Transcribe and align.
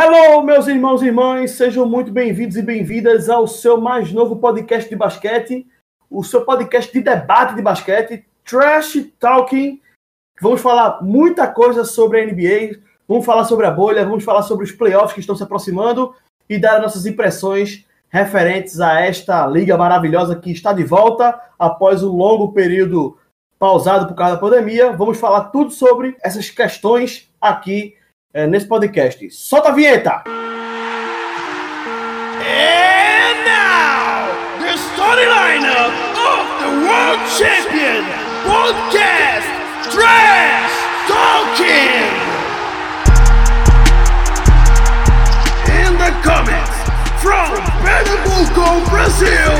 Hello, 0.00 0.44
meus 0.44 0.68
irmãos 0.68 1.02
e 1.02 1.06
irmãs, 1.06 1.50
sejam 1.50 1.84
muito 1.84 2.12
bem-vindos 2.12 2.56
e 2.56 2.62
bem-vindas 2.62 3.28
ao 3.28 3.48
seu 3.48 3.80
mais 3.80 4.12
novo 4.12 4.36
podcast 4.36 4.88
de 4.88 4.94
basquete, 4.94 5.66
o 6.08 6.22
seu 6.22 6.44
podcast 6.44 6.92
de 6.92 7.00
debate 7.00 7.56
de 7.56 7.62
basquete, 7.62 8.24
Trash 8.44 9.10
Talking. 9.18 9.80
Vamos 10.40 10.60
falar 10.60 11.02
muita 11.02 11.48
coisa 11.48 11.84
sobre 11.84 12.20
a 12.20 12.24
NBA, 12.24 12.78
vamos 13.08 13.26
falar 13.26 13.42
sobre 13.42 13.66
a 13.66 13.72
bolha, 13.72 14.04
vamos 14.04 14.22
falar 14.22 14.42
sobre 14.42 14.64
os 14.66 14.70
playoffs 14.70 15.14
que 15.14 15.18
estão 15.18 15.34
se 15.34 15.42
aproximando 15.42 16.14
e 16.48 16.60
dar 16.60 16.80
nossas 16.80 17.04
impressões 17.04 17.84
referentes 18.08 18.78
a 18.78 19.00
esta 19.00 19.48
liga 19.48 19.76
maravilhosa 19.76 20.36
que 20.36 20.52
está 20.52 20.72
de 20.72 20.84
volta 20.84 21.40
após 21.58 22.04
um 22.04 22.12
longo 22.12 22.52
período 22.52 23.18
pausado 23.58 24.06
por 24.06 24.14
causa 24.14 24.34
da 24.34 24.40
pandemia. 24.40 24.92
Vamos 24.92 25.18
falar 25.18 25.46
tudo 25.46 25.72
sobre 25.72 26.16
essas 26.22 26.48
questões 26.50 27.28
aqui 27.40 27.97
é, 28.32 28.46
nesse 28.46 28.66
podcast. 28.66 29.28
Solta 29.30 29.70
a 29.70 29.72
vinheta! 29.72 30.22
And 32.40 33.44
now, 33.44 34.28
the 34.60 34.76
starting 34.76 35.28
lineup 35.28 35.92
of 36.16 36.46
the 36.60 36.70
World 36.86 37.20
Champion 37.38 38.04
Podcast 38.44 39.48
Trash 39.90 40.72
Talking! 41.08 42.04
In 45.68 45.96
the 45.96 46.12
comments, 46.22 46.76
from 47.22 47.56
Pernambuco, 47.82 48.84
Brazil, 48.90 49.54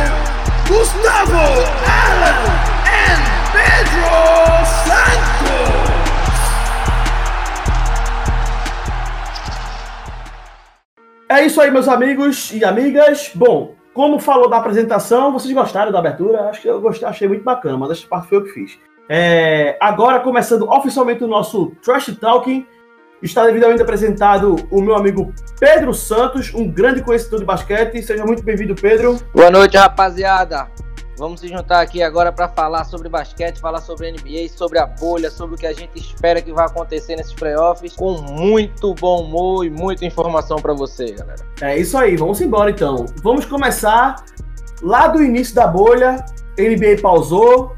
Gustavo 0.69 1.65
Allen 1.87 2.51
and 2.87 3.23
Pedro 3.53 4.65
Santos! 4.85 5.78
É 11.31 11.45
isso 11.45 11.61
aí, 11.61 11.71
meus 11.71 11.89
amigos 11.89 12.51
e 12.55 12.65
amigas. 12.65 13.31
Bom, 13.35 13.75
como 13.93 14.19
falou 14.19 14.49
da 14.49 14.57
apresentação, 14.57 15.31
vocês 15.31 15.53
gostaram 15.53 15.93
da 15.93 15.99
abertura? 15.99 16.49
Acho 16.49 16.63
que 16.63 16.69
eu 16.69 16.81
gostei, 16.81 17.07
achei 17.07 17.29
muito 17.29 17.45
bacana, 17.45 17.77
mas 17.77 17.91
essa 17.91 18.07
parte 18.09 18.29
foi 18.29 18.39
eu 18.39 18.45
que 18.45 18.51
fiz. 18.51 18.79
É, 19.11 19.77
agora, 19.79 20.21
começando 20.21 20.63
oficialmente 20.63 21.23
o 21.23 21.29
nosso 21.29 21.73
Trash 21.83 22.17
Talking, 22.19 22.67
está 23.23 23.45
devidamente 23.45 23.83
apresentado 23.83 24.57
o 24.71 24.81
meu 24.81 24.95
amigo 24.95 25.31
Pedro 25.61 25.93
Santos, 25.93 26.55
um 26.55 26.67
grande 26.67 27.03
conhecedor 27.03 27.41
de 27.41 27.45
basquete. 27.45 28.03
Seja 28.03 28.25
muito 28.25 28.43
bem-vindo, 28.43 28.75
Pedro. 28.75 29.19
Boa 29.35 29.51
noite, 29.51 29.77
rapaziada. 29.77 30.71
Vamos 31.19 31.41
se 31.41 31.49
juntar 31.49 31.81
aqui 31.81 32.01
agora 32.01 32.31
para 32.31 32.49
falar 32.49 32.85
sobre 32.85 33.09
basquete, 33.09 33.59
falar 33.59 33.81
sobre 33.81 34.13
NBA, 34.13 34.49
sobre 34.57 34.79
a 34.79 34.87
bolha, 34.87 35.33
sobre 35.33 35.57
o 35.57 35.59
que 35.59 35.67
a 35.67 35.73
gente 35.73 35.99
espera 35.99 36.41
que 36.41 36.53
vai 36.53 36.65
acontecer 36.65 37.17
nesses 37.17 37.33
playoffs, 37.33 37.97
com 37.97 38.23
muito 38.23 38.95
bom 38.95 39.25
humor 39.25 39.67
e 39.67 39.71
muita 39.71 40.07
informação 40.07 40.59
para 40.59 40.73
você, 40.73 41.11
galera. 41.11 41.45
É 41.61 41.77
isso 41.77 41.99
aí, 41.99 42.17
vamos 42.17 42.41
embora 42.41 42.71
então. 42.71 43.05
Vamos 43.21 43.45
começar 43.45 44.25
lá 44.81 45.09
do 45.09 45.21
início 45.21 45.57
da 45.57 45.67
bolha. 45.67 46.25
NBA 46.57 47.03
pausou, 47.03 47.75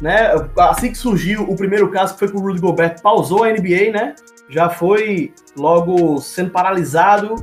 né? 0.00 0.30
Assim 0.56 0.92
que 0.92 0.98
surgiu 0.98 1.42
o 1.50 1.56
primeiro 1.56 1.90
caso, 1.90 2.12
que 2.12 2.20
foi 2.20 2.28
com 2.28 2.38
o 2.38 2.42
Rudy 2.42 2.60
Gobert, 2.60 3.02
pausou 3.02 3.42
a 3.42 3.48
NBA, 3.50 3.90
né? 3.92 4.14
Já 4.48 4.70
foi 4.70 5.34
logo 5.56 6.20
sendo 6.20 6.50
paralisado 6.50 7.34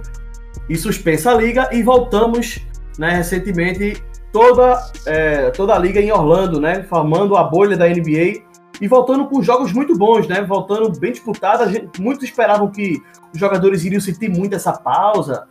e 0.69 0.77
suspensa 0.77 1.31
a 1.31 1.33
liga 1.33 1.69
e 1.73 1.83
voltamos, 1.83 2.65
né, 2.97 3.09
recentemente 3.09 4.01
toda, 4.35 4.85
é, 5.05 5.49
toda 5.51 5.73
a 5.73 5.79
liga 5.79 6.01
em 6.01 6.11
Orlando, 6.11 6.59
né? 6.59 6.83
Formando 6.83 7.37
a 7.37 7.43
bolha 7.45 7.77
da 7.77 7.87
NBA 7.87 8.43
e 8.81 8.85
voltando 8.85 9.27
com 9.27 9.41
jogos 9.41 9.71
muito 9.71 9.97
bons, 9.97 10.27
né? 10.27 10.41
Voltando 10.41 10.91
bem 10.99 11.13
disputados. 11.13 11.71
Muitos 11.97 12.25
esperavam 12.25 12.69
que 12.69 13.01
os 13.33 13.39
jogadores 13.39 13.85
iriam 13.85 14.01
sentir 14.01 14.27
muito 14.27 14.53
essa 14.53 14.73
pausa, 14.73 15.47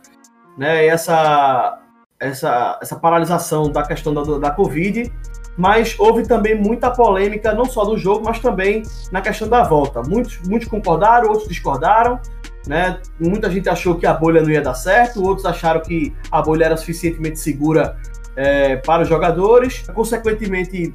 né? 0.55 0.85
E 0.85 0.87
essa, 0.87 1.79
essa, 2.19 2.77
essa 2.79 2.95
paralisação 2.95 3.71
da 3.71 3.81
questão 3.81 4.13
da, 4.13 4.21
da 4.37 4.51
Covid. 4.51 5.11
Mas 5.57 5.95
houve 5.97 6.27
também 6.27 6.53
muita 6.53 6.91
polêmica, 6.91 7.55
não 7.55 7.65
só 7.65 7.85
no 7.85 7.97
jogo, 7.97 8.23
mas 8.23 8.37
também 8.37 8.83
na 9.11 9.19
questão 9.19 9.47
da 9.47 9.63
volta. 9.63 10.03
Muitos, 10.03 10.39
muitos 10.47 10.67
concordaram, 10.67 11.29
outros 11.29 11.47
discordaram. 11.47 12.19
Né? 12.67 12.99
Muita 13.19 13.49
gente 13.49 13.67
achou 13.67 13.95
que 13.95 14.05
a 14.05 14.13
bolha 14.13 14.43
não 14.43 14.49
ia 14.49 14.61
dar 14.61 14.75
certo, 14.75 15.23
outros 15.23 15.45
acharam 15.45 15.81
que 15.81 16.13
a 16.31 16.39
bolha 16.41 16.65
era 16.65 16.77
suficientemente 16.77 17.39
segura 17.39 17.97
é, 18.35 18.77
para 18.77 19.03
os 19.03 19.09
jogadores. 19.09 19.85
Consequentemente, 19.93 20.91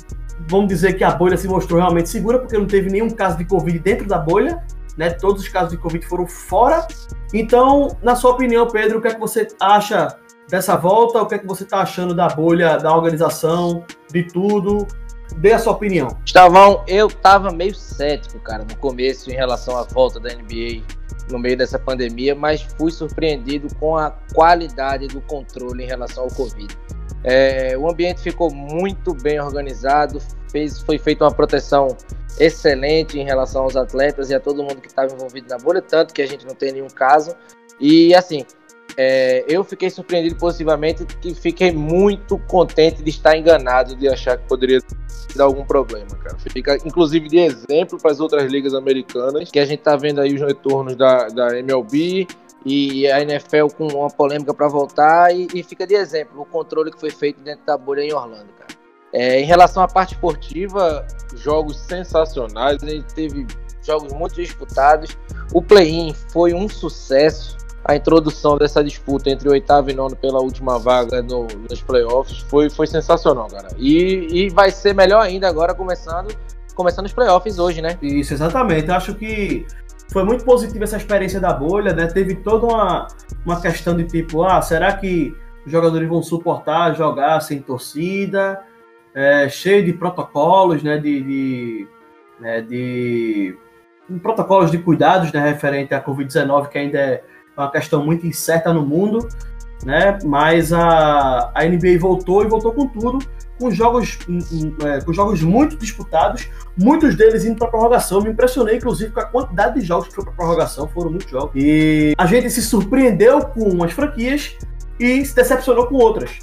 vamos 0.48 0.68
dizer 0.68 0.94
que 0.94 1.04
a 1.04 1.10
bolha 1.10 1.36
se 1.36 1.48
mostrou 1.48 1.80
realmente 1.80 2.08
segura, 2.08 2.38
porque 2.38 2.56
não 2.56 2.66
teve 2.66 2.90
nenhum 2.90 3.10
caso 3.10 3.38
de 3.38 3.44
Covid 3.44 3.78
dentro 3.78 4.06
da 4.06 4.18
bolha. 4.18 4.62
Né? 4.96 5.10
Todos 5.10 5.42
os 5.42 5.48
casos 5.48 5.70
de 5.70 5.78
Covid 5.78 6.04
foram 6.06 6.26
fora. 6.26 6.86
Então, 7.32 7.96
na 8.02 8.14
sua 8.14 8.32
opinião, 8.32 8.66
Pedro, 8.68 8.98
o 8.98 9.00
que 9.00 9.08
é 9.08 9.14
que 9.14 9.20
você 9.20 9.48
acha 9.60 10.16
dessa 10.48 10.76
volta? 10.76 11.22
O 11.22 11.26
que 11.26 11.36
é 11.36 11.38
que 11.38 11.46
você 11.46 11.62
está 11.62 11.80
achando 11.80 12.14
da 12.14 12.28
bolha, 12.28 12.76
da 12.76 12.94
organização, 12.94 13.84
de 14.12 14.24
tudo? 14.24 14.86
Dê 15.36 15.52
a 15.52 15.58
sua 15.58 15.72
opinião. 15.72 16.18
Estavão, 16.26 16.82
eu 16.88 17.08
tava 17.08 17.52
meio 17.52 17.74
cético, 17.74 18.40
cara, 18.40 18.64
no 18.68 18.76
começo 18.76 19.30
em 19.30 19.34
relação 19.34 19.78
à 19.78 19.84
volta 19.84 20.18
da 20.18 20.30
NBA 20.34 20.82
no 21.30 21.38
meio 21.38 21.56
dessa 21.56 21.78
pandemia, 21.78 22.34
mas 22.34 22.62
fui 22.62 22.90
surpreendido 22.90 23.72
com 23.76 23.96
a 23.96 24.10
qualidade 24.34 25.06
do 25.08 25.20
controle 25.20 25.84
em 25.84 25.86
relação 25.86 26.24
ao 26.24 26.30
Covid. 26.30 26.76
É, 27.22 27.76
o 27.76 27.88
ambiente 27.88 28.20
ficou 28.20 28.52
muito 28.52 29.12
bem 29.14 29.40
organizado, 29.40 30.20
fez, 30.50 30.80
foi 30.80 30.98
feita 30.98 31.24
uma 31.24 31.32
proteção 31.32 31.96
excelente 32.38 33.18
em 33.18 33.24
relação 33.24 33.64
aos 33.64 33.76
atletas 33.76 34.30
e 34.30 34.34
a 34.34 34.40
todo 34.40 34.62
mundo 34.62 34.80
que 34.80 34.88
estava 34.88 35.12
envolvido 35.12 35.48
na 35.48 35.58
bolha, 35.58 35.82
tanto 35.82 36.14
que 36.14 36.22
a 36.22 36.26
gente 36.26 36.46
não 36.46 36.54
tem 36.54 36.72
nenhum 36.72 36.88
caso. 36.88 37.34
E 37.78 38.14
assim, 38.14 38.44
é, 38.96 39.44
eu 39.48 39.62
fiquei 39.64 39.90
surpreendido 39.90 40.36
positivamente 40.36 41.06
e 41.24 41.34
fiquei 41.34 41.72
muito 41.72 42.38
contente 42.38 43.02
de 43.02 43.10
estar 43.10 43.36
enganado 43.36 43.94
de 43.94 44.08
achar 44.08 44.36
que 44.36 44.46
poderia 44.46 44.80
dar 45.34 45.44
algum 45.44 45.64
problema, 45.64 46.10
cara. 46.22 46.36
Fica 46.38 46.76
inclusive 46.84 47.28
de 47.28 47.38
exemplo 47.38 47.98
para 47.98 48.10
as 48.10 48.20
outras 48.20 48.50
ligas 48.50 48.74
americanas, 48.74 49.50
que 49.50 49.58
a 49.58 49.64
gente 49.64 49.80
está 49.80 49.96
vendo 49.96 50.20
aí 50.20 50.34
os 50.34 50.40
retornos 50.40 50.96
da, 50.96 51.28
da 51.28 51.58
MLB, 51.58 52.26
e 52.64 53.10
a 53.10 53.20
NFL 53.22 53.68
com 53.76 53.86
uma 53.86 54.10
polêmica 54.10 54.52
para 54.52 54.68
voltar 54.68 55.34
e, 55.34 55.48
e, 55.54 55.62
fica 55.62 55.86
de 55.86 55.94
exemplo 55.94 56.42
o 56.42 56.44
controle 56.44 56.90
que 56.90 57.00
foi 57.00 57.10
feito 57.10 57.40
dentro 57.40 57.64
da 57.64 57.76
bolha 57.76 58.02
em 58.02 58.12
Orlando, 58.12 58.52
cara. 58.58 58.70
É, 59.12 59.40
em 59.40 59.44
relação 59.44 59.82
à 59.82 59.88
parte 59.88 60.14
esportiva, 60.14 61.06
jogos 61.34 61.78
sensacionais, 61.78 62.82
a 62.82 62.86
gente 62.86 63.12
teve 63.14 63.46
jogos 63.82 64.12
muito 64.12 64.34
disputados. 64.36 65.16
O 65.52 65.60
play-in 65.60 66.14
foi 66.32 66.54
um 66.54 66.68
sucesso. 66.68 67.58
A 67.82 67.96
introdução 67.96 68.58
dessa 68.58 68.84
disputa 68.84 69.30
entre 69.30 69.48
o 69.48 69.52
oitavo 69.52 69.90
e 69.90 69.94
nono 69.94 70.14
pela 70.14 70.38
última 70.38 70.78
vaga 70.78 71.22
no, 71.22 71.46
nos 71.46 71.80
playoffs 71.80 72.40
foi, 72.40 72.68
foi 72.68 72.86
sensacional, 72.86 73.48
cara. 73.48 73.68
E, 73.78 74.44
e 74.44 74.50
vai 74.50 74.70
ser 74.70 74.94
melhor 74.94 75.22
ainda 75.22 75.48
agora 75.48 75.74
começando 75.74 76.28
começando 76.74 77.06
os 77.06 77.12
playoffs 77.12 77.58
hoje, 77.58 77.82
né? 77.82 77.98
Isso, 78.00 78.32
exatamente. 78.32 78.90
Acho 78.90 79.14
que 79.14 79.66
foi 80.12 80.24
muito 80.24 80.44
positiva 80.44 80.84
essa 80.84 80.96
experiência 80.96 81.40
da 81.40 81.52
bolha, 81.52 81.92
né? 81.92 82.06
Teve 82.06 82.34
toda 82.36 82.66
uma, 82.66 83.06
uma 83.44 83.60
questão 83.60 83.96
de 83.96 84.04
tipo, 84.04 84.42
ah, 84.42 84.60
será 84.60 84.92
que 84.92 85.34
os 85.64 85.70
jogadores 85.70 86.08
vão 86.08 86.22
suportar 86.22 86.94
jogar 86.94 87.40
sem 87.40 87.60
torcida? 87.60 88.60
É, 89.14 89.48
cheio 89.48 89.84
de 89.84 89.92
protocolos, 89.92 90.82
né? 90.82 90.98
De, 90.98 91.22
de, 91.22 91.88
né, 92.40 92.60
de 92.60 93.56
protocolos 94.22 94.70
de 94.70 94.78
cuidados, 94.78 95.32
né? 95.32 95.40
Referente 95.48 95.94
à 95.94 96.02
Covid-19, 96.02 96.68
que 96.68 96.78
ainda 96.78 96.98
é 96.98 97.22
uma 97.56 97.70
questão 97.70 98.04
muito 98.04 98.26
incerta 98.26 98.72
no 98.72 98.84
mundo, 98.84 99.28
né? 99.84 100.18
Mas 100.24 100.72
a, 100.72 101.50
a 101.54 101.64
NBA 101.64 101.98
voltou 101.98 102.42
e 102.42 102.46
voltou 102.48 102.72
com 102.72 102.86
tudo 102.86 103.18
com 103.60 103.70
jogos, 103.70 104.18
é, 104.84 105.04
com 105.04 105.12
jogos 105.12 105.42
muito 105.42 105.76
disputados, 105.76 106.48
muitos 106.76 107.14
deles 107.14 107.44
indo 107.44 107.58
para 107.58 107.68
prorrogação. 107.68 108.22
Me 108.22 108.30
impressionei, 108.30 108.76
inclusive, 108.76 109.12
com 109.12 109.20
a 109.20 109.26
quantidade 109.26 109.78
de 109.78 109.86
jogos 109.86 110.08
que 110.08 110.14
foi 110.14 110.24
para 110.24 110.32
prorrogação, 110.32 110.88
foram 110.88 111.10
muitos 111.10 111.30
jogos. 111.30 111.52
E 111.54 112.14
a 112.16 112.24
gente 112.24 112.50
se 112.50 112.62
surpreendeu 112.62 113.44
com 113.44 113.64
umas 113.64 113.92
franquias 113.92 114.56
e 114.98 115.22
se 115.24 115.34
decepcionou 115.34 115.86
com 115.86 115.96
outras. 115.96 116.38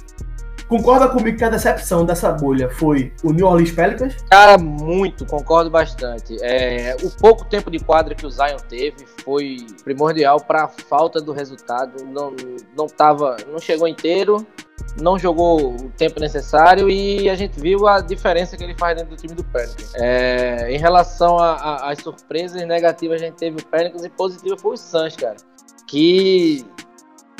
Concorda 0.68 1.08
comigo 1.08 1.38
que 1.38 1.44
a 1.44 1.48
decepção 1.48 2.04
dessa 2.04 2.30
bolha 2.30 2.68
foi 2.68 3.12
o 3.24 3.32
New 3.32 3.46
Orleans 3.46 3.70
Pelicans? 3.70 4.16
Cara, 4.30 4.58
muito, 4.58 5.24
concordo 5.24 5.70
bastante. 5.70 6.36
É, 6.42 6.94
o 7.02 7.10
pouco 7.10 7.46
tempo 7.46 7.70
de 7.70 7.78
quadra 7.78 8.14
que 8.14 8.26
o 8.26 8.30
Zion 8.30 8.58
teve 8.68 9.06
foi 9.24 9.66
primordial 9.82 10.40
para 10.40 10.64
a 10.64 10.68
falta 10.68 11.20
do 11.20 11.32
resultado. 11.32 12.04
Não, 12.04 12.34
não, 12.76 12.86
tava, 12.86 13.36
não 13.50 13.58
chegou 13.58 13.88
inteiro 13.88 14.46
não 15.00 15.18
jogou 15.18 15.74
o 15.74 15.90
tempo 15.90 16.18
necessário 16.20 16.88
e 16.88 17.28
a 17.28 17.34
gente 17.34 17.60
viu 17.60 17.86
a 17.86 18.00
diferença 18.00 18.56
que 18.56 18.64
ele 18.64 18.74
faz 18.76 18.96
dentro 18.96 19.14
do 19.14 19.20
time 19.20 19.34
do 19.34 19.44
Pelicans. 19.44 19.92
É, 19.94 20.72
em 20.72 20.78
relação 20.78 21.38
às 21.38 21.98
surpresas 21.98 22.66
negativas, 22.66 23.20
a 23.20 23.24
gente 23.24 23.36
teve 23.36 23.60
o 23.60 23.66
Pelicans 23.66 24.04
e 24.04 24.08
positiva 24.08 24.56
foi 24.56 24.74
o 24.74 24.76
Suns, 24.76 25.16
cara, 25.16 25.36
que 25.86 26.64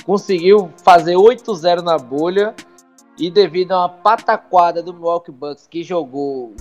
conseguiu 0.04 0.70
fazer 0.84 1.14
8-0 1.14 1.82
na 1.82 1.98
bolha 1.98 2.54
e 3.18 3.30
devido 3.30 3.72
a 3.72 3.80
uma 3.80 3.88
pataquada 3.88 4.82
do 4.82 4.92
Milwaukee 4.92 5.32
Bucks 5.32 5.66
que 5.66 5.82
jogou 5.82 6.54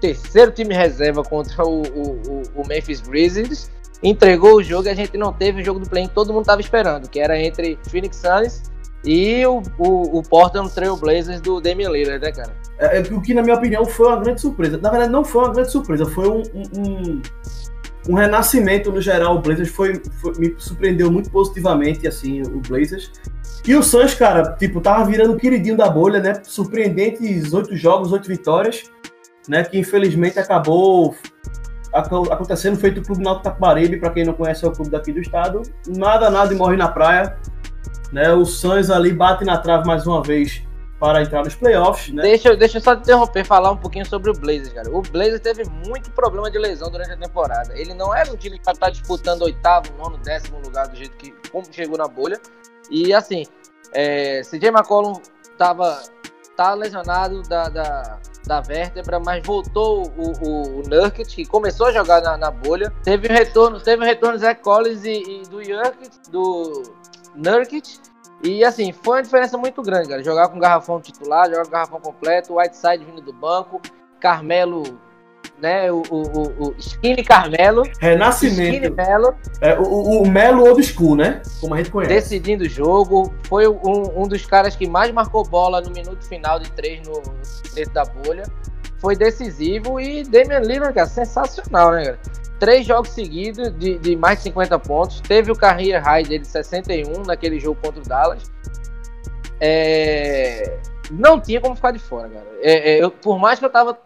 terceiro 0.00 0.52
time 0.52 0.74
reserva 0.74 1.22
contra 1.22 1.64
o, 1.64 1.82
o, 1.82 2.42
o 2.56 2.66
Memphis 2.66 3.00
Grizzlies, 3.00 3.70
entregou 4.02 4.56
o 4.56 4.62
jogo 4.62 4.86
e 4.86 4.90
a 4.90 4.94
gente 4.94 5.16
não 5.16 5.32
teve 5.32 5.62
o 5.62 5.64
jogo 5.64 5.80
do 5.80 5.88
play 5.88 6.06
que 6.06 6.14
todo 6.14 6.32
mundo 6.32 6.42
estava 6.42 6.60
esperando, 6.60 7.08
que 7.08 7.18
era 7.18 7.40
entre 7.40 7.78
Phoenix 7.88 8.16
Suns 8.16 8.74
e 9.04 9.44
o, 9.46 9.62
o, 9.78 10.18
o 10.18 10.22
Portland 10.22 10.70
Trail 10.72 10.96
Blazers 10.96 11.40
do 11.40 11.60
Damian 11.60 11.90
Lillard, 11.90 12.24
né, 12.24 12.32
cara? 12.32 12.54
É, 12.78 12.98
é, 12.98 13.00
o 13.00 13.20
que, 13.20 13.34
na 13.34 13.42
minha 13.42 13.54
opinião, 13.54 13.84
foi 13.84 14.08
uma 14.08 14.16
grande 14.16 14.40
surpresa. 14.40 14.78
Na 14.78 14.90
verdade, 14.90 15.12
não 15.12 15.24
foi 15.24 15.44
uma 15.44 15.52
grande 15.52 15.70
surpresa, 15.70 16.06
foi 16.06 16.28
um, 16.28 16.42
um, 16.74 17.22
um 18.08 18.14
renascimento 18.14 18.90
no 18.90 19.00
geral. 19.00 19.36
O 19.36 19.40
Blazers 19.40 19.68
foi, 19.68 20.00
foi, 20.20 20.32
me 20.38 20.54
surpreendeu 20.58 21.10
muito 21.10 21.30
positivamente, 21.30 22.06
assim, 22.06 22.42
o 22.42 22.60
Blazers. 22.60 23.12
E 23.66 23.74
o 23.74 23.82
Suns, 23.82 24.14
cara, 24.14 24.52
tipo, 24.58 24.80
tava 24.80 25.04
virando 25.04 25.32
o 25.32 25.36
queridinho 25.36 25.76
da 25.76 25.88
bolha, 25.88 26.20
né? 26.20 26.40
Surpreendentes 26.44 27.52
oito 27.52 27.74
jogos, 27.74 28.12
oito 28.12 28.28
vitórias, 28.28 28.84
né? 29.48 29.64
Que 29.64 29.78
infelizmente 29.78 30.38
acabou 30.38 31.14
acontecendo 31.92 32.76
feito 32.76 33.00
o 33.00 33.04
Clube 33.04 33.22
Náutico 33.22 33.44
Capibaribe, 33.44 33.98
para 33.98 34.10
quem 34.10 34.24
não 34.24 34.34
conhece 34.34 34.64
é 34.64 34.68
o 34.68 34.72
clube 34.72 34.90
daqui 34.90 35.12
do 35.12 35.20
estado. 35.20 35.62
Nada, 35.86 36.28
nada 36.28 36.52
e 36.52 36.56
morre 36.56 36.76
na 36.76 36.88
praia. 36.88 37.38
Né? 38.12 38.32
O 38.32 38.44
Suns 38.44 38.90
ali 38.90 39.12
bate 39.12 39.44
na 39.44 39.56
trave 39.58 39.86
mais 39.86 40.06
uma 40.06 40.22
vez 40.22 40.62
para 40.98 41.22
entrar 41.22 41.44
nos 41.44 41.54
playoffs, 41.54 42.12
né? 42.14 42.22
Deixa, 42.22 42.56
deixa 42.56 42.78
eu 42.78 42.82
só 42.82 42.94
te 42.94 43.02
interromper 43.02 43.44
falar 43.44 43.70
um 43.70 43.76
pouquinho 43.76 44.06
sobre 44.06 44.30
o 44.30 44.34
Blazers, 44.34 44.72
cara. 44.72 44.90
O 44.90 45.02
Blazers 45.02 45.40
teve 45.40 45.64
muito 45.86 46.10
problema 46.12 46.50
de 46.50 46.58
lesão 46.58 46.90
durante 46.90 47.12
a 47.12 47.16
temporada. 47.16 47.78
Ele 47.78 47.94
não 47.94 48.14
era 48.14 48.32
um 48.32 48.36
time 48.36 48.58
que 48.58 48.64
tá 48.64 48.90
disputando 48.90 49.42
oitavo, 49.42 49.92
nono, 49.98 50.18
décimo 50.18 50.60
lugar 50.60 50.88
do 50.88 50.96
jeito 50.96 51.16
que 51.16 51.32
como 51.50 51.66
chegou 51.70 51.98
na 51.98 52.08
bolha. 52.08 52.40
E 52.90 53.12
assim, 53.12 53.44
é, 53.92 54.42
CJ 54.42 54.68
McCollum 54.68 55.20
tava 55.56 56.02
tá 56.56 56.72
lesionado 56.74 57.42
da, 57.42 57.68
da, 57.68 58.18
da 58.46 58.60
vértebra, 58.60 59.18
mas 59.18 59.44
voltou 59.44 60.06
o, 60.16 60.32
o, 60.46 60.80
o 60.80 60.82
Nurkic, 60.88 61.34
que 61.34 61.44
começou 61.44 61.86
a 61.86 61.92
jogar 61.92 62.20
na, 62.22 62.36
na 62.36 62.50
bolha. 62.50 62.92
Teve 63.02 63.28
o 63.28 63.32
retorno, 63.32 63.80
teve 63.80 64.02
o 64.02 64.06
retorno 64.06 64.38
Zach 64.38 64.60
Collins 64.62 65.04
e, 65.04 65.40
e 65.40 65.42
do 65.42 65.56
Nurkic, 65.56 66.30
do 66.30 66.82
Nurkic. 67.34 67.98
E 68.42 68.64
assim, 68.64 68.92
foi 68.92 69.16
uma 69.16 69.22
diferença 69.22 69.56
muito 69.56 69.82
grande, 69.82 70.08
cara. 70.08 70.22
Jogar 70.22 70.48
com 70.48 70.58
garrafão 70.58 71.00
titular, 71.00 71.48
jogar 71.48 71.64
com 71.64 71.70
garrafão 71.70 72.00
completo, 72.00 72.56
Whiteside 72.56 73.04
vindo 73.04 73.22
do 73.22 73.32
banco, 73.32 73.80
Carmelo 74.20 75.00
né? 75.60 75.90
O, 75.90 76.02
o, 76.10 76.68
o 76.68 76.74
Skinny 76.78 77.24
Carmelo. 77.24 77.82
Renascimento. 78.00 78.74
Skinny 78.74 78.90
Melo. 78.90 79.34
É, 79.60 79.78
o, 79.78 80.22
o 80.22 80.28
Melo 80.28 80.64
Old 80.64 80.82
School, 80.82 81.16
né? 81.16 81.42
Como 81.60 81.74
a 81.74 81.78
gente 81.78 81.90
conhece. 81.90 82.14
Decidindo 82.14 82.64
o 82.64 82.68
jogo. 82.68 83.34
Foi 83.44 83.66
um, 83.68 84.22
um 84.22 84.28
dos 84.28 84.44
caras 84.46 84.76
que 84.76 84.86
mais 84.86 85.10
marcou 85.12 85.44
bola 85.44 85.80
no 85.80 85.90
minuto 85.90 86.24
final 86.26 86.58
de 86.58 86.70
três 86.72 87.06
no, 87.06 87.22
dentro 87.74 87.92
da 87.92 88.04
bolha. 88.04 88.44
Foi 88.98 89.14
decisivo 89.14 90.00
e 90.00 90.22
Damian 90.22 90.60
Lillard, 90.60 90.94
cara, 90.94 91.06
sensacional, 91.06 91.92
né, 91.92 92.04
cara? 92.04 92.18
Três 92.58 92.86
jogos 92.86 93.10
seguidos 93.10 93.70
de, 93.78 93.98
de 93.98 94.16
mais 94.16 94.38
de 94.38 94.44
50 94.44 94.78
pontos. 94.78 95.20
Teve 95.20 95.50
o 95.50 95.56
career 95.56 96.02
high 96.02 96.22
dele 96.22 96.40
de 96.40 96.48
61 96.48 97.24
naquele 97.24 97.58
jogo 97.58 97.78
contra 97.82 98.00
o 98.00 98.04
Dallas. 98.04 98.50
É... 99.60 100.78
Não 101.10 101.38
tinha 101.38 101.60
como 101.60 101.76
ficar 101.76 101.90
de 101.90 101.98
fora, 101.98 102.28
cara. 102.28 102.46
É, 102.62 102.92
é, 102.92 103.02
eu, 103.02 103.10
por 103.10 103.38
mais 103.38 103.58
que 103.58 103.64
eu 103.64 103.70
tava 103.70 103.98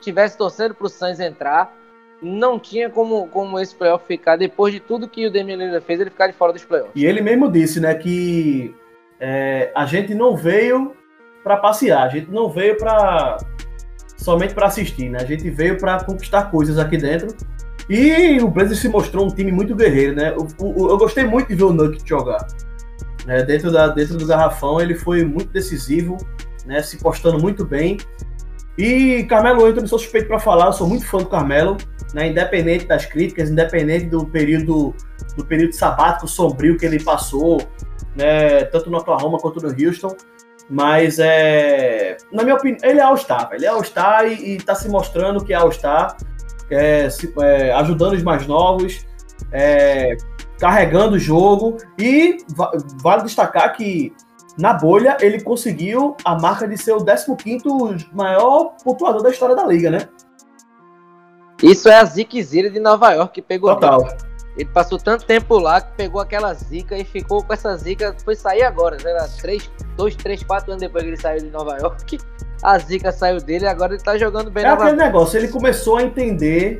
tivesse 0.00 0.36
torcendo 0.36 0.74
para 0.74 0.86
o 0.86 0.90
Suns 0.90 1.20
entrar, 1.20 1.76
não 2.22 2.58
tinha 2.58 2.90
como, 2.90 3.28
como 3.28 3.58
esse 3.58 3.74
playoff 3.74 4.04
ficar, 4.06 4.36
depois 4.36 4.72
de 4.74 4.80
tudo 4.80 5.08
que 5.08 5.26
o 5.26 5.32
Damian 5.32 5.56
Lillard 5.56 5.84
fez, 5.84 6.00
ele 6.00 6.10
ficar 6.10 6.26
de 6.26 6.34
fora 6.34 6.52
dos 6.52 6.64
playoffs. 6.64 6.92
E 6.94 7.06
ele 7.06 7.20
mesmo 7.20 7.50
disse, 7.50 7.80
né, 7.80 7.94
que 7.94 8.74
é, 9.18 9.70
a 9.74 9.86
gente 9.86 10.14
não 10.14 10.36
veio 10.36 10.94
para 11.42 11.56
passear, 11.56 12.02
a 12.02 12.08
gente 12.08 12.30
não 12.30 12.50
veio 12.50 12.76
para 12.76 13.38
somente 14.20 14.54
para 14.54 14.66
assistir, 14.66 15.08
né? 15.08 15.18
A 15.20 15.24
gente 15.24 15.48
veio 15.50 15.78
para 15.78 16.04
conquistar 16.04 16.50
coisas 16.50 16.78
aqui 16.78 16.96
dentro. 16.96 17.34
E 17.88 18.38
o 18.40 18.48
Blazers 18.48 18.78
se 18.78 18.88
mostrou 18.88 19.26
um 19.26 19.30
time 19.30 19.50
muito 19.50 19.74
guerreiro, 19.74 20.14
né? 20.14 20.34
Eu, 20.36 20.46
eu, 20.60 20.90
eu 20.90 20.98
gostei 20.98 21.24
muito 21.24 21.48
de 21.48 21.54
ver 21.54 21.64
o 21.64 21.72
Nuggets 21.72 22.06
jogar. 22.06 22.46
É, 23.26 23.42
dentro, 23.42 23.70
da, 23.70 23.88
dentro 23.88 24.16
do 24.16 24.26
garrafão, 24.26 24.80
ele 24.80 24.94
foi 24.94 25.24
muito 25.24 25.50
decisivo, 25.50 26.16
né? 26.66 26.82
Se 26.82 26.98
postando 26.98 27.38
muito 27.38 27.64
bem. 27.64 27.96
E 28.78 29.24
Carmelo 29.24 29.64
Anthony, 29.66 29.88
sou 29.88 29.98
suspeito 29.98 30.28
para 30.28 30.38
falar, 30.38 30.66
eu 30.66 30.72
sou 30.72 30.88
muito 30.88 31.06
fã 31.06 31.18
do 31.18 31.26
Carmelo, 31.26 31.76
né? 32.14 32.28
independente 32.28 32.86
das 32.86 33.04
críticas, 33.06 33.50
independente 33.50 34.06
do 34.06 34.26
período 34.26 34.94
do 35.36 35.44
período 35.44 35.72
sabático 35.74 36.26
sombrio 36.26 36.76
que 36.76 36.84
ele 36.84 37.02
passou, 37.02 37.60
né? 38.16 38.64
tanto 38.64 38.90
no 38.90 38.98
Oklahoma 38.98 39.38
quanto 39.38 39.60
no 39.60 39.68
Houston. 39.68 40.16
Mas 40.68 41.18
é, 41.18 42.16
na 42.32 42.44
minha 42.44 42.54
opinião, 42.54 42.78
ele 42.84 43.00
é 43.00 43.02
All-Star, 43.02 43.50
ele 43.52 43.66
é 43.66 43.68
All-Star 43.68 44.26
e, 44.26 44.56
está 44.56 44.74
se 44.74 44.88
mostrando 44.88 45.44
que 45.44 45.52
é 45.52 45.56
All-Star, 45.56 46.16
é, 46.70 47.08
é, 47.42 47.72
ajudando 47.72 48.12
os 48.12 48.22
mais 48.22 48.46
novos, 48.46 49.04
é, 49.50 50.16
carregando 50.60 51.16
o 51.16 51.18
jogo. 51.18 51.76
E 51.98 52.38
vale 53.02 53.24
destacar 53.24 53.76
que 53.76 54.12
na 54.58 54.72
bolha, 54.72 55.16
ele 55.20 55.40
conseguiu 55.40 56.16
a 56.24 56.38
marca 56.38 56.66
de 56.66 56.76
ser 56.76 56.92
o 56.92 57.04
15 57.04 58.08
maior 58.12 58.74
pontuador 58.82 59.22
da 59.22 59.30
história 59.30 59.54
da 59.54 59.66
liga, 59.66 59.90
né? 59.90 60.08
Isso 61.62 61.88
é 61.88 61.98
a 61.98 62.04
ziquezira 62.04 62.70
de 62.70 62.80
Nova 62.80 63.12
York 63.12 63.34
que 63.34 63.42
pegou. 63.42 63.74
Total. 63.74 64.00
Ele. 64.00 64.16
ele 64.58 64.70
passou 64.70 64.98
tanto 64.98 65.26
tempo 65.26 65.58
lá 65.58 65.80
que 65.80 65.94
pegou 65.94 66.20
aquela 66.20 66.52
zica 66.54 66.96
e 66.96 67.04
ficou 67.04 67.44
com 67.44 67.52
essa 67.52 67.76
zica. 67.76 68.14
Foi 68.24 68.34
sair 68.34 68.62
agora, 68.62 68.96
né? 68.96 69.28
Três, 69.40 69.70
dois, 69.96 70.16
três, 70.16 70.42
quatro 70.42 70.70
anos 70.70 70.80
depois 70.80 71.04
que 71.04 71.10
ele 71.10 71.20
saiu 71.20 71.40
de 71.40 71.50
Nova 71.50 71.76
York. 71.78 72.18
A 72.62 72.78
zica 72.78 73.12
saiu 73.12 73.40
dele 73.40 73.64
e 73.64 73.68
agora 73.68 73.94
ele 73.94 74.02
tá 74.02 74.16
jogando 74.16 74.50
bem 74.50 74.64
É 74.64 74.68
aquele 74.68 74.92
negócio, 74.92 75.38
ele 75.38 75.48
começou 75.48 75.96
a 75.96 76.02
entender 76.02 76.78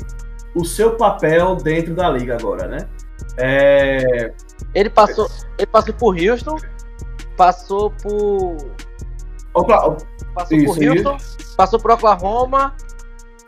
o 0.55 0.65
seu 0.65 0.97
papel 0.97 1.57
dentro 1.57 1.95
da 1.95 2.11
liga 2.11 2.37
agora, 2.37 2.67
né? 2.67 2.89
É... 3.37 4.33
Ele 4.75 4.91
passou, 4.91 5.29
ele 5.59 5.67
passou 5.67 5.95
por 5.95 6.17
Houston, 6.19 6.57
passou 7.41 7.91
por. 7.91 8.75
Opa, 9.55 9.97
passou 10.35 10.59
isso, 10.59 10.75
por 10.75 10.85
Houston, 10.85 11.17
isso. 11.17 11.57
passou 11.57 11.81
por 11.81 11.91
Oklahoma. 11.93 12.77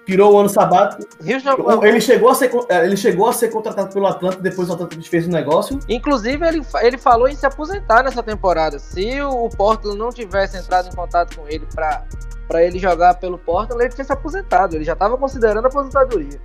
Tirou 0.06 0.32
o 0.32 0.38
ano 0.38 0.48
sabático. 0.48 1.06
Houston, 1.20 1.84
ele, 1.84 2.00
chegou 2.00 2.30
a 2.30 2.34
ser, 2.34 2.50
é, 2.70 2.86
ele 2.86 2.96
chegou 2.96 3.28
a 3.28 3.34
ser 3.34 3.48
contratado 3.50 3.92
pelo 3.92 4.06
Atlanta, 4.06 4.40
depois 4.40 4.70
o 4.70 4.72
Atlanta 4.72 4.96
fez 5.02 5.26
o 5.26 5.28
um 5.28 5.32
negócio. 5.32 5.78
Inclusive, 5.88 6.44
ele, 6.44 6.62
ele 6.80 6.96
falou 6.96 7.28
em 7.28 7.36
se 7.36 7.44
aposentar 7.44 8.02
nessa 8.02 8.22
temporada. 8.22 8.78
Se 8.78 9.20
o 9.20 9.50
Portland 9.50 9.98
não 9.98 10.08
tivesse 10.08 10.56
entrado 10.56 10.88
em 10.88 10.96
contato 10.96 11.36
com 11.36 11.46
ele 11.46 11.66
para 11.74 12.64
ele 12.64 12.78
jogar 12.78 13.14
pelo 13.16 13.36
Portland, 13.36 13.84
ele 13.84 13.92
tinha 13.92 14.06
se 14.06 14.12
aposentado. 14.12 14.74
Ele 14.74 14.84
já 14.84 14.94
estava 14.94 15.18
considerando 15.18 15.66
a 15.66 15.68
aposentadoria. 15.68 16.40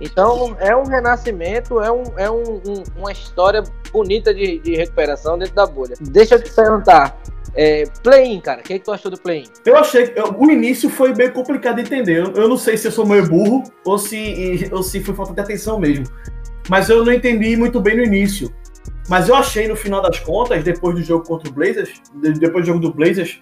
Então 0.00 0.56
é 0.60 0.76
um 0.76 0.84
renascimento, 0.84 1.80
é, 1.80 1.90
um, 1.90 2.04
é 2.16 2.30
um, 2.30 2.60
um, 2.66 2.82
uma 2.98 3.12
história 3.12 3.62
bonita 3.90 4.32
de, 4.34 4.58
de, 4.58 4.76
recuperação 4.76 5.38
dentro 5.38 5.54
da 5.54 5.66
bolha. 5.66 5.94
Deixa 6.00 6.34
eu 6.34 6.42
te 6.42 6.50
perguntar. 6.50 7.18
É, 7.54 7.84
play-in, 8.02 8.38
cara, 8.40 8.60
o 8.60 8.62
que, 8.62 8.74
é 8.74 8.78
que 8.78 8.84
tu 8.84 8.92
achou 8.92 9.10
do 9.10 9.18
play-in? 9.18 9.46
Eu 9.64 9.78
achei 9.78 10.08
que 10.08 10.20
o 10.20 10.50
início 10.50 10.90
foi 10.90 11.14
bem 11.14 11.30
complicado 11.30 11.76
de 11.76 11.82
entender. 11.82 12.18
Eu, 12.18 12.32
eu 12.32 12.48
não 12.48 12.58
sei 12.58 12.76
se 12.76 12.86
eu 12.88 12.92
sou 12.92 13.06
meio 13.06 13.26
burro 13.26 13.62
ou 13.82 13.98
se, 13.98 14.68
ou 14.70 14.82
se 14.82 15.02
foi 15.02 15.14
falta 15.14 15.32
de 15.32 15.40
atenção 15.40 15.78
mesmo. 15.78 16.04
Mas 16.68 16.90
eu 16.90 17.02
não 17.02 17.12
entendi 17.12 17.56
muito 17.56 17.80
bem 17.80 17.96
no 17.96 18.02
início. 18.02 18.54
Mas 19.08 19.28
eu 19.28 19.34
achei, 19.34 19.68
no 19.68 19.76
final 19.76 20.02
das 20.02 20.18
contas, 20.18 20.62
depois 20.64 20.96
do 20.96 21.02
jogo 21.02 21.24
contra 21.24 21.48
o 21.48 21.52
Blazers, 21.52 22.02
depois 22.38 22.64
do 22.64 22.66
jogo 22.66 22.80
do 22.80 22.92
Blazers 22.92 23.40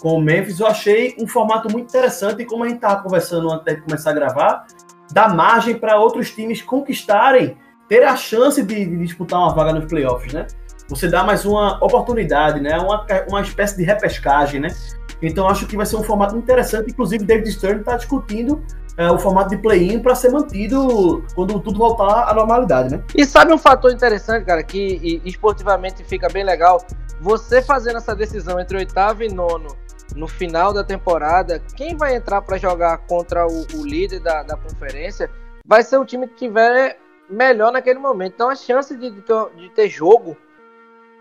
com 0.00 0.14
o 0.14 0.20
Memphis, 0.20 0.60
eu 0.60 0.66
achei 0.66 1.14
um 1.18 1.26
formato 1.26 1.70
muito 1.70 1.88
interessante. 1.88 2.42
E 2.42 2.46
como 2.46 2.64
a 2.64 2.68
gente 2.68 2.76
estava 2.76 3.02
conversando 3.02 3.50
antes 3.50 3.74
de 3.74 3.82
começar 3.82 4.10
a 4.10 4.14
gravar, 4.14 4.66
dá 5.12 5.28
margem 5.28 5.74
para 5.76 5.98
outros 5.98 6.30
times 6.30 6.62
conquistarem, 6.62 7.56
ter 7.88 8.02
a 8.04 8.16
chance 8.16 8.62
de, 8.62 8.84
de, 8.84 8.96
disputar 8.98 9.40
uma 9.40 9.54
vaga 9.54 9.72
nos 9.72 9.86
playoffs, 9.86 10.32
né? 10.32 10.46
Você 10.88 11.08
dá 11.08 11.22
mais 11.24 11.44
uma 11.44 11.82
oportunidade, 11.84 12.60
né? 12.60 12.78
Uma, 12.78 13.06
uma 13.28 13.40
espécie 13.40 13.76
de 13.76 13.84
repescagem, 13.84 14.60
né? 14.60 14.68
Então 15.22 15.48
acho 15.48 15.66
que 15.66 15.76
vai 15.76 15.86
ser 15.86 15.96
um 15.96 16.02
formato 16.02 16.36
interessante. 16.36 16.90
Inclusive, 16.90 17.24
David 17.24 17.50
Stern 17.52 17.80
está 17.80 17.96
discutindo 17.96 18.62
é, 18.96 19.10
o 19.10 19.18
formato 19.18 19.50
de 19.50 19.58
play-in 19.58 20.00
para 20.00 20.14
ser 20.14 20.30
mantido 20.30 21.24
quando 21.34 21.58
tudo 21.60 21.78
voltar 21.78 22.28
à 22.28 22.34
normalidade, 22.34 22.94
né? 22.94 23.02
E 23.14 23.24
sabe 23.24 23.52
um 23.52 23.58
fator 23.58 23.92
interessante, 23.92 24.44
cara, 24.44 24.62
que 24.62 25.20
esportivamente 25.24 26.02
fica 26.04 26.28
bem 26.28 26.44
legal? 26.44 26.84
Você 27.20 27.60
fazendo 27.60 27.98
essa 27.98 28.14
decisão 28.14 28.58
entre 28.58 28.78
oitavo 28.78 29.22
e 29.22 29.28
nono 29.28 29.68
no 30.14 30.28
final 30.28 30.72
da 30.72 30.82
temporada, 30.82 31.62
quem 31.76 31.96
vai 31.96 32.14
entrar 32.14 32.42
para 32.42 32.58
jogar 32.58 32.98
contra 32.98 33.46
o, 33.46 33.66
o 33.74 33.84
líder 33.84 34.20
da, 34.20 34.42
da, 34.42 34.56
conferência 34.56 35.30
vai 35.64 35.82
ser 35.82 35.98
o 35.98 36.04
time 36.04 36.26
que 36.26 36.34
tiver 36.34 36.98
melhor 37.28 37.72
naquele 37.72 37.98
momento. 37.98 38.34
Então 38.34 38.48
a 38.48 38.54
chance 38.54 38.96
de, 38.96 39.10
de, 39.10 39.22
ter, 39.22 39.50
de 39.56 39.70
ter 39.70 39.88
jogo 39.88 40.36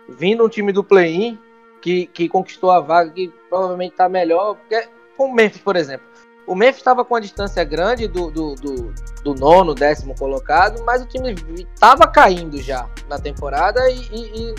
vindo 0.07 0.43
um 0.43 0.49
time 0.49 0.71
do 0.71 0.83
play-in 0.83 1.39
que, 1.81 2.07
que 2.07 2.27
conquistou 2.27 2.71
a 2.71 2.79
vaga, 2.79 3.11
que 3.11 3.31
provavelmente 3.49 3.91
está 3.91 4.09
melhor, 4.09 4.55
porque, 4.55 4.87
com 5.15 5.27
o 5.27 5.33
Memphis, 5.33 5.61
por 5.61 5.75
exemplo. 5.75 6.07
O 6.47 6.55
Memphis 6.55 6.77
estava 6.77 7.05
com 7.05 7.15
a 7.15 7.19
distância 7.19 7.63
grande 7.63 8.07
do, 8.07 8.31
do, 8.31 8.55
do, 8.55 8.93
do, 9.23 9.35
nono, 9.35 9.75
décimo 9.75 10.15
colocado, 10.15 10.83
mas 10.83 11.03
o 11.03 11.05
time 11.05 11.35
estava 11.59 12.07
caindo 12.07 12.59
já 12.59 12.89
na 13.07 13.19
temporada 13.19 13.87
e, 13.91 13.99
e, 14.11 14.51
e, 14.51 14.55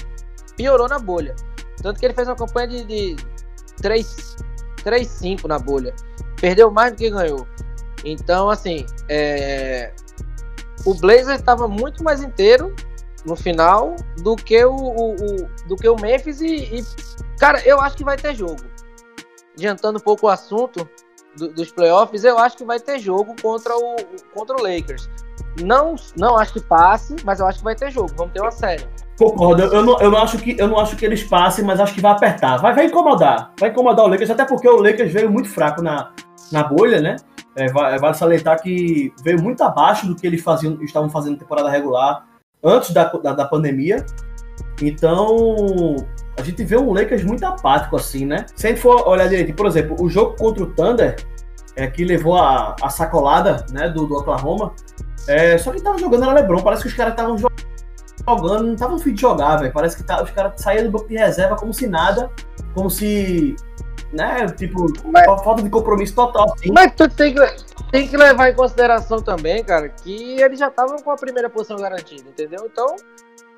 piorou 0.56 0.88
na 0.88 1.00
bolha. 1.00 1.34
Tanto 1.82 1.98
que 1.98 2.06
ele 2.06 2.14
fez 2.14 2.28
uma 2.28 2.36
campanha 2.36 2.68
de, 2.68 2.84
de 2.84 3.16
3-5 3.80 5.46
na 5.46 5.58
bolha. 5.58 5.94
Perdeu 6.40 6.70
mais 6.70 6.92
do 6.92 6.98
que 6.98 7.10
ganhou. 7.10 7.46
Então, 8.04 8.48
assim, 8.48 8.86
é... 9.08 9.92
o 10.84 10.94
Blazer 10.94 11.36
estava 11.36 11.68
muito 11.68 12.02
mais 12.02 12.22
inteiro 12.22 12.74
no 13.24 13.36
final 13.36 13.94
do 14.22 14.34
que 14.36 14.64
o, 14.64 14.74
o, 14.74 15.14
o 15.14 15.48
do 15.68 15.76
que 15.76 15.88
o 15.88 15.96
Memphis 15.96 16.40
e, 16.40 16.78
e, 16.78 16.84
cara, 17.38 17.60
eu 17.66 17.80
acho 17.80 17.96
que 17.96 18.04
vai 18.04 18.16
ter 18.16 18.34
jogo. 18.34 18.62
Adiantando 19.54 19.98
um 19.98 20.02
pouco 20.02 20.26
o 20.26 20.30
assunto 20.30 20.88
do, 21.36 21.48
dos 21.48 21.70
playoffs, 21.70 22.24
eu 22.24 22.38
acho 22.38 22.56
que 22.56 22.64
vai 22.64 22.80
ter 22.80 22.98
jogo 22.98 23.36
contra 23.40 23.76
o 23.76 23.96
contra 24.32 24.56
o 24.56 24.62
Lakers. 24.62 25.10
Não, 25.62 25.96
não 26.16 26.36
acho 26.38 26.54
que 26.54 26.60
passe, 26.60 27.16
mas 27.24 27.40
eu 27.40 27.46
acho 27.46 27.58
que 27.58 27.64
vai 27.64 27.74
ter 27.74 27.90
jogo. 27.90 28.12
Vamos 28.16 28.32
ter 28.32 28.40
uma 28.40 28.50
série. 28.50 28.88
Concordo, 29.20 29.64
eu 29.64 29.82
não, 29.84 30.00
eu 30.00 30.10
não, 30.10 30.16
acho 30.16 30.38
que, 30.38 30.56
eu 30.58 30.66
não 30.66 30.78
acho 30.78 30.96
que 30.96 31.04
eles 31.04 31.22
passem, 31.22 31.62
mas 31.62 31.78
acho 31.78 31.92
que 31.92 32.00
vai 32.00 32.12
apertar. 32.12 32.56
Vai, 32.56 32.74
vai 32.74 32.86
incomodar. 32.86 33.52
Vai 33.60 33.68
incomodar 33.68 34.06
o 34.06 34.08
Lakers, 34.08 34.30
até 34.30 34.46
porque 34.46 34.66
o 34.66 34.80
Lakers 34.80 35.12
veio 35.12 35.30
muito 35.30 35.50
fraco 35.50 35.82
na, 35.82 36.12
na 36.50 36.64
bolha, 36.64 37.02
né? 37.02 37.16
É, 37.54 37.68
vale 37.68 38.14
salientar 38.14 38.62
que 38.62 39.12
veio 39.22 39.42
muito 39.42 39.62
abaixo 39.62 40.06
do 40.06 40.16
que 40.16 40.26
eles 40.26 40.40
faziam, 40.40 40.82
estavam 40.82 41.10
fazendo 41.10 41.36
temporada 41.36 41.68
regular 41.68 42.24
antes 42.64 42.92
da, 42.92 43.04
da, 43.04 43.34
da, 43.34 43.44
pandemia. 43.44 44.06
Então, 44.80 45.96
a 46.38 46.42
gente 46.42 46.64
vê 46.64 46.78
um 46.78 46.90
Lakers 46.90 47.22
muito 47.22 47.44
apático, 47.44 47.96
assim, 47.96 48.24
né? 48.24 48.46
Se 48.56 48.68
a 48.68 48.70
gente 48.70 48.80
for 48.80 49.06
olhar 49.06 49.28
direito, 49.28 49.52
por 49.52 49.66
exemplo, 49.66 49.96
o 50.00 50.08
jogo 50.08 50.34
contra 50.38 50.62
o 50.62 50.66
Thunder, 50.68 51.16
é, 51.76 51.86
que 51.86 52.06
levou 52.06 52.38
a, 52.38 52.74
a 52.80 52.88
sacolada 52.88 53.66
né, 53.70 53.86
do, 53.90 54.06
do 54.06 54.14
Oklahoma, 54.14 54.72
é, 55.28 55.58
só 55.58 55.72
que 55.72 55.82
tava 55.82 55.98
jogando 55.98 56.22
era 56.22 56.32
LeBron, 56.32 56.62
parece 56.62 56.84
que 56.84 56.88
os 56.88 56.94
caras 56.94 57.12
estavam 57.12 57.36
jogando, 57.36 57.69
não 58.26 58.74
estavam 58.74 58.98
fim 58.98 59.14
de 59.14 59.20
jogar, 59.20 59.56
velho. 59.56 59.72
Parece 59.72 59.96
que 59.96 60.02
tá, 60.02 60.22
os 60.22 60.30
caras 60.30 60.60
saíam 60.60 60.84
do 60.84 60.90
banco 60.90 61.08
de 61.08 61.16
reserva 61.16 61.56
como 61.56 61.72
se 61.72 61.86
nada, 61.86 62.30
como 62.74 62.90
se 62.90 63.56
né? 64.12 64.46
Tipo, 64.48 64.86
mas, 65.04 65.24
falta 65.24 65.62
de 65.62 65.70
compromisso 65.70 66.14
total. 66.14 66.54
Sim. 66.58 66.72
Mas 66.72 66.92
tu 66.96 67.08
tem 67.08 67.34
que, 67.34 67.40
tem 67.90 68.08
que 68.08 68.16
levar 68.16 68.50
em 68.50 68.54
consideração 68.54 69.22
também, 69.22 69.62
cara, 69.62 69.88
que 69.88 70.40
eles 70.40 70.58
já 70.58 70.68
estavam 70.68 70.98
com 70.98 71.10
a 71.10 71.16
primeira 71.16 71.48
posição 71.48 71.76
garantida, 71.76 72.28
entendeu? 72.28 72.68
Então, 72.70 72.96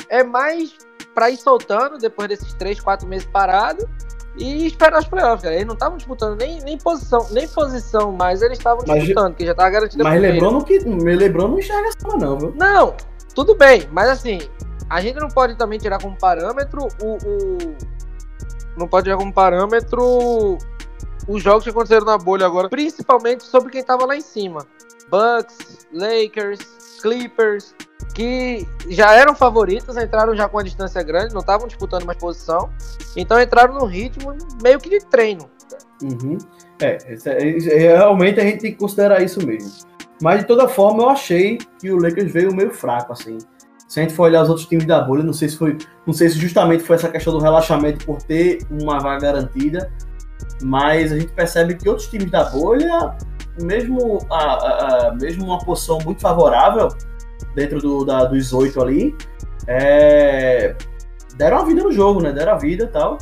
é 0.08 0.22
mais 0.22 0.76
para 1.14 1.30
ir 1.30 1.36
soltando 1.36 1.98
depois 1.98 2.28
desses 2.28 2.52
3, 2.54 2.80
4 2.80 3.06
meses 3.06 3.26
parado 3.26 3.88
e 4.36 4.66
esperar 4.66 5.00
os 5.00 5.06
playoffs, 5.06 5.42
cara. 5.42 5.54
Eles 5.54 5.66
não 5.66 5.74
estavam 5.74 5.96
disputando 5.96 6.38
nem, 6.38 6.60
nem 6.62 6.78
posição, 6.78 7.26
nem 7.30 7.46
posição, 7.48 8.12
mas 8.12 8.42
eles 8.42 8.58
estavam 8.58 8.84
disputando, 8.84 9.34
que 9.34 9.44
já 9.44 9.54
tava 9.54 9.70
garantido. 9.70 10.04
Mas 10.04 10.20
lembrando 10.20 10.64
que 10.64 10.78
lembrando 10.78 11.48
não 11.48 11.58
enxerga 11.58 11.88
essa 11.88 12.16
não, 12.16 12.38
viu? 12.38 12.54
Não, 12.56 12.94
tudo 13.34 13.54
bem, 13.54 13.88
mas 13.90 14.08
assim, 14.08 14.40
a 14.88 15.00
gente 15.00 15.18
não 15.18 15.28
pode 15.28 15.56
também 15.56 15.78
tirar 15.78 16.00
como 16.00 16.16
parâmetro 16.16 16.86
o, 17.02 17.16
o 17.16 17.58
não 18.76 18.88
pode 18.88 19.08
ter 19.08 19.16
como 19.16 19.32
parâmetro 19.32 20.58
os 21.28 21.42
jogos 21.42 21.64
que 21.64 21.70
aconteceram 21.70 22.04
na 22.04 22.18
bolha 22.18 22.46
agora, 22.46 22.68
principalmente 22.68 23.44
sobre 23.44 23.70
quem 23.70 23.82
tava 23.82 24.04
lá 24.04 24.16
em 24.16 24.20
cima. 24.20 24.66
Bucks, 25.10 25.86
Lakers, 25.92 26.60
Clippers, 27.00 27.74
que 28.14 28.66
já 28.88 29.14
eram 29.14 29.34
favoritos, 29.34 29.96
entraram 29.96 30.34
já 30.34 30.48
com 30.48 30.58
a 30.58 30.62
distância 30.62 31.02
grande, 31.02 31.34
não 31.34 31.40
estavam 31.40 31.66
disputando 31.66 32.04
mais 32.04 32.18
posição, 32.18 32.70
então 33.16 33.40
entraram 33.40 33.74
no 33.74 33.84
ritmo 33.84 34.34
meio 34.62 34.78
que 34.78 34.88
de 34.88 35.00
treino. 35.06 35.50
Uhum. 36.02 36.38
É, 36.80 36.98
é, 37.26 37.96
realmente 37.96 38.40
a 38.40 38.42
gente 38.42 38.60
tem 38.60 38.72
que 38.72 38.78
considerar 38.78 39.22
isso 39.22 39.44
mesmo. 39.46 39.70
Mas 40.22 40.40
de 40.40 40.46
toda 40.46 40.68
forma, 40.68 41.02
eu 41.02 41.08
achei 41.08 41.58
que 41.80 41.90
o 41.90 42.00
Lakers 42.00 42.32
veio 42.32 42.54
meio 42.54 42.70
fraco, 42.70 43.12
assim. 43.12 43.38
Se 43.88 43.98
a 43.98 44.04
gente 44.04 44.14
for 44.14 44.22
olhar 44.22 44.42
os 44.42 44.48
outros 44.48 44.68
times 44.68 44.86
da 44.86 45.00
bolha, 45.00 45.24
não 45.24 45.32
sei 45.32 45.48
se 45.48 45.58
foi, 45.58 45.76
não 46.06 46.14
sei 46.14 46.28
se 46.28 46.38
justamente 46.38 46.84
foi 46.84 46.94
essa 46.94 47.08
questão 47.08 47.32
do 47.32 47.40
relaxamento 47.40 48.06
por 48.06 48.22
ter 48.22 48.64
uma 48.70 49.00
vaga 49.00 49.32
garantida, 49.32 49.92
mas 50.62 51.10
a 51.10 51.18
gente 51.18 51.32
percebe 51.32 51.74
que 51.74 51.88
outros 51.88 52.06
times 52.06 52.30
da 52.30 52.44
bolha, 52.44 53.16
mesmo 53.60 54.24
a, 54.30 54.36
a, 54.36 55.08
a 55.08 55.14
mesmo 55.16 55.44
uma 55.44 55.58
posição 55.58 55.98
muito 56.04 56.20
favorável 56.20 56.88
dentro 57.56 57.80
do, 57.80 58.04
da, 58.04 58.24
dos 58.24 58.52
oito 58.52 58.80
ali, 58.80 59.16
é, 59.66 60.76
deram 61.36 61.58
a 61.58 61.64
vida 61.64 61.82
no 61.82 61.90
jogo, 61.90 62.22
né? 62.22 62.32
Deram 62.32 62.52
a 62.52 62.58
vida 62.58 62.86
tal. 62.86 63.18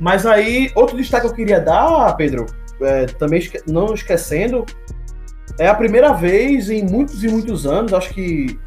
Mas 0.00 0.26
aí, 0.26 0.72
outro 0.74 0.96
destaque 0.96 1.26
que 1.26 1.32
eu 1.32 1.36
queria 1.36 1.60
dar, 1.60 2.16
Pedro, 2.16 2.46
é, 2.82 3.06
também 3.06 3.48
não 3.66 3.94
esquecendo, 3.94 4.66
é 5.60 5.68
a 5.68 5.74
primeira 5.74 6.12
vez 6.14 6.70
em 6.70 6.82
muitos 6.82 7.22
e 7.22 7.28
muitos 7.28 7.66
anos, 7.66 7.92
acho 7.92 8.14
que 8.14 8.58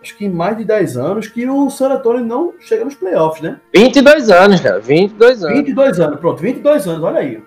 acho 0.00 0.16
que 0.16 0.24
em 0.24 0.30
mais 0.30 0.56
de 0.56 0.64
10 0.64 0.96
anos, 0.96 1.26
que 1.26 1.48
o 1.48 1.68
San 1.68 1.90
Antonio 1.92 2.24
não 2.24 2.54
chega 2.60 2.84
nos 2.84 2.94
playoffs, 2.94 3.42
né? 3.42 3.60
22 3.74 4.30
anos, 4.30 4.60
cara. 4.60 4.80
22 4.80 5.44
anos. 5.44 5.58
22 5.58 6.00
anos, 6.00 6.20
pronto, 6.20 6.40
22 6.40 6.88
anos, 6.88 7.02
olha 7.02 7.18
aí. 7.18 7.42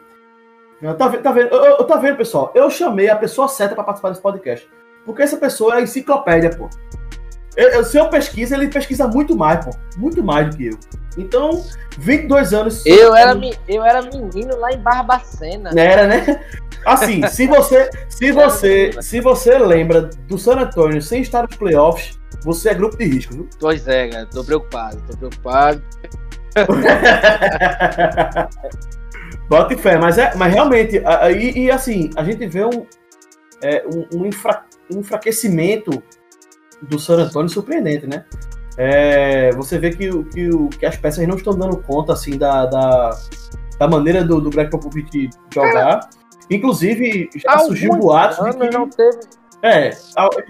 Tá, 0.98 1.10
tá 1.10 1.32
vendo, 1.32 1.48
eu, 1.48 1.64
eu, 1.64 1.84
tá 1.86 1.96
vendo, 1.96 2.18
pessoal? 2.18 2.52
Eu 2.54 2.70
chamei 2.70 3.10
a 3.10 3.16
pessoa 3.16 3.48
certa 3.48 3.76
para 3.76 3.84
participar 3.84 4.10
desse 4.10 4.22
podcast. 4.22 4.70
Porque 5.06 5.22
essa 5.22 5.38
pessoa 5.38 5.80
é 5.80 5.84
enciclopédia, 5.84 6.50
pô. 6.50 6.70
Eu, 7.56 7.70
eu, 7.70 7.84
se 7.84 7.98
eu 7.98 8.10
pesquiso, 8.10 8.54
ele 8.54 8.68
pesquisa 8.68 9.08
muito 9.08 9.36
mais, 9.36 9.64
pô. 9.64 9.72
Muito 9.98 10.24
mais 10.24 10.50
do 10.50 10.58
que 10.58 10.68
eu. 10.68 10.78
Então, 11.18 11.64
22 11.98 12.54
anos. 12.54 12.86
Eu 12.86 13.16
era, 13.16 13.40
eu 13.68 13.84
era 13.84 14.02
menino 14.02 14.58
lá 14.58 14.72
em 14.72 14.80
Barbacena. 14.80 15.72
Era, 15.76 16.08
né? 16.08 16.46
Assim, 16.86 17.26
se 17.30 17.48
você, 17.48 17.90
se 18.10 18.32
você, 18.32 18.92
se 19.02 19.22
você 19.22 19.58
lembra 19.58 20.02
do 20.02 20.38
San 20.38 20.60
Antonio 20.60 21.02
sem 21.02 21.22
estar 21.22 21.44
nos 21.44 21.56
playoffs, 21.56 22.20
você 22.44 22.70
é 22.70 22.74
grupo 22.74 22.98
de 22.98 23.06
risco, 23.06 23.34
viu? 23.34 23.50
Pois 23.60 23.88
é, 23.88 24.10
cara. 24.10 24.26
Tô 24.26 24.44
preocupado, 24.44 25.02
tô 25.08 25.18
preocupado. 25.18 25.82
Bote 29.50 29.76
fé, 29.78 29.98
mas, 29.98 30.18
é, 30.18 30.34
mas 30.36 30.54
realmente, 30.54 31.02
e, 31.38 31.66
e 31.66 31.72
assim, 31.72 32.10
a 32.16 32.24
gente 32.24 32.48
vê 32.48 32.66
um, 32.66 32.86
é, 33.62 33.86
um, 33.86 34.08
um, 34.18 34.26
enfra, 34.26 34.64
um 34.92 35.02
enfraquecimento 35.02 36.02
do 36.82 37.00
San 37.00 37.18
Antonio 37.18 37.50
surpreendente, 37.50 38.08
né? 38.08 38.26
É, 38.78 39.52
você 39.52 39.78
vê 39.80 39.92
que, 39.92 40.10
que, 40.26 40.50
que 40.78 40.86
as 40.86 40.98
peças 40.98 41.26
não 41.28 41.38
estão 41.38 41.58
dando 41.58 41.78
conta 41.78 42.14
assim 42.14 42.38
da, 42.38 42.66
da, 42.66 43.18
da 43.80 43.88
maneira 43.88 44.24
do, 44.24 44.42
do 44.42 44.50
Greg 44.50 44.70
Popovich 44.70 45.30
jogar. 45.54 45.72
Cara, 45.72 46.10
Inclusive, 46.50 47.30
já 47.36 47.58
surgiu 47.60 47.96
boatos 47.96 48.38
de 48.38 48.58
que... 48.58 48.70
não 48.70 48.90
teve 48.90 49.20
é. 49.66 49.90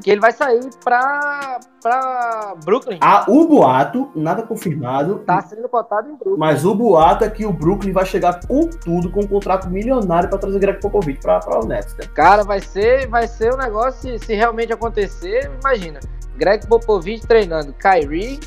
Que 0.03 0.11
ele 0.11 0.19
vai 0.19 0.31
sair 0.31 0.69
pra, 0.83 1.59
pra 1.81 2.55
Brooklyn. 2.65 2.97
Ah, 3.01 3.25
o 3.27 3.47
boato, 3.47 4.11
nada 4.15 4.43
confirmado. 4.43 5.19
Tá 5.19 5.41
sendo 5.41 5.69
cotado 5.69 6.09
em 6.09 6.15
Brooklyn. 6.15 6.37
Mas 6.37 6.65
o 6.65 6.75
boato 6.75 7.23
é 7.23 7.29
que 7.29 7.45
o 7.45 7.53
Brooklyn 7.53 7.93
vai 7.93 8.05
chegar 8.05 8.45
com 8.45 8.67
tudo, 8.67 9.09
com 9.09 9.21
um 9.21 9.27
contrato 9.27 9.69
milionário 9.69 10.27
pra 10.29 10.37
trazer 10.37 10.59
Greg 10.59 10.81
Popovich 10.81 11.21
pra, 11.21 11.39
pra 11.39 11.59
o 11.59 11.65
Nets. 11.65 11.95
Né? 11.95 12.05
Cara, 12.13 12.43
vai 12.43 12.59
ser, 12.59 13.07
vai 13.07 13.27
ser 13.27 13.53
um 13.53 13.57
negócio, 13.57 14.19
se, 14.19 14.25
se 14.25 14.33
realmente 14.33 14.73
acontecer, 14.73 15.49
imagina. 15.61 15.99
Greg 16.35 16.67
Popovich 16.67 17.25
treinando 17.25 17.73
Kyrie, 17.73 18.39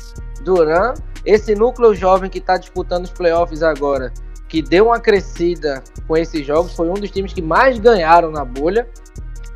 Duran, 0.43 0.93
esse 1.25 1.55
núcleo 1.55 1.95
jovem 1.95 2.29
que 2.29 2.39
tá 2.39 2.57
disputando 2.57 3.05
os 3.05 3.11
playoffs 3.11 3.63
agora, 3.63 4.13
que 4.47 4.61
deu 4.61 4.85
uma 4.85 4.99
crescida 4.99 5.83
com 6.07 6.15
esses 6.15 6.45
jogos, 6.45 6.75
foi 6.75 6.89
um 6.89 6.93
dos 6.93 7.11
times 7.11 7.33
que 7.33 7.41
mais 7.41 7.79
ganharam 7.79 8.31
na 8.31 8.45
bolha 8.45 8.87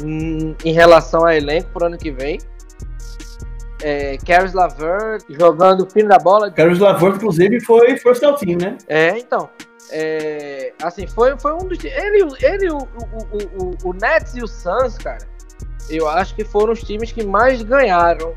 em, 0.02 0.56
relação 0.72 1.26
a 1.26 1.36
elenco 1.36 1.70
pro 1.72 1.86
ano 1.86 1.98
que 1.98 2.12
vem. 2.12 2.40
É, 3.82 4.18
Caris 4.26 4.54
Lavert 4.54 5.24
jogando 5.30 5.82
o 5.82 5.90
fim 5.90 6.06
da 6.06 6.18
bola. 6.18 6.50
Caris 6.52 6.80
Lavert, 6.80 7.16
inclusive, 7.16 7.60
foi 7.62 7.98
first 7.98 8.24
out 8.24 8.44
team, 8.44 8.58
né? 8.58 8.78
É, 8.88 9.18
então. 9.18 9.50
É, 9.92 10.74
assim, 10.82 11.06
foi, 11.06 11.38
foi 11.38 11.54
um 11.54 11.68
dos. 11.68 11.84
Ele, 11.84 12.26
ele 12.42 12.72
o, 12.72 12.78
o, 12.78 13.64
o, 13.64 13.90
o 13.90 13.94
Nets 13.94 14.36
e 14.36 14.42
o 14.42 14.48
Suns, 14.48 14.98
cara, 14.98 15.28
eu 15.90 16.08
acho 16.08 16.34
que 16.36 16.44
foram 16.44 16.74
os 16.74 16.82
times 16.82 17.12
que 17.12 17.24
mais 17.24 17.62
ganharam 17.62 18.34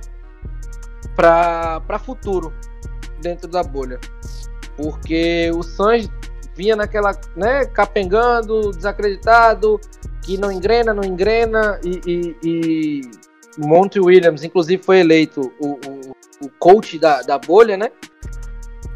para 1.14 1.98
futuro 1.98 2.52
dentro 3.20 3.48
da 3.48 3.62
bolha. 3.62 3.98
Porque 4.76 5.50
o 5.54 5.62
Suns 5.62 6.10
vinha 6.54 6.74
naquela, 6.76 7.12
né, 7.36 7.66
capengando, 7.66 8.70
desacreditado, 8.72 9.80
que 10.26 10.36
não 10.36 10.50
engrena, 10.50 10.92
não 10.92 11.04
engrena, 11.04 11.80
e, 11.84 12.00
e, 12.04 12.36
e 12.42 13.00
Monty 13.56 14.00
Williams, 14.00 14.42
inclusive, 14.42 14.82
foi 14.82 14.98
eleito 14.98 15.52
o, 15.60 15.68
o, 15.68 16.46
o 16.46 16.50
coach 16.58 16.98
da, 16.98 17.22
da 17.22 17.38
bolha, 17.38 17.76
né? 17.76 17.90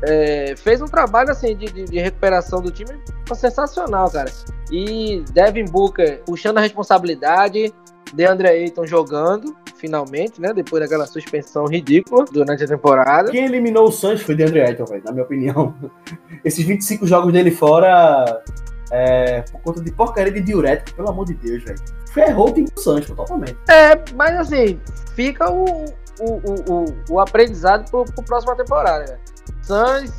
É, 0.03 0.55
fez 0.57 0.83
um 0.83 0.87
trabalho 0.87 1.31
assim 1.31 1.57
de, 1.57 1.67
de, 1.67 1.85
de, 1.85 2.01
recuperação 2.01 2.61
do 2.61 2.71
time 2.71 2.99
sensacional, 3.35 4.11
cara. 4.11 4.33
E 4.73 5.23
Devin 5.33 5.67
Booker 5.67 6.23
puxando 6.27 6.59
a 6.59 6.61
responsabilidade, 6.61 7.73
DeAndre 8.13 8.49
Ayton 8.49 8.87
jogando, 8.87 9.55
finalmente, 9.77 10.41
né? 10.41 10.53
Depois 10.53 10.83
daquela 10.83 11.07
suspensão 11.07 11.67
ridícula 11.67 12.25
durante 12.25 12.65
a 12.65 12.67
temporada. 12.67 13.31
Quem 13.31 13.45
eliminou 13.45 13.89
o 13.89 13.93
Suns 13.93 14.23
foi 14.23 14.35
DeAndre 14.35 14.63
Ayton, 14.63 14.85
véio, 14.85 15.03
na 15.05 15.13
minha 15.13 15.25
opinião. 15.25 15.75
Esses 16.45 16.65
25 16.65 17.07
jogos 17.07 17.33
dele 17.33 17.51
fora 17.51 18.43
é, 18.91 19.43
por 19.43 19.61
conta 19.61 19.81
de 19.81 19.91
porcaria 19.93 20.33
de 20.33 20.41
diurético, 20.41 20.97
pelo 20.97 21.11
amor 21.11 21.27
de 21.27 21.35
Deus, 21.35 21.63
velho. 21.63 21.79
Ferrou 22.13 22.49
o 22.49 22.53
time 22.53 22.69
do 22.69 23.01
totalmente. 23.15 23.57
É, 23.69 23.97
mas 24.15 24.37
assim, 24.37 24.81
fica 25.15 25.51
o, 25.51 25.85
o, 26.19 26.41
o, 26.69 26.85
o, 27.09 27.21
aprendizado 27.21 27.89
pro, 27.91 28.05
pro 28.05 28.25
próxima 28.25 28.57
temporada, 28.57 29.05
né? 29.05 29.19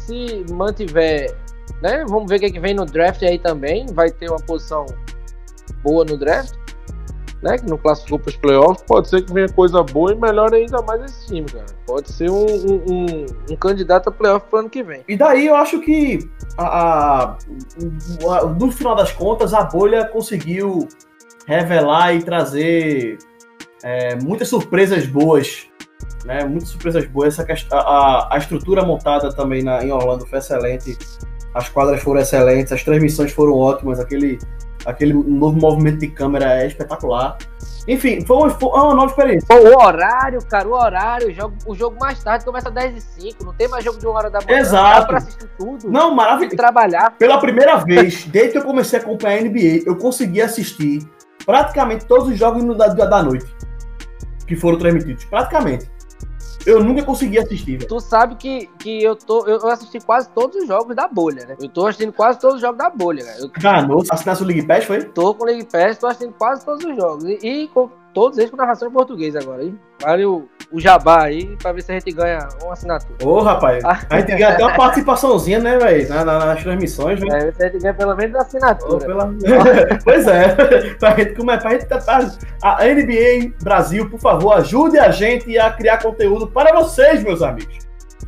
Se 0.06 0.46
mantiver, 0.52 1.36
né? 1.82 2.06
Vamos 2.08 2.30
ver 2.30 2.38
o 2.38 2.40
que, 2.40 2.46
é 2.46 2.52
que 2.52 2.60
vem 2.60 2.74
no 2.74 2.86
draft 2.86 3.22
aí 3.24 3.38
também. 3.38 3.86
Vai 3.88 4.10
ter 4.10 4.30
uma 4.30 4.40
posição 4.40 4.86
boa 5.84 6.06
no 6.06 6.18
draft. 6.18 6.56
Né, 7.42 7.58
que 7.58 7.68
não 7.68 7.78
classificou 7.78 8.20
para 8.20 8.30
os 8.30 8.36
playoffs, 8.38 8.84
pode 8.88 9.10
ser 9.10 9.24
que 9.24 9.34
venha 9.34 9.50
coisa 9.50 9.82
boa 9.82 10.14
e 10.14 10.16
melhore 10.16 10.58
ainda 10.58 10.82
mais 10.84 11.02
esse 11.04 11.28
time, 11.28 11.48
cara. 11.48 11.66
Pode 11.88 12.12
ser 12.12 12.30
um, 12.30 12.46
um, 12.46 13.26
um, 13.50 13.56
candidato 13.56 14.10
a 14.10 14.12
playoff 14.12 14.46
para 14.50 14.60
ano 14.60 14.70
que 14.70 14.84
vem. 14.84 15.04
E 15.08 15.18
daí 15.18 15.48
eu 15.48 15.56
acho 15.56 15.80
que, 15.82 16.20
a, 16.58 16.66
a, 16.66 17.38
a, 18.30 18.46
no 18.46 18.72
final 18.72 18.96
das 18.96 19.12
contas, 19.12 19.54
a 19.54 19.64
bolha 19.64 20.06
conseguiu 20.06 20.88
revelar 21.48 22.14
e 22.14 22.22
trazer 22.22 23.18
é, 23.84 24.16
muitas 24.16 24.48
surpresas 24.48 25.08
boas. 25.08 25.68
Né, 26.26 26.44
muitas 26.46 26.70
surpresas 26.70 27.06
boas. 27.08 27.40
Essa 27.40 27.68
a, 27.76 28.36
a 28.36 28.38
estrutura 28.38 28.86
montada 28.86 29.34
também 29.34 29.64
na, 29.64 29.84
em 29.84 29.92
Orlando 29.92 30.28
foi 30.28 30.38
excelente. 30.38 30.96
As 31.54 31.68
quadras 31.68 32.02
foram 32.02 32.22
excelentes, 32.22 32.72
as 32.72 32.84
transmissões 32.84 33.32
foram 33.32 33.54
ótimas, 33.54 34.00
aquele 34.00 34.40
aquele 34.86 35.14
novo 35.14 35.60
movimento 35.60 36.00
de 36.00 36.08
câmera 36.08 36.62
é 36.62 36.68
espetacular. 36.68 37.38
Enfim, 37.88 38.24
foi 38.26 38.38
uma, 38.38 38.50
foi 38.50 38.70
uma 38.70 38.94
nova 38.94 39.08
experiência. 39.08 39.48
O 39.56 39.80
horário, 39.80 40.40
cara, 40.46 40.68
o 40.68 40.74
horário, 40.74 41.30
o 41.30 41.34
jogo, 41.34 41.56
o 41.66 41.76
jogo 41.76 41.98
mais 42.00 42.24
tarde 42.24 42.46
começa 42.46 42.70
às 42.70 42.76
10 42.76 42.98
e 42.98 43.02
5 43.22 43.44
não 43.44 43.54
tem 43.54 43.68
mais 43.68 43.84
jogo 43.84 44.00
de 44.00 44.06
uma 44.06 44.18
hora 44.18 44.30
da 44.30 44.40
manhã. 44.42 44.60
Exato. 44.60 45.08
pra 45.08 45.18
assistir 45.18 45.50
tudo. 45.58 45.90
Não, 45.90 46.14
maravilhoso. 46.14 46.56
trabalhar. 46.56 47.18
Pela 47.18 47.40
primeira 47.40 47.78
vez, 47.78 48.26
desde 48.32 48.52
que 48.52 48.58
eu 48.60 48.64
comecei 48.64 49.00
a 49.00 49.02
acompanhar 49.02 49.40
a 49.40 49.44
NBA, 49.44 49.84
eu 49.86 49.96
consegui 49.98 50.42
assistir 50.42 51.02
praticamente 51.46 52.06
todos 52.06 52.28
os 52.28 52.38
jogos 52.38 52.78
da, 52.78 52.88
da 52.88 53.24
noite 53.24 53.54
que 54.46 54.56
foram 54.56 54.78
transmitidos. 54.78 55.26
Praticamente. 55.26 55.91
Eu 56.66 56.84
nunca 56.84 57.04
consegui 57.04 57.40
assistir, 57.40 57.86
Tu 57.86 58.00
sabe 58.00 58.36
que, 58.36 58.68
que 58.80 59.04
eu 59.04 59.16
tô. 59.16 59.46
Eu 59.46 59.68
assisti 59.70 60.00
quase 60.00 60.30
todos 60.30 60.56
os 60.62 60.68
jogos 60.68 60.96
da 60.96 61.08
bolha, 61.08 61.46
né? 61.46 61.56
Eu 61.60 61.70
tô 61.70 61.86
assistindo 61.86 62.14
quase 62.14 62.40
todos 62.40 62.56
os 62.56 62.62
jogos 62.62 62.78
da 62.78 62.90
bolha, 62.90 63.24
cara. 63.24 63.38
Eu... 63.40 63.52
Ah, 63.66 63.82
não, 63.82 64.04
assinasse 64.10 64.44
o 64.44 64.46
League 64.46 64.66
Pass, 64.66 64.86
foi? 64.86 65.04
Tô 65.04 65.34
com 65.34 65.44
o 65.44 65.48
League 65.48 65.66
Pass, 65.66 65.98
tô 65.98 66.08
assistindo 66.08 66.34
quase 66.38 66.66
todos 66.66 66.84
os 66.84 66.96
jogos. 66.96 67.24
E, 67.26 67.40
e 67.44 67.68
com 67.68 67.90
todos 68.14 68.38
eles 68.38 68.52
com 68.52 68.58
narração 68.58 68.88
em 68.88 68.92
português 68.92 69.36
agora, 69.36 69.64
hein? 69.64 69.80
Vale 70.02 70.26
o, 70.26 70.48
o 70.72 70.80
jabá 70.80 71.24
aí 71.24 71.58
pra 71.58 71.72
ver 71.72 71.82
se 71.82 71.92
a 71.92 71.96
gente 71.96 72.12
ganha 72.12 72.48
uma 72.64 72.74
assinatura. 72.74 73.18
Ô, 73.24 73.42
rapaz, 73.42 73.84
ah. 73.84 74.00
a 74.10 74.20
gente 74.20 74.36
ganha 74.36 74.50
até 74.50 74.64
uma 74.64 74.76
participaçãozinha, 74.76 75.60
né, 75.60 75.78
velho? 75.78 76.10
Na, 76.10 76.24
na, 76.24 76.46
nas 76.46 76.64
transmissões, 76.64 77.20
velho. 77.20 77.34
É, 77.34 77.50
a 77.50 77.70
gente 77.70 77.80
ganha 77.80 77.94
pelo 77.94 78.16
menos 78.16 78.36
a 78.36 78.42
assinatura. 78.42 79.06
Pela... 79.06 79.34
pois 80.04 80.28
é. 80.28 80.56
pra 80.96 81.16
gente, 81.16 81.36
como 81.36 81.52
é, 81.52 81.58
pra 81.58 81.72
gente 81.72 81.86
tá, 81.86 82.00
A 82.64 82.86
NBA 82.86 83.54
Brasil, 83.62 84.10
por 84.10 84.20
favor, 84.20 84.54
ajude 84.54 84.98
a 84.98 85.12
gente 85.12 85.58
a 85.58 85.72
criar 85.72 85.98
conteúdo 85.98 86.48
para 86.48 86.74
vocês, 86.74 87.22
meus 87.24 87.42
amigos. 87.42 87.78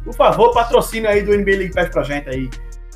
Por 0.04 0.14
favor, 0.14 0.54
patrocine 0.54 1.08
aí 1.08 1.22
do 1.22 1.32
NBA 1.32 1.52
League 1.52 1.74
Pass 1.74 1.90
pra 1.90 2.04
gente 2.04 2.30
aí. 2.30 2.50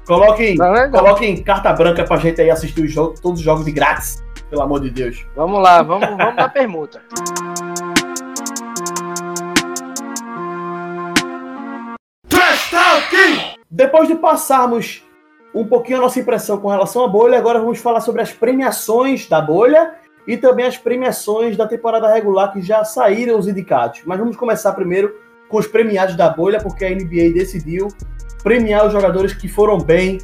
Coloquem, 0.05 0.55
tá 0.55 0.89
coloquem 0.89 1.43
carta 1.43 1.73
branca 1.73 2.03
pra 2.03 2.17
gente 2.17 2.41
aí 2.41 2.49
assistir 2.49 2.81
os 2.81 2.91
jogos, 2.91 3.19
todos 3.19 3.39
os 3.39 3.45
jogos 3.45 3.65
de 3.65 3.71
grátis. 3.71 4.23
Pelo 4.49 4.61
amor 4.61 4.79
de 4.79 4.89
Deus. 4.89 5.27
Vamos 5.35 5.61
lá, 5.61 5.81
vamos, 5.83 6.07
vamos 6.07 6.35
na 6.35 6.47
permuta. 6.47 7.01
Depois 13.69 14.07
de 14.07 14.15
passarmos 14.15 15.03
um 15.53 15.65
pouquinho 15.65 15.97
a 15.97 16.01
nossa 16.01 16.19
impressão 16.19 16.57
com 16.59 16.69
relação 16.69 17.03
à 17.03 17.07
bolha, 17.07 17.37
agora 17.37 17.59
vamos 17.59 17.79
falar 17.79 18.01
sobre 18.01 18.21
as 18.21 18.31
premiações 18.31 19.27
da 19.27 19.41
bolha 19.41 19.95
e 20.25 20.37
também 20.37 20.65
as 20.65 20.77
premiações 20.77 21.57
da 21.57 21.67
temporada 21.67 22.11
regular 22.11 22.53
que 22.53 22.61
já 22.61 22.83
saíram 22.83 23.37
os 23.37 23.47
indicados. 23.47 24.01
Mas 24.05 24.19
vamos 24.19 24.35
começar 24.37 24.73
primeiro 24.73 25.15
com 25.49 25.57
os 25.57 25.67
premiados 25.67 26.15
da 26.15 26.29
bolha, 26.29 26.59
porque 26.59 26.85
a 26.85 26.89
NBA 26.89 27.33
decidiu 27.33 27.87
premiar 28.43 28.85
os 28.85 28.93
jogadores 28.93 29.33
que 29.33 29.47
foram 29.47 29.77
bem 29.77 30.19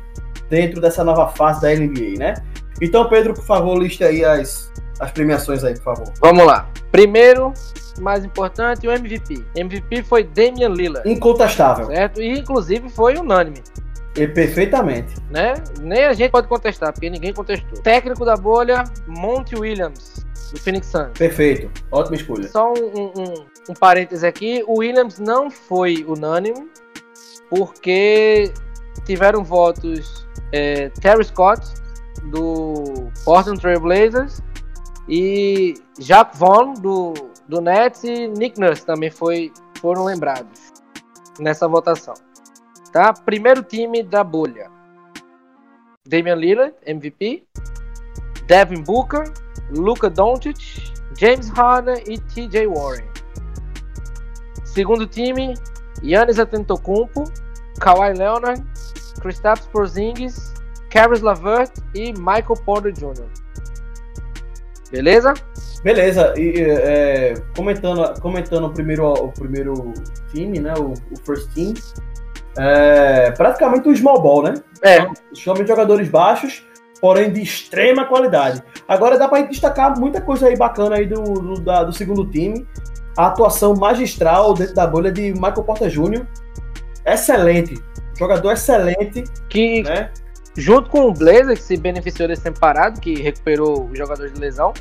dentro 0.50 0.80
dessa 0.80 1.04
nova 1.04 1.30
fase 1.30 1.62
da 1.62 1.70
NBA, 1.74 2.18
né? 2.18 2.34
Então, 2.82 3.08
Pedro, 3.08 3.34
por 3.34 3.46
favor, 3.46 3.78
liste 3.78 4.04
aí 4.04 4.24
as, 4.24 4.72
as 5.00 5.12
premiações 5.12 5.64
aí, 5.64 5.74
por 5.76 5.84
favor. 5.84 6.14
Vamos 6.20 6.46
lá. 6.46 6.68
Primeiro, 6.92 7.54
mais 8.00 8.24
importante, 8.24 8.88
o 8.88 8.92
MVP. 8.92 9.44
MVP 9.56 10.04
foi 10.04 10.24
Damian 10.24 10.70
Lillard. 10.70 11.10
Incontestável. 11.10 11.88
Certo? 11.88 12.22
E 12.22 12.40
inclusive 12.40 12.90
foi 12.90 13.18
unânime. 13.18 13.62
E 14.16 14.28
perfeitamente. 14.28 15.16
Né? 15.32 15.56
Nem 15.82 16.06
a 16.06 16.14
gente 16.14 16.32
pode 16.32 16.48
contestar, 16.48 16.94
porque 16.94 17.10
ninguém 17.10 17.34
contestou. 17.34 17.82
Técnico 17.82 18.24
da 18.24 18.36
bolha, 18.36 18.84
Monty 19.08 19.56
Williams, 19.56 20.26
do 20.52 20.60
Phoenix 20.60 20.88
Suns. 20.88 21.18
Perfeito. 21.18 21.70
Ótima 21.92 22.16
escolha. 22.16 22.48
Só 22.48 22.72
um, 22.72 23.12
um, 23.18 23.46
um 23.70 23.74
parêntese 23.74 24.26
aqui. 24.26 24.64
O 24.68 24.80
Williams 24.80 25.18
não 25.18 25.50
foi 25.50 26.06
unânime, 26.08 26.70
porque 27.50 28.54
tiveram 29.06 29.44
votos 29.44 30.28
é, 30.52 30.90
Terry 30.90 31.24
Scott, 31.24 31.66
do 32.26 33.10
Portland 33.26 33.60
Trail 33.60 33.80
Blazers, 33.80 34.42
e 35.08 35.74
Jacques 36.00 36.40
Vaughn, 36.40 36.74
do, 36.74 37.14
do 37.48 37.62
Nets, 37.62 38.04
e 38.04 38.28
Nick 38.28 38.60
Nurse 38.60 38.86
também 38.86 39.12
foi, 39.12 39.52
foram 39.80 40.06
lembrados 40.06 40.74
nessa 41.40 41.68
votação. 41.68 42.14
Tá? 42.92 43.14
Primeiro 43.14 43.64
time 43.64 44.04
da 44.04 44.24
bolha. 44.24 44.72
Damian 46.08 46.36
Lillard, 46.36 46.76
MVP. 46.86 47.44
Devin 48.48 48.84
Booker, 48.84 49.24
Luka 49.72 50.10
Doncic, 50.10 50.94
James 51.18 51.50
Harden 51.50 52.04
e 52.08 52.20
TJ 52.20 52.68
Warren. 52.68 53.08
Segundo 54.66 55.08
time, 55.08 55.54
Giannis 56.02 56.40
Antetokounmpo, 56.40 57.24
Kawhi 57.80 58.14
Leonard, 58.18 58.62
Kristaps 59.22 59.66
Porzingis, 59.68 60.54
Caris 60.90 61.22
Lavert 61.22 61.72
e 61.96 62.12
Michael 62.14 62.62
Porter 62.66 62.92
Jr. 62.92 63.43
Beleza? 64.94 65.34
Beleza, 65.84 66.36
e 66.38 66.54
é, 66.62 67.34
comentando, 67.58 68.22
comentando 68.22 68.68
o 68.68 68.70
primeiro, 68.70 69.12
o 69.12 69.32
primeiro 69.32 69.92
time, 70.32 70.60
né? 70.60 70.72
O, 70.78 70.94
o 70.94 71.18
first 71.26 71.52
team. 71.56 71.74
É, 72.56 73.32
praticamente 73.32 73.90
um 73.90 73.96
small 73.96 74.22
ball, 74.22 74.44
né? 74.44 74.54
É. 74.84 75.08
Somente 75.34 75.68
jogadores 75.68 76.08
baixos, 76.08 76.64
porém 77.02 77.34
de 77.34 77.42
extrema 77.42 78.06
qualidade. 78.06 78.62
Agora 78.88 79.18
dá 79.18 79.28
para 79.28 79.42
destacar 79.42 80.00
muita 80.00 80.22
coisa 80.22 80.48
aí 80.48 80.56
bacana 80.56 80.98
aí 80.98 81.08
do, 81.08 81.24
do, 81.24 81.60
da, 81.60 81.84
do 81.84 81.92
segundo 81.92 82.30
time. 82.30 82.68
A 83.18 83.28
atuação 83.28 83.76
magistral 83.76 84.54
dentro 84.54 84.76
da 84.76 84.86
bolha 84.86 85.12
de 85.12 85.34
Michael 85.34 85.64
Porter 85.64 85.90
Jr. 85.90 86.28
Excelente. 87.04 87.82
Jogador 88.16 88.52
excelente. 88.52 89.24
Que, 89.50 89.82
né? 89.82 90.12
Junto 90.56 90.90
com 90.90 91.08
o 91.08 91.14
Blazer, 91.14 91.56
que 91.56 91.64
se 91.64 91.78
beneficiou 91.78 92.28
desse 92.28 92.44
tempo 92.44 92.60
parado, 92.60 93.00
que 93.00 93.16
recuperou 93.22 93.86
os 93.90 93.98
jogadores 93.98 94.34
de 94.34 94.40
lesão. 94.40 94.74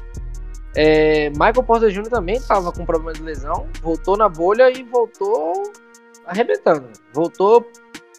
É, 0.74 1.28
Michael 1.30 1.62
Porter 1.62 1.90
Jr. 1.90 2.08
também 2.08 2.36
estava 2.36 2.72
com 2.72 2.84
problema 2.84 3.12
de 3.12 3.22
lesão, 3.22 3.66
voltou 3.82 4.16
na 4.16 4.28
bolha 4.28 4.70
e 4.70 4.82
voltou 4.82 5.70
arrebentando. 6.26 6.88
Voltou 7.12 7.66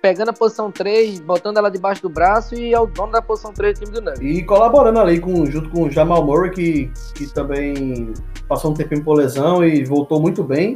pegando 0.02 0.30
a 0.30 0.34
posição 0.34 0.70
3, 0.70 1.22
botando 1.22 1.58
ela 1.58 1.72
debaixo 1.72 2.02
do 2.02 2.10
braço 2.10 2.56
e 2.56 2.74
é 2.74 2.80
o 2.80 2.86
dono 2.86 3.14
da 3.14 3.22
posição 3.22 3.54
3 3.54 3.80
do 3.80 3.86
time 3.86 3.96
do 3.98 4.02
Nuggets. 4.02 4.38
E 4.38 4.44
colaborando 4.44 5.00
ali 5.00 5.18
com, 5.20 5.46
junto 5.46 5.70
com 5.70 5.84
o 5.84 5.90
Jamal 5.90 6.26
Murray, 6.26 6.52
que, 6.52 6.92
que 7.16 7.34
também 7.34 8.14
passou 8.48 8.72
um 8.72 8.74
tempinho 8.74 9.02
por 9.02 9.14
lesão 9.14 9.64
e 9.64 9.86
voltou 9.86 10.22
muito 10.22 10.44
bem. 10.44 10.76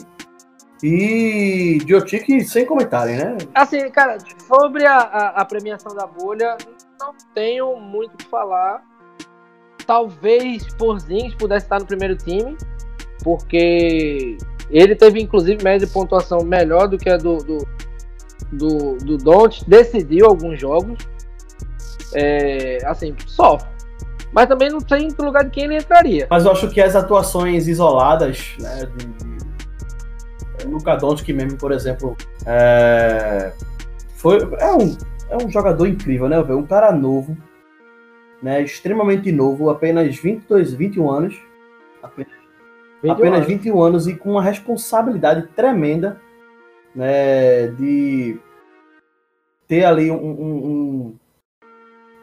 E 0.84 1.80
Diotic 1.86 2.44
sem 2.44 2.66
comentário, 2.66 3.16
né? 3.16 3.38
Assim, 3.56 3.90
cara, 3.90 4.18
sobre 4.48 4.86
a, 4.86 4.98
a, 4.98 5.28
a, 5.42 5.46
premiação 5.46 5.96
da 5.96 6.06
bolha, 6.06 6.56
não 7.00 7.14
tenho 7.34 7.76
muito 7.78 8.14
o 8.14 8.18
que 8.18 8.26
falar. 8.26 8.84
Talvez 9.86 10.72
Porzingis 10.76 11.34
pudesse 11.36 11.66
estar 11.66 11.80
no 11.80 11.86
primeiro 11.86 12.16
time, 12.16 12.56
porque 13.24 14.38
ele 14.70 14.96
teve 14.96 15.20
inclusive 15.20 15.64
média 15.64 15.88
de 15.88 15.92
pontuação 15.92 16.44
melhor 16.44 16.88
do 16.88 16.98
que 16.98 17.10
a 17.10 17.18
do, 17.18 17.38
do, 17.38 17.68
do, 18.52 18.98
do 18.98 19.18
Don't, 19.18 19.68
decidiu 19.68 20.28
alguns 20.28 20.60
jogos. 20.60 20.98
É, 22.14 22.78
assim, 22.86 23.16
sofre. 23.26 23.68
Mas 24.32 24.48
também 24.48 24.70
não 24.70 24.80
tem 24.80 25.08
lugar 25.20 25.46
de 25.46 25.50
quem 25.50 25.64
ele 25.64 25.78
entraria. 25.78 26.28
Mas 26.30 26.46
eu 26.46 26.52
acho 26.52 26.70
que 26.70 26.80
as 26.80 26.96
atuações 26.96 27.68
isoladas, 27.68 28.56
né, 28.60 28.88
de, 28.98 29.37
Luka 30.68 30.96
Doncic 30.96 31.30
mesmo, 31.30 31.58
por 31.58 31.72
exemplo, 31.72 32.16
é, 32.46 33.54
foi, 34.16 34.38
é, 34.60 34.72
um, 34.74 34.98
é 35.30 35.38
um 35.38 35.50
jogador 35.50 35.88
incrível, 35.88 36.28
né? 36.28 36.40
Um 36.40 36.66
cara 36.66 36.92
novo, 36.92 37.38
né? 38.42 38.62
Extremamente 38.62 39.32
novo, 39.32 39.70
apenas 39.70 40.16
22, 40.18 40.74
21 40.74 41.10
anos. 41.10 41.42
Apenas, 42.02 42.34
21 43.02 43.12
apenas 43.12 43.38
anos. 43.38 43.48
21 43.48 43.82
anos 43.82 44.08
e 44.08 44.16
com 44.16 44.32
uma 44.32 44.42
responsabilidade 44.42 45.48
tremenda, 45.56 46.20
né? 46.96 47.68
De 47.68 48.40
ter 49.68 49.84
ali 49.84 50.10
um, 50.10 50.16
um, 50.16 50.66
um 50.66 51.16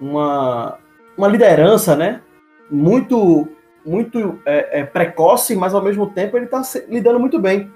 uma, 0.00 0.78
uma 1.16 1.28
liderança, 1.28 1.96
né? 1.96 2.20
Muito 2.70 3.48
muito 3.86 4.40
é, 4.46 4.80
é, 4.80 4.84
precoce, 4.84 5.54
mas 5.54 5.74
ao 5.74 5.82
mesmo 5.82 6.08
tempo 6.10 6.36
ele 6.36 6.46
está 6.46 6.62
lidando 6.88 7.20
muito 7.20 7.38
bem. 7.38 7.70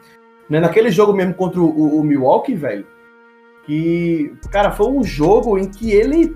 Né? 0.49 0.61
Naquele 0.61 0.91
jogo 0.91 1.13
mesmo 1.13 1.35
contra 1.35 1.61
o, 1.61 2.01
o 2.01 2.03
Milwaukee, 2.03 2.55
velho, 2.55 2.87
que, 3.65 4.35
cara, 4.51 4.71
foi 4.71 4.87
um 4.89 5.05
jogo 5.05 5.59
em 5.59 5.69
que 5.69 5.91
ele 5.91 6.35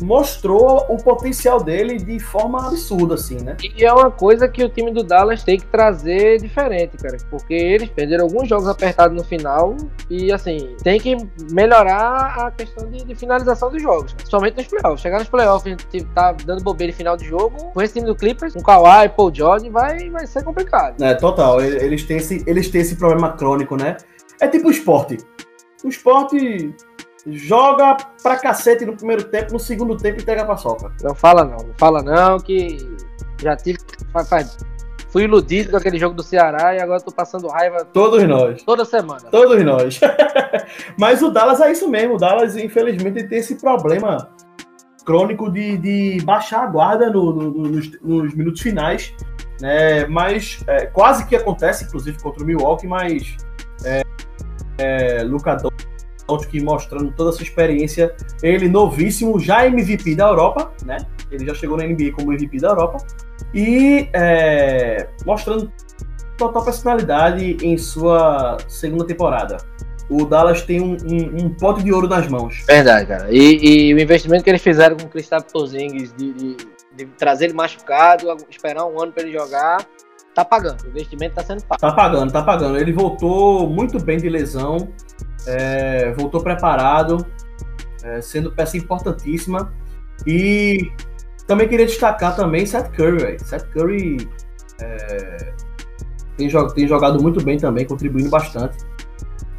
mostrou 0.00 0.86
o 0.88 0.96
potencial 0.96 1.62
dele 1.62 1.96
de 1.98 2.18
forma 2.18 2.66
absurda, 2.66 3.14
assim, 3.14 3.40
né? 3.40 3.56
E 3.62 3.84
é 3.84 3.92
uma 3.92 4.10
coisa 4.10 4.48
que 4.48 4.64
o 4.64 4.68
time 4.68 4.92
do 4.92 5.02
Dallas 5.02 5.44
tem 5.44 5.58
que 5.58 5.66
trazer 5.66 6.40
diferente, 6.40 6.96
cara. 6.96 7.16
Porque 7.30 7.54
eles 7.54 7.88
perderam 7.90 8.24
alguns 8.24 8.48
jogos 8.48 8.68
apertados 8.68 9.16
no 9.16 9.24
final 9.24 9.76
e, 10.10 10.32
assim, 10.32 10.74
tem 10.82 10.98
que 10.98 11.16
melhorar 11.50 12.46
a 12.46 12.50
questão 12.50 12.90
de, 12.90 13.04
de 13.04 13.14
finalização 13.14 13.70
dos 13.70 13.82
jogos. 13.82 14.14
Somente 14.24 14.56
nos 14.56 14.66
playoffs. 14.66 15.00
Chegar 15.00 15.18
nos 15.18 15.28
playoffs, 15.28 15.66
a 15.66 15.70
gente 15.70 16.04
tá 16.14 16.32
dando 16.44 16.62
bobeira 16.62 16.92
em 16.92 16.96
final 16.96 17.16
de 17.16 17.24
jogo. 17.24 17.70
Com 17.72 17.82
esse 17.82 17.94
time 17.94 18.06
do 18.06 18.14
Clippers, 18.14 18.54
com 18.54 18.62
Kawhi, 18.62 19.08
Paul 19.10 19.32
George, 19.32 19.70
vai, 19.70 20.10
vai 20.10 20.26
ser 20.26 20.42
complicado. 20.42 21.02
É, 21.02 21.14
total. 21.14 21.60
Eles 21.60 22.04
têm, 22.04 22.16
esse, 22.16 22.42
eles 22.46 22.68
têm 22.68 22.80
esse 22.80 22.96
problema 22.96 23.32
crônico, 23.32 23.76
né? 23.76 23.96
É 24.40 24.48
tipo 24.48 24.68
o 24.68 24.70
esporte. 24.70 25.18
O 25.84 25.88
esporte 25.88 26.74
joga 27.26 27.96
pra 28.22 28.36
cacete 28.36 28.84
no 28.84 28.96
primeiro 28.96 29.24
tempo, 29.24 29.52
no 29.52 29.58
segundo 29.58 29.96
tempo 29.96 30.20
entrega 30.20 30.44
pra 30.44 30.56
soca. 30.56 30.92
Não 31.02 31.14
fala 31.14 31.44
não, 31.44 31.58
não 31.58 31.74
fala 31.76 32.02
não, 32.02 32.38
que 32.38 32.78
já 33.40 33.56
tive. 33.56 33.78
Faz, 34.12 34.28
faz, 34.28 34.58
fui 35.08 35.24
iludido 35.24 35.70
com 35.70 35.76
aquele 35.76 35.98
jogo 35.98 36.14
do 36.14 36.22
Ceará 36.22 36.74
e 36.74 36.80
agora 36.80 37.00
tô 37.00 37.10
passando 37.10 37.48
raiva. 37.48 37.84
Todos 37.84 38.22
nós. 38.24 38.62
Toda 38.62 38.84
semana. 38.84 39.22
Todos 39.30 39.62
nós. 39.64 40.00
Mas 40.98 41.22
o 41.22 41.30
Dallas 41.30 41.60
é 41.60 41.72
isso 41.72 41.88
mesmo. 41.88 42.14
O 42.14 42.18
Dallas, 42.18 42.56
infelizmente, 42.56 43.24
tem 43.24 43.38
esse 43.38 43.56
problema 43.56 44.28
crônico 45.04 45.50
de, 45.50 45.76
de 45.78 46.22
baixar 46.24 46.64
a 46.64 46.66
guarda 46.66 47.10
no, 47.10 47.32
no, 47.32 47.50
nos, 47.50 48.00
nos, 48.00 48.34
minutos 48.34 48.60
finais. 48.60 49.14
Né? 49.60 50.06
Mas 50.06 50.62
é, 50.66 50.86
quase 50.86 51.26
que 51.26 51.36
acontece, 51.36 51.84
inclusive, 51.84 52.20
contra 52.20 52.42
o 52.42 52.46
Milwaukee, 52.46 52.86
mas 52.86 53.36
é, 53.84 54.02
é, 54.78 55.22
Luca 55.22 55.54
Doncic 55.54 55.83
mostrando 56.62 57.12
toda 57.12 57.30
a 57.30 57.32
sua 57.32 57.42
experiência, 57.42 58.14
ele 58.42 58.68
novíssimo, 58.68 59.38
já 59.38 59.66
MVP 59.66 60.14
da 60.14 60.28
Europa, 60.28 60.72
né? 60.84 60.98
Ele 61.30 61.46
já 61.46 61.54
chegou 61.54 61.76
na 61.76 61.84
NBA 61.84 62.12
como 62.12 62.32
MVP 62.32 62.58
da 62.58 62.68
Europa 62.68 62.98
e 63.52 64.08
é, 64.12 65.08
mostrando 65.24 65.70
total 66.36 66.64
personalidade 66.64 67.56
em 67.62 67.76
sua 67.78 68.56
segunda 68.68 69.04
temporada. 69.04 69.58
O 70.08 70.26
Dallas 70.26 70.62
tem 70.62 70.80
um, 70.80 70.96
um, 71.04 71.44
um, 71.44 71.54
pote 71.54 71.82
de 71.82 71.92
ouro 71.92 72.06
nas 72.06 72.28
mãos. 72.28 72.62
Verdade, 72.66 73.06
cara. 73.06 73.28
E, 73.30 73.88
e 73.88 73.94
o 73.94 73.98
investimento 73.98 74.44
que 74.44 74.50
eles 74.50 74.60
fizeram 74.60 74.96
com 74.96 75.06
o 75.06 75.08
Kristaps 75.08 75.50
Porzingis 75.50 76.12
de, 76.12 76.32
de, 76.34 76.56
de, 76.94 77.06
trazer 77.18 77.46
ele 77.46 77.54
machucado, 77.54 78.36
esperar 78.50 78.84
um 78.84 79.00
ano 79.00 79.12
para 79.12 79.22
ele 79.22 79.32
jogar, 79.32 79.86
tá 80.34 80.44
pagando. 80.44 80.84
O 80.84 80.88
investimento 80.88 81.36
tá 81.36 81.42
sendo 81.42 81.62
pago. 81.62 81.80
Tá 81.80 81.92
pagando, 81.92 82.32
tá 82.32 82.42
pagando. 82.42 82.78
Ele 82.78 82.92
voltou 82.92 83.66
muito 83.68 83.98
bem 83.98 84.18
de 84.18 84.28
lesão 84.28 84.88
é, 85.46 86.12
voltou 86.12 86.42
preparado, 86.42 87.26
é, 88.02 88.20
sendo 88.20 88.52
peça 88.52 88.76
importantíssima. 88.76 89.72
E 90.26 90.90
também 91.46 91.68
queria 91.68 91.86
destacar 91.86 92.34
também 92.34 92.66
Seth 92.66 92.90
Curry, 92.92 93.18
véio. 93.18 93.44
Seth 93.44 93.68
Curry 93.70 94.28
é, 94.80 95.52
tem, 96.36 96.48
tem, 96.74 96.88
jogado 96.88 97.22
muito 97.22 97.42
bem 97.42 97.58
também, 97.58 97.86
contribuindo 97.86 98.30
bastante. 98.30 98.78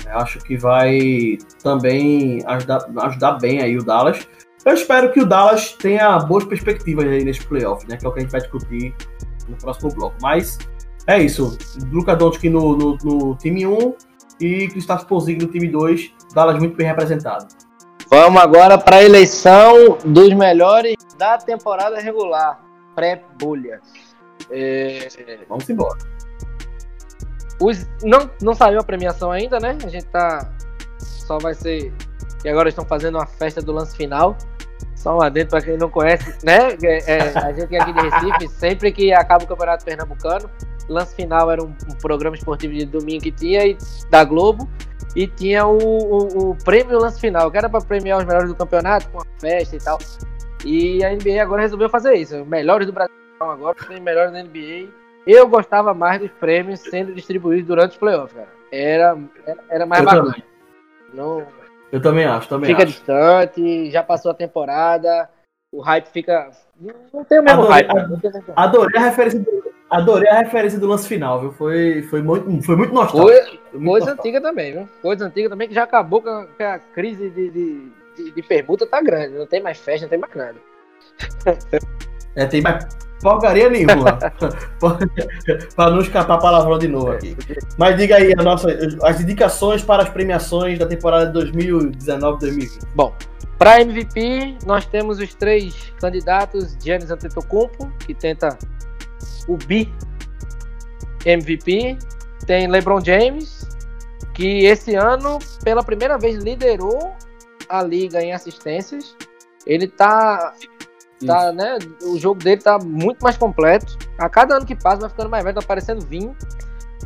É, 0.06 0.12
acho 0.12 0.39
que 0.39 0.58
vai 0.58 1.38
também 1.62 2.43
ajudar, 2.45 2.86
ajudar 3.04 3.32
bem 3.34 3.62
aí 3.62 3.78
o 3.78 3.84
Dallas. 3.84 4.28
Eu 4.65 4.74
espero 4.74 5.12
que 5.12 5.21
o 5.21 5.26
Dallas 5.26 5.74
tenha 5.74 6.17
boas 6.19 6.43
perspectivas 6.43 7.06
aí 7.06 7.24
nesse 7.24 7.45
playoff, 7.45 7.88
né? 7.88 7.98
Que 7.98 8.06
é 8.06 8.10
o 8.10 8.12
que 8.12 8.19
a 8.19 8.21
gente 8.24 8.32
vai 8.32 8.41
discutir 8.41 8.95
no 9.48 9.56
próximo 9.58 9.93
bloco. 9.93 10.15
Mas 10.21 10.58
é 11.06 11.21
isso. 11.21 11.56
Luca 11.91 12.15
Doncic 12.15 12.50
no, 12.50 12.76
no, 12.76 12.98
no 13.04 13.36
time 13.36 13.67
1, 13.67 13.93
e 14.39 14.67
Cristóvão 14.67 15.06
Porzingis 15.06 15.43
no 15.43 15.52
time 15.52 15.67
2, 15.67 16.13
Dallas 16.34 16.58
muito 16.60 16.76
bem 16.76 16.88
representado. 16.88 17.48
Vamos 18.10 18.41
agora 18.41 18.78
para 18.78 18.98
a 18.98 19.04
eleição 19.04 19.98
dos 20.06 20.34
melhores 20.34 20.95
da 21.17 21.38
temporada 21.38 22.00
regular, 22.00 22.60
pré-bolha. 22.93 23.82
É... 24.52 25.08
Vamos 25.50 25.69
embora. 25.69 25.98
Os... 27.60 27.88
Não, 28.04 28.30
não 28.41 28.54
saiu 28.54 28.80
a 28.80 28.84
premiação 28.84 29.32
ainda, 29.32 29.60
né? 29.60 29.78
A 29.84 29.88
gente 29.88 30.06
tá. 30.06 30.52
Só 31.00 31.38
vai 31.39 31.54
ser. 31.54 31.93
E 32.43 32.50
agora 32.50 32.69
estão 32.69 32.86
fazendo 32.86 33.15
uma 33.17 33.26
festa 33.26 33.62
do 33.62 33.71
lance 33.71 33.95
final. 33.95 34.38
Só 34.95 35.15
lá 35.15 35.30
dentro, 35.30 35.52
para 35.52 35.62
quem 35.62 35.78
não 35.78 35.89
conhece, 35.89 36.34
né? 36.43 36.76
É, 36.84 37.12
é, 37.12 37.38
a 37.38 37.54
gente 37.54 37.76
aqui 37.76 37.93
de 37.93 38.02
Recife, 38.02 38.48
sempre 38.58 38.91
que 38.91 39.13
acaba 39.13 39.43
o 39.43 39.48
Campeonato 39.48 39.86
Pernambucano, 39.86 40.50
Lance 40.88 41.15
Final 41.15 41.52
era 41.52 41.63
um, 41.63 41.67
um, 41.67 41.95
programa 42.02 42.36
esportivo 42.36 42.74
de 42.74 42.86
domingo 42.86 43.24
que 43.24 43.32
tinha 43.32 43.65
e, 43.65 43.78
da 44.10 44.24
Globo. 44.24 44.69
E 45.15 45.28
tinha 45.28 45.65
o, 45.65 45.78
o, 45.78 46.50
o 46.52 46.58
prêmio 46.63 47.00
Lance 47.00 47.19
Final, 47.19 47.50
que 47.50 47.58
era 47.58 47.69
para 47.69 47.80
premiar 47.82 48.19
os 48.19 48.26
melhores 48.26 48.50
do 48.50 48.56
campeonato, 48.56 49.10
com 49.10 49.19
a 49.19 49.26
festa 49.39 49.76
e 49.76 49.80
tal. 49.80 49.98
E 50.65 51.04
a 51.06 51.12
NBA 51.12 51.41
agora 51.41 51.62
resolveu 51.62 51.89
fazer 51.89 52.15
isso. 52.15 52.41
Os 52.41 52.48
melhores 52.48 52.88
do 52.88 52.93
Brasil 52.93 53.15
agora, 53.39 53.78
os 53.80 54.00
melhores 54.00 54.34
da 54.34 54.43
NBA. 54.43 54.89
Eu 55.26 55.48
gostava 55.48 55.93
mais 55.93 56.19
dos 56.19 56.32
prêmios 56.32 56.80
sendo 56.82 57.13
distribuídos 57.13 57.67
durante 57.67 57.91
os 57.91 57.98
playoffs, 57.98 58.34
cara. 58.34 58.50
Era, 58.71 59.17
era, 59.45 59.63
era 59.69 59.86
mais 59.86 60.02
Eu 60.02 60.06
bacana. 60.06 60.26
Também. 60.26 60.43
Não, 61.13 61.48
Eu 61.91 62.02
também 62.02 62.26
acho, 62.26 62.50
também 62.50 62.69
fica 62.69 62.84
acho. 62.84 62.91
distante, 62.91 63.89
já 63.89 64.04
passou 64.04 64.32
a 64.32 64.36
temporada, 64.36 65.30
o 65.71 65.82
hype 65.82 66.08
fica. 66.08 66.52
Não 67.13 67.24
tem 67.24 67.39
o 67.39 67.43
mesmo 67.43 67.63
adorei, 67.63 67.88
hype. 67.88 68.52
Adorei 68.56 69.02
a 69.02 69.06
referência 69.06 69.39
do, 69.39 69.75
Adorei 69.89 70.28
a 70.30 70.39
referência 70.39 70.80
do 70.80 70.88
lance 70.88 71.08
final, 71.08 71.39
viu? 71.39 71.52
Foi, 71.52 72.02
foi, 72.04 72.21
muito, 72.21 72.63
foi 72.63 72.76
muito 72.76 72.93
nostálgico. 72.93 73.24
Coisa, 73.24 73.60
foi 73.71 73.80
muito 73.80 74.06
coisa 74.06 74.12
antiga 74.13 74.41
também, 74.41 74.74
viu? 74.74 74.89
Coisa 75.02 75.26
antiga 75.26 75.50
também 75.50 75.67
que 75.67 75.76
já 75.76 75.84
acabou 75.84 76.21
com 76.21 76.30
a, 76.30 76.45
com 76.45 76.63
a 76.63 76.80
crise 76.80 77.30
de, 77.30 77.50
de, 77.52 77.91
de, 78.17 78.32
de, 78.32 78.41
permuta 78.41 78.88
tá 78.88 79.02
grande. 79.02 79.38
Não 79.38 79.45
tem 79.45 79.62
mais 79.62 79.78
festa, 79.78 80.06
não 80.06 80.10
tem 80.10 80.19
mais 80.19 80.34
nada. 80.36 80.56
É, 82.38 82.45
tem 82.45 82.62
mais 82.62 82.86
porcaria 83.21 83.69
nenhuma. 83.69 84.17
para 85.76 85.91
não 85.91 86.02
escapar 86.02 86.38
palavrão 86.38 86.78
de 86.78 86.89
novo 86.89 87.12
aqui. 87.12 87.36
Mas 87.78 87.95
diga 87.95 88.17
aí 88.17 88.34
a 88.38 88.43
nossa, 88.43 88.67
as 89.04 89.21
indicações 89.21 89.82
para 89.82 90.04
as 90.04 90.10
premiações 90.10 90.78
da 90.78 90.86
temporada 90.86 91.32
2019-2020. 91.45 92.82
Bom, 92.93 93.15
para 93.58 93.82
MVP, 93.82 94.58
nós 94.65 94.86
temos 94.86 95.19
os 95.19 95.34
três 95.34 95.93
candidatos: 96.00 96.78
Giannis 96.84 97.10
Antetokounmpo, 97.10 97.89
que 98.06 98.13
tenta 98.13 98.50
o 99.47 99.58
B 99.58 99.89
MVP, 101.25 101.97
tem 102.45 102.67
LeBron 102.67 103.04
James, 103.04 103.67
que 104.34 104.65
esse 104.65 104.95
ano, 104.95 105.39
pela 105.63 105.84
primeira 105.84 106.17
vez, 106.17 106.38
liderou 106.43 107.15
a 107.67 107.82
liga 107.82 108.21
em 108.21 108.32
assistências. 108.32 109.15
Ele 109.65 109.88
tá. 109.88 110.54
tá 111.25 111.51
né, 111.51 111.80
o 112.04 112.19
jogo 112.19 112.41
dele 112.43 112.62
tá 112.62 112.78
muito 112.78 113.21
mais 113.21 113.38
completo. 113.38 113.97
A 114.17 114.30
cada 114.30 114.56
ano 114.56 114.65
que 114.65 114.75
passa, 114.75 115.01
vai 115.01 115.10
ficando 115.10 115.30
mais 115.30 115.43
velho, 115.43 115.60
tá 115.60 115.65
parecendo 115.65 116.06
vinho. 116.06 116.36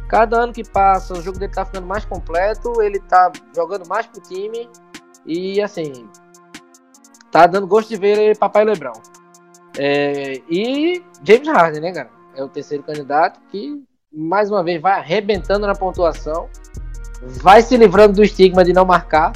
Cada 0.09 0.37
ano 0.37 0.51
que 0.51 0.63
passa, 0.63 1.13
o 1.13 1.21
jogo 1.21 1.39
dele 1.39 1.53
tá 1.53 1.65
ficando 1.65 1.87
mais 1.87 2.03
completo. 2.03 2.81
Ele 2.81 2.99
tá 2.99 3.31
jogando 3.55 3.87
mais 3.87 4.05
pro 4.07 4.21
time. 4.21 4.69
E 5.25 5.61
assim. 5.61 6.09
Tá 7.31 7.45
dando 7.45 7.67
gosto 7.67 7.89
de 7.89 7.95
ver 7.95 8.37
papai 8.37 8.65
Lebrão. 8.65 8.93
É, 9.81 10.41
e 10.49 11.01
James 11.23 11.47
Harden, 11.47 11.81
né, 11.81 11.93
cara? 11.93 12.19
é 12.39 12.43
o 12.43 12.47
terceiro 12.47 12.83
candidato 12.83 13.39
que, 13.51 13.83
mais 14.11 14.49
uma 14.49 14.63
vez, 14.63 14.81
vai 14.81 14.93
arrebentando 14.93 15.67
na 15.67 15.75
pontuação, 15.75 16.47
vai 17.21 17.61
se 17.61 17.75
livrando 17.75 18.13
do 18.13 18.23
estigma 18.23 18.63
de 18.63 18.73
não 18.73 18.85
marcar. 18.85 19.33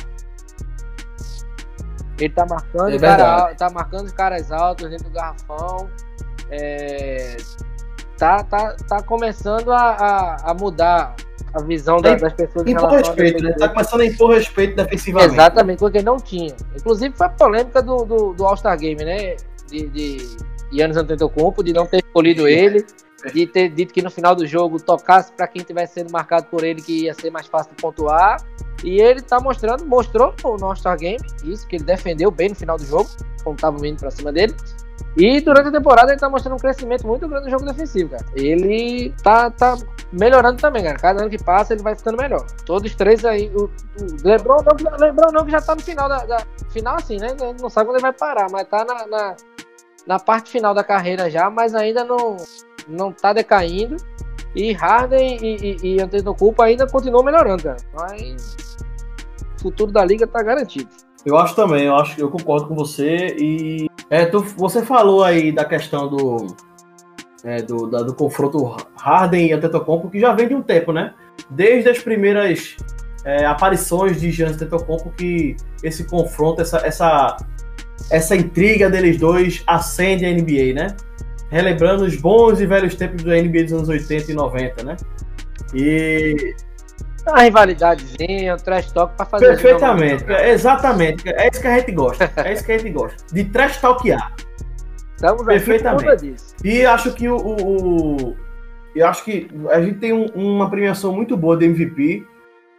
Ele 2.17 2.33
tá 2.33 2.45
marcando, 2.45 2.95
é 2.95 2.99
cara, 2.99 3.55
tá 3.55 3.69
marcando 3.69 4.05
os 4.05 4.13
caras 4.13 4.51
altos 4.51 4.89
dentro 4.89 5.09
do 5.09 5.13
garrafão. 5.13 5.89
É, 6.49 7.37
tá, 8.17 8.43
tá, 8.43 8.75
tá 8.87 9.01
começando 9.01 9.71
a, 9.71 9.81
a, 9.81 10.51
a 10.51 10.53
mudar 10.53 11.15
a 11.53 11.61
visão 11.61 11.99
das, 11.99 12.21
das 12.21 12.33
pessoas. 12.33 12.67
Impor 12.67 12.91
respeito, 12.91 13.43
né? 13.43 13.51
Tá 13.53 13.69
começando 13.69 14.01
a 14.01 14.05
impor 14.05 14.31
respeito 14.31 14.75
defensivamente. 14.75 15.33
Exatamente, 15.33 15.79
porque 15.79 16.01
não 16.01 16.17
tinha. 16.17 16.55
Inclusive 16.75 17.13
foi 17.15 17.27
a 17.27 17.29
polêmica 17.29 17.81
do, 17.81 18.05
do, 18.05 18.33
do 18.33 18.45
All-Star 18.45 18.77
Game, 18.77 19.03
né? 19.03 19.35
De, 19.73 19.89
de 19.89 20.37
Yannis 20.71 20.97
Antetokounmpo, 20.97 21.63
de 21.63 21.73
não 21.73 21.87
ter 21.87 22.03
escolhido 22.05 22.47
ele, 22.47 22.85
de 23.33 23.47
ter 23.47 23.69
dito 23.69 23.91
que 23.91 24.03
no 24.03 24.11
final 24.11 24.35
do 24.35 24.45
jogo 24.45 24.79
tocasse 24.79 25.31
para 25.33 25.47
quem 25.47 25.63
tivesse 25.63 25.95
sendo 25.95 26.11
marcado 26.11 26.45
por 26.45 26.63
ele 26.63 26.79
que 26.79 27.05
ia 27.05 27.13
ser 27.15 27.31
mais 27.31 27.47
fácil 27.47 27.71
de 27.75 27.81
pontuar. 27.81 28.37
E 28.83 29.01
ele 29.01 29.21
tá 29.21 29.39
mostrando, 29.39 29.85
mostrou 29.85 30.35
no 30.59 30.65
All-Star 30.65 30.97
Game, 30.97 31.25
isso, 31.43 31.67
que 31.67 31.77
ele 31.77 31.85
defendeu 31.85 32.29
bem 32.29 32.49
no 32.49 32.55
final 32.55 32.77
do 32.77 32.85
jogo, 32.85 33.09
como 33.43 33.55
tava 33.55 33.77
vindo 33.79 33.99
pra 33.99 34.11
cima 34.11 34.31
dele. 34.31 34.53
E 35.15 35.39
durante 35.41 35.69
a 35.69 35.71
temporada 35.71 36.11
ele 36.11 36.19
tá 36.19 36.29
mostrando 36.29 36.55
um 36.55 36.59
crescimento 36.59 37.07
muito 37.07 37.27
grande 37.27 37.45
no 37.45 37.51
jogo 37.51 37.65
defensivo, 37.65 38.11
cara. 38.11 38.25
Ele 38.35 39.13
tá, 39.23 39.49
tá 39.51 39.77
melhorando 40.11 40.59
também, 40.59 40.83
cara. 40.83 40.97
Cada 40.97 41.21
ano 41.21 41.29
que 41.29 41.41
passa 41.41 41.73
ele 41.73 41.83
vai 41.83 41.95
ficando 41.95 42.17
melhor. 42.17 42.45
Todos 42.65 42.91
os 42.91 42.97
três 42.97 43.23
aí. 43.23 43.49
O, 43.55 43.65
o 43.65 43.69
Lebron, 44.23 44.57
não, 44.63 44.97
Lebron 44.97 45.31
não 45.31 45.45
que 45.45 45.51
já 45.51 45.61
tá 45.61 45.75
no 45.75 45.81
final 45.81 46.09
da, 46.09 46.25
da, 46.25 46.43
Final 46.71 46.95
assim, 46.95 47.17
né? 47.17 47.27
Não 47.61 47.69
sabe 47.69 47.87
quando 47.87 47.97
ele 47.97 48.01
vai 48.01 48.13
parar, 48.13 48.49
mas 48.51 48.67
tá 48.67 48.83
na, 48.83 49.05
na 49.05 49.35
na 50.05 50.19
parte 50.19 50.51
final 50.51 50.73
da 50.73 50.83
carreira 50.83 51.29
já, 51.29 51.49
mas 51.49 51.73
ainda 51.73 52.03
não, 52.03 52.37
não 52.87 53.11
tá 53.11 53.33
decaindo. 53.33 53.97
E 54.55 54.71
Harden 54.71 55.37
e, 55.41 55.77
e, 55.81 55.95
e 55.95 56.01
Antetokounmpo 56.01 56.61
ainda 56.61 56.87
continuam 56.87 57.23
melhorando, 57.23 57.63
cara. 57.63 57.77
Mas 57.93 58.77
o 59.57 59.61
futuro 59.61 59.91
da 59.91 60.05
liga 60.05 60.27
tá 60.27 60.43
garantido. 60.43 60.89
Eu 61.25 61.37
acho 61.37 61.55
também, 61.55 61.85
eu 61.85 61.95
acho 61.95 62.19
eu 62.19 62.29
concordo 62.29 62.67
com 62.67 62.75
você. 62.75 63.35
E 63.39 63.89
é, 64.09 64.25
tu, 64.25 64.41
você 64.41 64.83
falou 64.83 65.23
aí 65.23 65.51
da 65.51 65.65
questão 65.65 66.07
do, 66.07 66.55
é, 67.43 67.61
do, 67.61 67.87
da, 67.87 68.03
do 68.03 68.13
confronto 68.13 68.75
Harden 68.95 69.47
e 69.47 69.53
Antetokounmpo, 69.53 70.09
que 70.09 70.19
já 70.19 70.33
vem 70.33 70.47
de 70.47 70.55
um 70.55 70.61
tempo, 70.61 70.91
né? 70.91 71.13
Desde 71.49 71.89
as 71.89 71.99
primeiras 71.99 72.75
é, 73.25 73.45
aparições 73.45 74.19
de 74.19 74.31
Giannis 74.31 74.55
Antetokounmpo 74.55 75.11
que 75.11 75.55
esse 75.81 76.03
confronto, 76.05 76.61
essa, 76.61 76.77
essa, 76.85 77.37
essa 78.09 78.35
intriga 78.35 78.89
deles 78.89 79.17
dois 79.17 79.63
acende 79.67 80.25
a 80.25 80.31
NBA, 80.31 80.73
né? 80.73 80.95
Relembrando 81.49 82.03
os 82.03 82.15
bons 82.15 82.59
e 82.59 82.65
velhos 82.65 82.95
tempos 82.95 83.23
do 83.23 83.29
NBA 83.29 83.63
dos 83.63 83.73
anos 83.73 83.89
80 83.89 84.31
e 84.31 84.35
90, 84.35 84.83
né? 84.83 84.97
E 85.73 86.55
uma 87.27 87.41
rivalidadezinha, 87.41 88.53
um 88.53 88.57
trash 88.57 88.91
talk 88.91 89.15
pra 89.15 89.25
fazer. 89.25 89.47
Perfeitamente, 89.47 90.25
exatamente. 90.29 91.29
É 91.29 91.49
isso 91.49 91.61
que 91.61 91.67
a 91.67 91.79
gente 91.79 91.91
gosta. 91.91 92.31
É 92.35 92.53
isso 92.53 92.65
que 92.65 92.71
a 92.71 92.77
gente 92.77 92.89
gosta. 92.91 93.33
De 93.33 93.45
trash 93.45 93.77
talkear. 93.77 94.35
Estamos 95.15 95.45
Perfeitamente. 95.45 96.33
E 96.63 96.85
acho 96.85 97.13
que 97.13 97.29
o, 97.29 97.37
o, 97.37 98.31
o, 98.31 98.37
Eu 98.93 99.07
acho 99.07 99.23
que 99.23 99.49
a 99.69 99.81
gente 99.81 99.99
tem 99.99 100.11
um, 100.11 100.25
uma 100.33 100.69
premiação 100.69 101.13
muito 101.13 101.37
boa 101.37 101.55
de 101.55 101.65
MVP. 101.65 102.25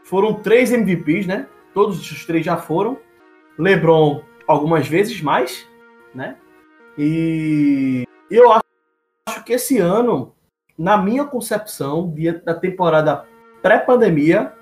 Foram 0.05 0.35
três 0.35 0.70
MVPs, 0.70 1.27
né? 1.27 1.46
Todos 1.72 1.98
os 1.98 2.27
três 2.27 2.44
já 2.44 2.59
foram. 2.59 2.98
LeBron 3.59 4.22
algumas 4.46 4.87
vezes 4.87 5.20
mais, 5.20 5.66
né? 6.14 6.37
E 6.98 8.04
eu 8.30 8.52
acho, 8.52 9.44
que 9.44 9.52
esse 9.52 9.78
ano, 9.78 10.35
na 10.78 10.96
minha 10.96 11.24
concepção, 11.24 12.12
da 12.44 12.54
temporada 12.54 13.24
pré-pandemia, 13.62 14.52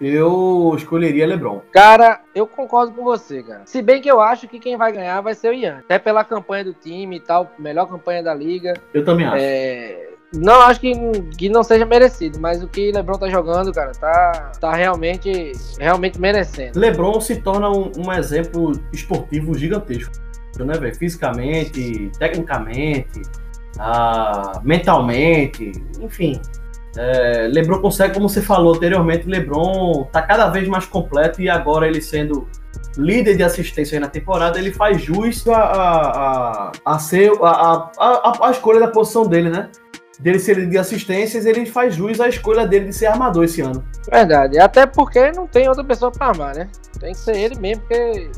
eu 0.00 0.72
escolheria 0.76 1.26
LeBron. 1.26 1.60
Cara, 1.72 2.22
eu 2.34 2.46
concordo 2.46 2.92
com 2.92 3.04
você, 3.04 3.42
cara. 3.42 3.62
Se 3.66 3.82
bem 3.82 4.00
que 4.00 4.10
eu 4.10 4.20
acho 4.20 4.48
que 4.48 4.58
quem 4.58 4.76
vai 4.76 4.92
ganhar 4.92 5.20
vai 5.20 5.34
ser 5.34 5.50
o 5.50 5.54
Ian. 5.54 5.78
Até 5.78 5.98
pela 5.98 6.24
campanha 6.24 6.64
do 6.64 6.72
time 6.72 7.16
e 7.16 7.20
tal, 7.20 7.50
melhor 7.58 7.86
campanha 7.86 8.22
da 8.22 8.34
liga. 8.34 8.74
Eu 8.94 9.04
também 9.04 9.26
acho. 9.26 9.36
É... 9.38 10.09
Não 10.32 10.60
acho 10.62 10.80
que, 10.80 10.92
que 11.36 11.48
não 11.48 11.62
seja 11.62 11.84
merecido, 11.84 12.38
mas 12.38 12.62
o 12.62 12.68
que 12.68 12.92
LeBron 12.92 13.18
tá 13.18 13.28
jogando, 13.28 13.72
cara, 13.72 13.90
tá, 13.92 14.52
tá 14.60 14.74
realmente, 14.74 15.52
realmente 15.78 16.20
merecendo. 16.20 16.78
LeBron 16.78 17.20
se 17.20 17.36
torna 17.36 17.68
um, 17.68 17.90
um 17.98 18.12
exemplo 18.12 18.72
esportivo 18.92 19.56
gigantesco, 19.58 20.12
né, 20.58 20.78
velho? 20.78 20.94
Fisicamente, 20.94 22.12
tecnicamente, 22.18 23.22
ah, 23.78 24.60
mentalmente, 24.62 25.72
enfim. 26.00 26.40
É, 26.96 27.48
LeBron 27.48 27.80
consegue, 27.80 28.14
como 28.14 28.28
você 28.28 28.42
falou 28.42 28.74
anteriormente, 28.74 29.28
LeBron 29.28 30.04
tá 30.12 30.22
cada 30.22 30.48
vez 30.48 30.68
mais 30.68 30.86
completo 30.86 31.40
e 31.40 31.48
agora 31.48 31.86
ele 31.86 32.00
sendo 32.00 32.48
líder 32.96 33.36
de 33.36 33.42
assistência 33.42 33.98
na 34.00 34.08
temporada, 34.08 34.58
ele 34.58 34.72
faz 34.72 35.00
jus 35.00 35.46
a, 35.48 35.56
a, 35.56 36.72
a, 36.84 36.98
ser 36.98 37.32
a, 37.42 37.90
a, 37.96 38.48
a, 38.48 38.50
escolha 38.50 38.80
da 38.80 38.88
posição 38.88 39.26
dele, 39.26 39.50
né? 39.50 39.70
Dele 40.20 40.38
ser 40.38 40.68
de 40.68 40.76
assistências, 40.76 41.46
ele 41.46 41.64
faz 41.64 41.94
jus 41.94 42.20
à 42.20 42.28
escolha 42.28 42.66
dele 42.66 42.86
de 42.86 42.92
ser 42.92 43.06
armador 43.06 43.44
esse 43.44 43.62
ano. 43.62 43.82
Verdade, 44.10 44.58
até 44.58 44.86
porque 44.86 45.32
não 45.32 45.46
tem 45.46 45.68
outra 45.68 45.82
pessoa 45.82 46.10
para 46.10 46.26
armar, 46.26 46.54
né? 46.54 46.68
Tem 46.98 47.12
que 47.12 47.18
ser 47.18 47.36
ele 47.36 47.58
mesmo, 47.58 47.82
porque 47.82 48.30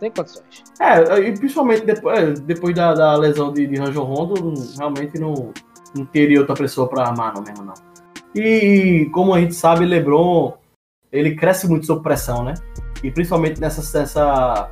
tem 0.00 0.10
condições. 0.10 0.64
É, 0.80 1.20
e 1.20 1.38
principalmente 1.38 1.84
depois, 1.84 2.18
é, 2.18 2.32
depois 2.32 2.74
da, 2.74 2.94
da 2.94 3.16
lesão 3.16 3.52
de, 3.52 3.66
de 3.66 3.76
Ranjo 3.76 4.02
Rondo, 4.02 4.54
realmente 4.76 5.18
não 5.20 5.52
não 5.94 6.06
teria 6.06 6.40
outra 6.40 6.54
pessoa 6.54 6.88
para 6.88 7.08
amar, 7.08 7.34
não 7.34 7.42
mesmo, 7.42 7.64
não. 7.64 7.74
E 8.34 9.08
como 9.12 9.34
a 9.34 9.40
gente 9.40 9.54
sabe, 9.54 9.84
LeBron 9.84 10.54
ele 11.10 11.34
cresce 11.34 11.68
muito 11.68 11.84
sob 11.84 12.02
pressão, 12.02 12.42
né? 12.42 12.54
E 13.04 13.10
principalmente 13.10 13.60
nessa, 13.60 13.98
nessa, 13.98 14.70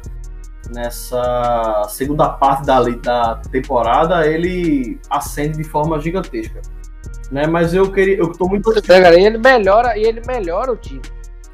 nessa 0.75 1.85
segunda 1.89 2.29
parte 2.29 2.65
da, 2.65 2.81
da 2.81 3.37
temporada, 3.51 4.27
ele 4.27 4.99
acende 5.09 5.59
de 5.59 5.65
forma 5.65 6.01
gigantesca. 6.01 6.61
Né? 7.31 7.47
Mas 7.47 7.75
eu 7.75 7.91
queria. 7.93 8.19
Eu 8.19 8.33
tô 8.33 8.49
muito. 8.49 8.73
E 8.73 9.25
ele 9.25 9.39
melhora, 9.39 9.97
e 9.97 10.03
ele 10.03 10.23
melhora 10.27 10.73
o 10.73 10.77
time. 10.77 11.03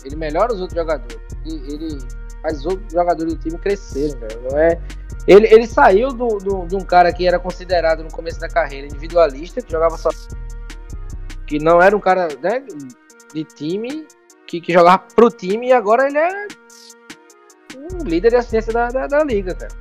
Ele 0.04 0.16
melhora 0.16 0.52
os 0.52 0.60
outros 0.60 0.78
jogadores. 0.78 1.18
Ele, 1.44 1.74
ele 1.74 1.98
faz 2.42 2.58
os 2.60 2.66
outros 2.66 2.92
jogadores 2.92 3.34
do 3.34 3.40
time 3.40 3.58
crescerem, 3.58 4.16
é 4.54 4.78
ele, 5.26 5.52
ele 5.52 5.66
saiu 5.66 6.08
do, 6.10 6.38
do, 6.38 6.66
de 6.66 6.76
um 6.76 6.80
cara 6.80 7.12
que 7.12 7.26
era 7.26 7.38
considerado 7.38 8.04
no 8.04 8.10
começo 8.10 8.38
da 8.38 8.48
carreira 8.48 8.86
individualista, 8.86 9.60
que 9.60 9.72
jogava 9.72 9.96
só. 9.96 10.10
que 11.46 11.58
não 11.58 11.82
era 11.82 11.96
um 11.96 12.00
cara 12.00 12.28
né, 12.40 12.62
de 13.34 13.44
time, 13.44 14.06
que, 14.46 14.60
que 14.60 14.72
jogava 14.72 15.02
pro 15.16 15.28
time, 15.28 15.68
e 15.68 15.72
agora 15.72 16.06
ele 16.06 16.18
é 16.18 16.46
um 17.92 18.04
líder 18.04 18.30
de 18.30 18.36
assistência 18.36 18.72
da, 18.72 18.88
da, 18.88 19.06
da, 19.06 19.24
liga, 19.24 19.54
cara. 19.54 19.72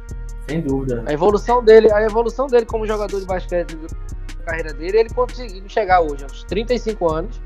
Sem 0.48 0.62
dúvida. 0.62 1.04
A 1.08 1.14
evolução 1.14 1.64
dele, 1.64 1.92
a 1.92 2.04
evolução 2.04 2.48
dele 2.48 2.66
como 2.66 2.86
jogador 2.86 3.20
de 3.20 3.26
basquete 3.26 3.76
da 3.76 4.46
carreira 4.46 4.74
dele, 4.74 5.00
ele 5.00 5.10
conseguiu 5.10 5.64
chegar 5.68 6.02
hoje 6.02 6.24
aos 6.24 6.44
35 6.44 7.12
anos, 7.12 7.42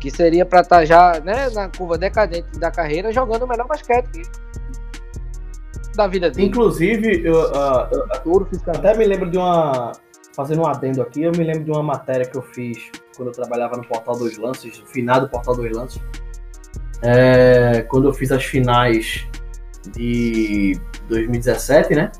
que 0.00 0.10
seria 0.10 0.44
para 0.44 0.60
estar 0.60 0.78
tá 0.78 0.84
já 0.84 1.20
né, 1.20 1.48
na 1.50 1.68
curva 1.68 1.96
decadente 1.96 2.58
da 2.58 2.70
carreira, 2.70 3.12
jogando 3.12 3.42
o 3.44 3.48
melhor 3.48 3.66
basquete 3.68 4.08
que 4.10 4.22
da 5.96 6.06
vida 6.06 6.30
dele. 6.30 6.48
Inclusive, 6.48 7.22
eu, 7.24 7.34
uh, 7.34 7.88
eu 8.24 8.46
até 8.74 8.96
me 8.96 9.04
lembro 9.04 9.30
de 9.30 9.36
uma. 9.36 9.92
Fazendo 10.34 10.62
um 10.62 10.66
adendo 10.66 11.02
aqui, 11.02 11.22
eu 11.22 11.32
me 11.32 11.44
lembro 11.44 11.64
de 11.64 11.70
uma 11.70 11.82
matéria 11.82 12.24
que 12.24 12.36
eu 12.36 12.42
fiz 12.42 12.90
quando 13.16 13.28
eu 13.28 13.32
trabalhava 13.32 13.76
no 13.76 13.84
Portal 13.84 14.16
dos 14.16 14.38
Lances, 14.38 14.78
no 14.78 14.86
finado 14.86 15.28
Portal 15.28 15.56
dos 15.56 15.70
Lances. 15.70 16.00
É, 17.02 17.82
quando 17.88 18.08
eu 18.08 18.14
fiz 18.14 18.30
as 18.30 18.44
finais 18.44 19.26
de 19.88 20.78
2017, 21.08 21.94
né? 21.94 22.12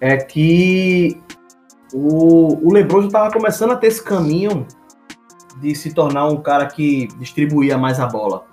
É 0.00 0.16
que 0.16 1.20
o, 1.92 2.66
o 2.66 2.72
Lebron 2.72 3.02
já 3.02 3.06
estava 3.06 3.32
começando 3.32 3.72
a 3.72 3.76
ter 3.76 3.88
esse 3.88 4.02
caminho 4.02 4.66
de 5.60 5.74
se 5.74 5.92
tornar 5.92 6.28
um 6.28 6.36
cara 6.36 6.66
que 6.66 7.08
distribuía 7.18 7.78
mais 7.78 7.98
a 7.98 8.06
bola. 8.06 8.44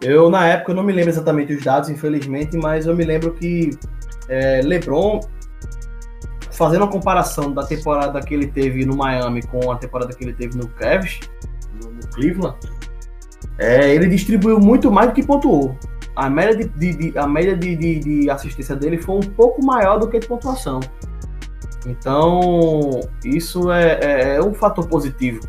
Eu, 0.00 0.30
na 0.30 0.46
época, 0.46 0.72
eu 0.72 0.76
não 0.76 0.82
me 0.82 0.92
lembro 0.92 1.10
exatamente 1.10 1.52
os 1.52 1.62
dados, 1.62 1.90
infelizmente, 1.90 2.56
mas 2.56 2.86
eu 2.86 2.94
me 2.94 3.04
lembro 3.04 3.32
que 3.32 3.70
é, 4.28 4.60
LeBron, 4.62 5.20
fazendo 6.52 6.84
a 6.84 6.88
comparação 6.88 7.52
da 7.52 7.64
temporada 7.64 8.20
que 8.20 8.34
ele 8.34 8.46
teve 8.46 8.84
no 8.84 8.96
Miami 8.96 9.42
com 9.42 9.72
a 9.72 9.76
temporada 9.76 10.14
que 10.14 10.22
ele 10.22 10.34
teve 10.34 10.56
no 10.56 10.68
Cavs, 10.68 11.20
no, 11.82 11.90
no 11.90 12.06
Cleveland, 12.08 12.56
é, 13.58 13.92
ele 13.92 14.06
distribuiu 14.06 14.60
muito 14.60 14.90
mais 14.90 15.08
do 15.08 15.14
que 15.14 15.24
pontuou. 15.24 15.76
A 16.18 16.28
média, 16.28 16.56
de, 16.56 16.68
de, 16.68 17.12
de 17.12 17.18
a 17.18 17.28
média 17.28 17.56
de, 17.56 17.76
de, 17.76 18.28
assistência 18.28 18.74
dele 18.74 19.00
foi 19.00 19.14
um 19.14 19.20
pouco 19.20 19.64
maior 19.64 20.00
do 20.00 20.10
que 20.10 20.18
de 20.18 20.26
pontuação. 20.26 20.80
Então, 21.86 22.98
isso 23.24 23.70
é, 23.70 24.00
é, 24.02 24.34
é 24.34 24.42
um 24.42 24.52
fator 24.52 24.88
positivo. 24.88 25.40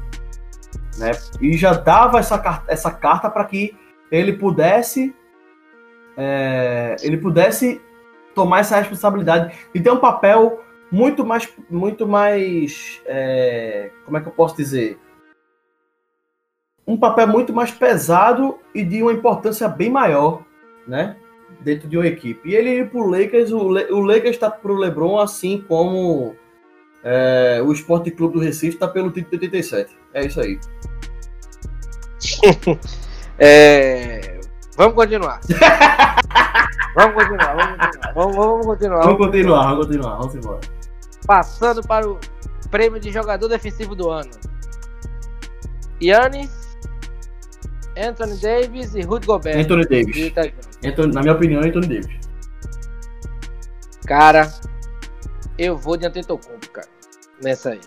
Né? 1.00 1.10
E 1.42 1.58
já 1.58 1.74
dava 1.74 2.20
essa, 2.20 2.64
essa 2.68 2.92
carta 2.92 3.32
para 3.32 3.46
que 3.46 3.76
ele 4.12 4.34
pudesse 4.34 5.16
é, 6.16 6.98
ele 7.02 7.18
pudesse 7.18 7.82
tomar 8.36 8.60
essa 8.60 8.78
responsabilidade 8.78 9.58
e 9.74 9.80
ter 9.80 9.90
um 9.90 9.98
papel 9.98 10.62
muito 10.92 11.26
mais 11.26 11.52
muito 11.68 12.08
mais 12.08 13.02
é, 13.08 13.90
como 14.06 14.18
é 14.18 14.22
que 14.22 14.28
eu 14.28 14.34
posso 14.34 14.56
dizer 14.56 15.00
um 16.86 16.96
papel 16.98 17.28
muito 17.28 17.54
mais 17.54 17.72
pesado 17.72 18.60
e 18.74 18.84
de 18.84 19.02
uma 19.02 19.14
importância 19.14 19.68
bem 19.68 19.90
maior 19.90 20.48
né 20.90 21.16
dentro 21.62 21.88
de 21.88 21.98
uma 21.98 22.08
equipe 22.08 22.50
e 22.50 22.56
ele 22.56 22.70
ir 22.70 22.90
para 22.90 23.00
o 23.00 23.10
Lakers 23.10 23.52
o, 23.52 23.70
Le, 23.70 23.86
o 23.92 24.02
Lakers 24.02 24.36
está 24.36 24.50
para 24.50 24.72
o 24.72 24.76
LeBron 24.76 25.20
assim 25.20 25.64
como 25.68 26.36
é, 27.04 27.62
o 27.64 27.72
Esporte 27.72 28.12
Clube 28.12 28.34
do 28.34 28.40
Recife 28.40 28.74
está 28.74 28.88
pelo 28.88 29.12
título 29.12 29.40
de 29.40 29.46
87 29.48 29.98
é 30.14 30.26
isso 30.26 30.42
aí 30.42 30.60
É... 33.40 34.38
Vamos 34.76 34.96
continuar. 34.96 35.42
vamos 36.96 37.14
continuar, 37.16 37.56
vamos 37.56 37.78
continuar. 37.78 38.14
Vamos, 38.14 38.36
vamos 38.36 38.66
continuar. 38.66 39.04
Vamos 39.04 39.18
continuar, 39.18 39.64
vamos 39.64 39.86
continuar, 39.86 40.16
vamos 40.16 40.36
embora. 40.36 40.60
Passando 41.28 41.82
para 41.86 42.10
o 42.10 42.18
prêmio 42.72 42.98
de 42.98 43.12
jogador 43.12 43.50
defensivo 43.50 43.94
do 43.94 44.10
ano. 44.10 44.32
Yannis, 46.02 46.69
Anthony 47.98 48.38
Davis 48.38 48.96
e 48.96 49.02
Rudy 49.02 49.28
Gobert. 49.28 49.60
Anthony 49.60 49.86
Davis. 49.86 50.34
Anthony, 50.84 51.14
na 51.14 51.22
minha 51.22 51.34
opinião, 51.34 51.62
Anthony 51.62 51.88
Davis. 51.88 52.20
Cara, 54.06 54.52
eu 55.58 55.78
vou 55.78 55.98
de 55.98 56.06
Antetokounmpo, 56.06 56.70
cara. 56.72 56.88
Nessa 57.42 57.72
aí. 57.72 57.82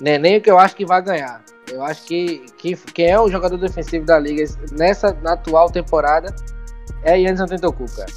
Não 0.00 0.12
é 0.12 0.18
nem 0.18 0.36
o 0.38 0.40
que 0.40 0.50
eu 0.50 0.58
acho 0.58 0.76
que 0.76 0.84
vai 0.84 1.02
ganhar. 1.02 1.42
Eu 1.70 1.82
acho 1.82 2.04
que, 2.04 2.46
que 2.58 2.76
quem 2.92 3.10
é 3.10 3.18
o 3.18 3.30
jogador 3.30 3.56
defensivo 3.56 4.04
da 4.04 4.18
liga 4.18 4.44
nessa 4.72 5.12
na 5.22 5.32
atual 5.32 5.70
temporada 5.70 6.34
é 7.02 7.18
Yannis 7.18 7.40
Antetokounmpo, 7.40 7.96
cara. 7.96 8.12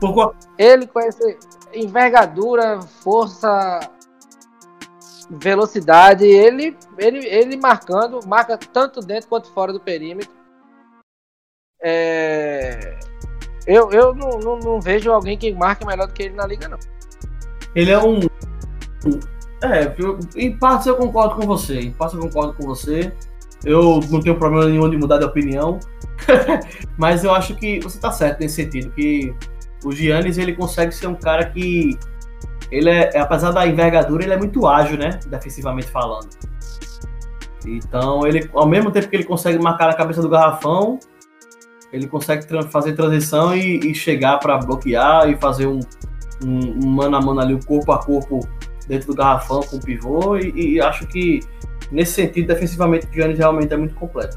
Por... 0.00 0.36
Ele 0.56 0.86
com 0.86 1.00
essa 1.00 1.36
envergadura, 1.74 2.80
força, 2.80 3.80
velocidade, 5.30 6.24
ele, 6.24 6.76
ele, 6.96 7.26
ele 7.26 7.56
marcando, 7.56 8.26
marca 8.26 8.56
tanto 8.56 9.00
dentro 9.00 9.28
quanto 9.28 9.52
fora 9.52 9.72
do 9.72 9.80
perímetro. 9.80 10.32
É... 11.82 12.98
Eu, 13.66 13.90
eu 13.92 14.14
não, 14.14 14.38
não, 14.38 14.58
não 14.58 14.80
vejo 14.80 15.12
alguém 15.12 15.36
que 15.36 15.52
marque 15.52 15.84
melhor 15.84 16.06
do 16.06 16.14
que 16.14 16.22
ele 16.22 16.34
na 16.34 16.46
liga, 16.46 16.68
não. 16.68 16.78
Ele 17.74 17.90
é 17.90 17.98
um. 17.98 18.20
É, 19.62 19.94
em 20.36 20.56
partes 20.56 20.86
eu 20.86 20.96
concordo 20.96 21.36
com 21.36 21.46
você. 21.46 21.80
Em 21.80 21.92
partes 21.92 22.16
eu 22.16 22.22
concordo 22.22 22.54
com 22.54 22.64
você. 22.64 23.12
Eu 23.64 24.00
não 24.10 24.20
tenho 24.20 24.38
problema 24.38 24.66
nenhum 24.66 24.88
de 24.88 24.96
mudar 24.96 25.18
de 25.18 25.24
opinião. 25.24 25.78
Mas 26.96 27.24
eu 27.24 27.32
acho 27.32 27.54
que 27.56 27.78
você 27.80 27.98
tá 27.98 28.10
certo 28.10 28.40
nesse 28.40 28.54
sentido. 28.56 28.90
Que 28.90 29.34
o 29.84 29.92
Giannis 29.92 30.38
ele 30.38 30.54
consegue 30.54 30.92
ser 30.92 31.06
um 31.06 31.14
cara 31.14 31.50
que. 31.50 31.98
Ele 32.70 32.90
é, 32.90 33.18
apesar 33.18 33.50
da 33.50 33.66
envergadura, 33.66 34.24
ele 34.24 34.32
é 34.32 34.36
muito 34.36 34.66
ágil, 34.66 34.98
né? 34.98 35.18
Defensivamente 35.26 35.88
falando. 35.90 36.28
Então, 37.66 38.26
ele, 38.26 38.48
ao 38.54 38.66
mesmo 38.66 38.90
tempo 38.90 39.08
que 39.08 39.16
ele 39.16 39.24
consegue 39.24 39.58
marcar 39.58 39.88
a 39.90 39.94
cabeça 39.94 40.22
do 40.22 40.28
garrafão, 40.28 40.98
ele 41.92 42.06
consegue 42.06 42.46
tran- 42.46 42.68
fazer 42.68 42.92
transição 42.94 43.54
e, 43.56 43.78
e 43.78 43.94
chegar 43.94 44.38
para 44.38 44.58
bloquear 44.58 45.28
e 45.28 45.36
fazer 45.36 45.66
um, 45.66 45.80
um, 46.44 46.84
um 46.84 46.88
mano 46.88 47.16
a 47.16 47.20
mano 47.20 47.40
ali, 47.40 47.54
o 47.54 47.64
corpo 47.64 47.92
a 47.92 47.98
corpo 47.98 48.46
dentro 48.86 49.08
do 49.08 49.14
garrafão 49.14 49.60
com 49.60 49.76
o 49.76 49.80
pivô. 49.80 50.36
E, 50.36 50.74
e 50.74 50.80
acho 50.80 51.06
que, 51.06 51.40
nesse 51.90 52.12
sentido, 52.12 52.48
defensivamente, 52.48 53.06
o 53.06 53.12
Giannis 53.12 53.38
realmente 53.38 53.72
é 53.72 53.76
muito 53.76 53.94
completo. 53.94 54.36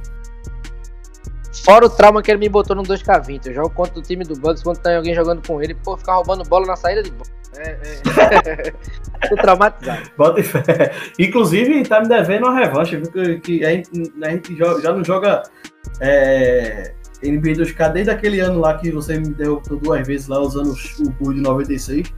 Fora 1.63 1.85
o 1.85 1.89
trauma 1.89 2.23
que 2.23 2.31
ele 2.31 2.39
me 2.39 2.49
botou 2.49 2.75
no 2.75 2.83
2K20. 2.83 3.47
Eu 3.47 3.53
jogo 3.53 3.69
contra 3.71 3.99
o 3.99 4.01
time 4.01 4.23
do 4.23 4.35
Bucks, 4.35 4.63
quando 4.63 4.79
tem 4.79 4.95
alguém 4.95 5.13
jogando 5.13 5.45
com 5.45 5.61
ele, 5.61 5.75
pô, 5.75 5.97
ficar 5.97 6.15
roubando 6.15 6.43
bola 6.45 6.65
na 6.65 6.75
saída 6.77 7.03
de 7.03 7.11
bola. 7.11 7.29
É, 7.57 7.69
é. 7.71 8.71
Tô 9.29 9.35
traumatizado. 9.35 10.09
Bota 10.17 10.43
fé. 10.43 10.91
Inclusive, 11.19 11.83
tá 11.87 11.99
me 12.01 12.07
devendo 12.07 12.47
uma 12.47 12.57
revanche, 12.59 12.97
viu? 12.97 13.11
Que, 13.11 13.39
que 13.39 13.65
a 13.65 13.69
gente, 13.71 13.89
a 14.23 14.29
gente 14.29 14.55
jo- 14.55 14.79
já 14.81 14.91
não 14.93 15.03
joga 15.03 15.43
é, 15.99 16.93
NBA 17.23 17.51
2K 17.53 17.91
desde 17.91 18.11
aquele 18.11 18.39
ano 18.39 18.59
lá 18.59 18.77
que 18.77 18.89
você 18.91 19.19
me 19.19 19.29
derrotou 19.29 19.77
duas 19.77 20.05
vezes 20.07 20.27
lá 20.27 20.39
usando 20.39 20.73
o 20.99 21.09
Bull 21.11 21.33
de 21.33 21.41
96. 21.41 22.11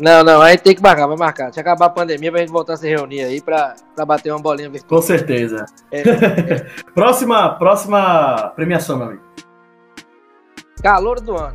Não, 0.00 0.24
não, 0.24 0.40
aí 0.42 0.58
tem 0.58 0.74
que 0.74 0.82
marcar, 0.82 1.06
vai 1.06 1.16
marcar. 1.16 1.44
Deixa 1.46 1.60
acabar 1.60 1.86
a 1.86 1.90
pandemia 1.90 2.30
pra 2.30 2.40
gente 2.40 2.50
voltar 2.50 2.72
a 2.74 2.76
se 2.76 2.88
reunir 2.88 3.22
aí 3.22 3.40
pra, 3.40 3.74
pra 3.94 4.04
bater 4.04 4.32
uma 4.32 4.40
bolinha 4.42 4.68
virtual. 4.68 5.00
Com 5.00 5.06
certeza. 5.06 5.66
É. 5.92 6.02
próxima, 6.94 7.54
próxima 7.56 8.52
premiação, 8.56 8.96
meu 8.98 9.06
amigo. 9.06 9.22
Calor 10.82 11.20
do 11.20 11.36
ano. 11.36 11.54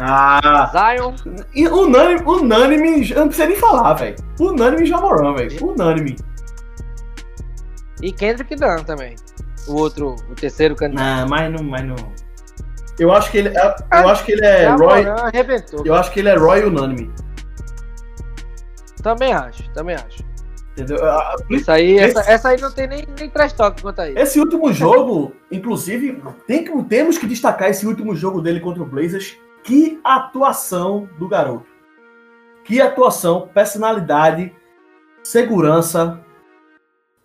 Ah, 0.00 0.70
Zion, 0.72 1.14
e 1.54 1.68
unânime, 1.68 2.20
unânime, 2.26 3.10
eu 3.10 3.20
não 3.20 3.28
precisa 3.28 3.48
nem 3.48 3.56
falar, 3.56 3.94
velho. 3.94 4.16
Unânime 4.40 4.86
Jamoran, 4.86 5.34
velho. 5.34 5.64
Unânime. 5.66 6.16
e 8.02 8.10
Kendrick 8.12 8.56
Dunn 8.56 8.82
também. 8.84 9.14
O 9.68 9.74
outro, 9.76 10.16
o 10.30 10.34
terceiro 10.34 10.74
candidato. 10.74 11.04
Não, 11.04 11.28
mas 11.28 11.52
não, 11.52 11.62
mas 11.62 11.84
não. 11.84 11.94
Eu 12.98 13.12
acho 13.12 13.30
que 13.30 13.38
ele, 13.38 13.48
eu 13.56 14.08
acho 14.08 14.24
que 14.24 14.32
ele 14.32 14.44
é 14.44 14.68
Roy, 14.68 15.06
arrebentou. 15.08 15.82
eu 15.86 15.94
acho 15.94 16.10
que 16.12 16.20
ele 16.20 16.28
é 16.28 16.34
Roy 16.36 16.64
unânime. 16.64 17.10
Também 19.02 19.32
acho, 19.32 19.68
também 19.72 19.96
acho. 19.96 20.22
Entendeu? 20.72 21.04
Ah, 21.04 21.36
Isso 21.50 21.70
aí, 21.70 21.96
Esse- 21.98 22.18
essa, 22.18 22.30
essa 22.30 22.48
aí 22.48 22.60
não 22.60 22.70
tem 22.72 22.86
nem, 22.88 23.06
nem 23.18 23.30
trash 23.30 23.52
talk 23.52 23.80
quanto 23.80 24.00
a 24.00 24.08
isso. 24.08 24.18
Esse 24.18 24.40
último 24.40 24.72
jogo, 24.72 25.32
inclusive, 25.50 26.20
tem 26.48 26.64
que, 26.64 26.82
temos 26.84 27.16
que 27.16 27.26
destacar 27.26 27.70
esse 27.70 27.86
último 27.86 28.14
jogo 28.16 28.40
dele 28.40 28.58
contra 28.60 28.82
o 28.82 28.86
Blazers. 28.86 29.36
Que 29.64 29.98
atuação 30.04 31.08
do 31.18 31.26
garoto. 31.26 31.66
Que 32.64 32.80
atuação, 32.80 33.48
personalidade, 33.52 34.54
segurança, 35.22 36.22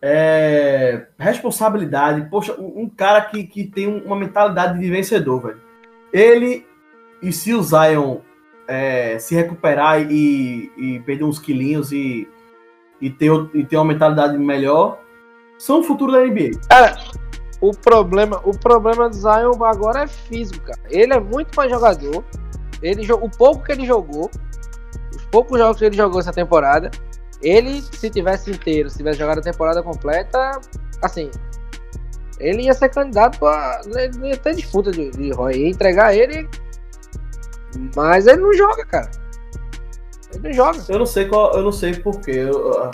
é, 0.02 1.08
responsabilidade. 1.18 2.30
Poxa, 2.30 2.56
um, 2.58 2.90
cara 2.90 3.22
que, 3.22 3.44
que 3.44 3.66
tem 3.66 3.88
uma 3.88 4.16
mentalidade 4.16 4.80
de 4.80 4.90
vencedor, 4.90 5.42
velho. 5.42 5.62
Ele 6.12 6.66
e 7.22 7.32
se 7.34 7.54
o 7.54 7.62
Zion 7.62 8.20
é, 8.68 9.20
se 9.20 9.36
recuperar 9.36 10.02
e, 10.10 10.72
e 10.78 11.00
perder 11.02 11.26
uns 11.26 11.40
quilinhos 11.40 11.92
e, 11.92 12.28
e, 13.02 13.10
ter, 13.10 13.32
e 13.54 13.66
ter 13.66 13.76
uma 13.76 13.86
mentalidade 13.86 14.38
melhor, 14.38 15.00
são 15.58 15.82
o 15.82 15.84
futuro 15.84 16.14
da 16.14 16.20
NBA. 16.20 16.52
Cara, 16.70 16.96
o 17.62 17.72
problema, 17.72 18.42
o 18.44 18.58
problema 18.58 19.10
do 19.10 19.16
Zion 19.16 19.64
agora 19.64 20.04
é 20.04 20.08
físico, 20.08 20.66
cara. 20.66 20.80
Ele 20.90 21.14
é 21.14 21.20
muito 21.20 21.56
mais 21.56 21.70
jogador. 21.70 22.24
Ele, 22.82 23.12
o 23.12 23.30
pouco 23.30 23.64
que 23.64 23.74
ele 23.74 23.86
jogou, 23.86 24.30
os 25.16 25.26
poucos 25.26 25.60
jogos 25.60 25.78
que 25.78 25.86
ele 25.86 25.98
jogou 25.98 26.20
essa 26.20 26.32
temporada, 26.32 26.90
ele, 27.42 27.82
se 27.82 28.10
tivesse 28.10 28.52
inteiro, 28.52 28.90
se 28.90 28.98
tivesse 28.98 29.20
jogado 29.20 29.40
a 29.40 29.42
temporada 29.42 29.84
completa, 29.84 30.60
assim, 31.02 31.30
ele 32.40 32.64
ia 32.64 32.74
ser 32.74 32.90
candidato 32.90 33.46
a. 33.46 33.82
Ele 33.86 34.18
não 34.18 34.28
ia 34.28 34.38
ter 34.38 34.56
disputa 34.56 34.92
de, 34.92 35.12
de 35.12 35.32
Roy. 35.32 35.58
Ia 35.58 35.70
entregar 35.70 36.16
ele. 36.16 36.50
Mas 37.96 38.26
ele 38.28 38.42
não 38.42 38.54
joga, 38.54 38.86
cara. 38.86 39.12
Ele 40.34 40.48
não 40.48 40.54
joga. 40.54 40.80
Eu 40.88 41.00
não 41.00 41.06
sei 41.06 41.28
qual, 41.28 41.54
eu 41.54 41.64
não 41.64 41.72
sei 41.72 41.94
porquê. 41.96 42.32
Eu, 42.32 42.74
eu, 42.74 42.92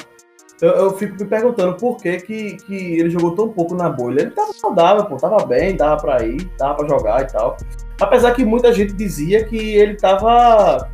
eu 0.69 0.97
fico 0.97 1.15
me 1.21 1.25
perguntando 1.25 1.75
por 1.75 1.97
que, 1.97 2.17
que, 2.17 2.57
que 2.57 2.99
ele 2.99 3.09
jogou 3.09 3.35
tão 3.35 3.49
pouco 3.49 3.75
na 3.75 3.89
bolha. 3.89 4.21
Ele 4.21 4.31
tava 4.31 4.53
saudável, 4.53 5.05
pô, 5.05 5.17
tava 5.17 5.45
bem, 5.45 5.75
dava 5.75 6.01
pra 6.01 6.23
ir, 6.23 6.49
dava 6.57 6.75
pra 6.75 6.87
jogar 6.87 7.21
e 7.23 7.27
tal. 7.27 7.57
Apesar 7.99 8.33
que 8.33 8.45
muita 8.45 8.73
gente 8.73 8.93
dizia 8.93 9.45
que 9.45 9.57
ele 9.57 9.95
tava 9.95 10.89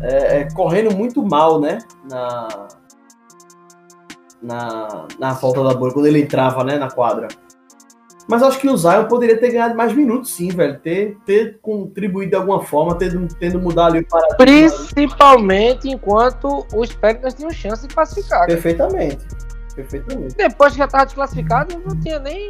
é, 0.00 0.40
é, 0.40 0.48
correndo 0.52 0.94
muito 0.96 1.22
mal, 1.22 1.60
né? 1.60 1.78
Na, 2.08 2.48
na, 4.42 5.06
na 5.18 5.32
volta 5.32 5.62
da 5.62 5.74
bolha, 5.74 5.92
quando 5.92 6.06
ele 6.06 6.20
entrava 6.20 6.64
né, 6.64 6.78
na 6.78 6.90
quadra. 6.90 7.28
Mas 8.28 8.42
acho 8.42 8.58
que 8.58 8.68
o 8.68 8.76
Zion 8.76 9.04
poderia 9.04 9.38
ter 9.38 9.52
ganhado 9.52 9.76
mais 9.76 9.92
minutos, 9.92 10.32
sim, 10.32 10.48
velho. 10.48 10.78
Ter, 10.80 11.16
ter 11.24 11.58
contribuído 11.60 12.30
de 12.30 12.36
alguma 12.36 12.62
forma, 12.62 12.96
tendo, 12.96 13.28
tendo 13.36 13.60
mudado 13.60 13.94
ali 13.94 14.00
o 14.00 14.08
paradigma. 14.08 14.36
Principalmente 14.36 15.88
enquanto 15.88 16.66
os 16.74 16.92
Pelicans 16.92 17.34
tinham 17.34 17.50
chance 17.50 17.86
de 17.86 17.94
classificar. 17.94 18.40
cara. 18.40 18.46
Perfeitamente. 18.46 19.24
Perfeitamente. 19.74 20.34
Depois 20.34 20.72
que 20.72 20.78
já 20.78 20.88
tava 20.88 21.04
desclassificado, 21.04 21.80
não 21.86 22.00
tinha 22.00 22.18
nem 22.18 22.48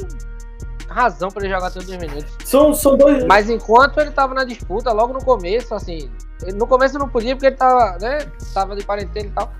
razão 0.89 1.31
pra 1.31 1.45
ele 1.45 1.53
jogar 1.53 1.71
todos 1.71 1.89
os 1.89 1.97
minutos. 1.97 2.33
São, 2.45 2.73
são 2.73 2.97
dois. 2.97 3.25
Mas 3.25 3.51
enquanto 3.51 4.01
ele 4.01 4.11
tava 4.11 4.33
na 4.33 4.45
disputa, 4.45 4.93
logo 4.93 5.13
no 5.13 5.23
começo, 5.23 5.75
assim, 5.75 6.11
no 6.55 6.67
começo 6.67 6.99
não 6.99 7.09
podia 7.09 7.35
porque 7.35 7.49
ele 7.49 7.57
tava, 7.57 7.99
né, 7.99 8.19
tava 8.55 8.75
de 8.75 8.85
quarentena 8.85 9.27
e 9.27 9.31
tal. 9.31 9.53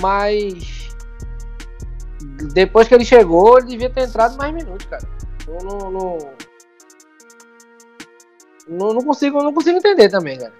Mas 0.00 0.96
depois 2.54 2.88
que 2.88 2.94
ele 2.94 3.04
chegou, 3.04 3.58
ele 3.58 3.68
devia 3.68 3.90
ter 3.90 4.02
entrado 4.02 4.36
mais 4.36 4.54
minutos, 4.54 4.86
cara. 4.86 5.06
Eu 5.48 5.58
não, 5.64 5.90
não, 5.90 6.18
não, 8.68 8.94
não 8.94 9.02
consigo, 9.04 9.42
não 9.42 9.52
consigo 9.52 9.78
entender 9.78 10.08
também, 10.08 10.38
cara. 10.38 10.52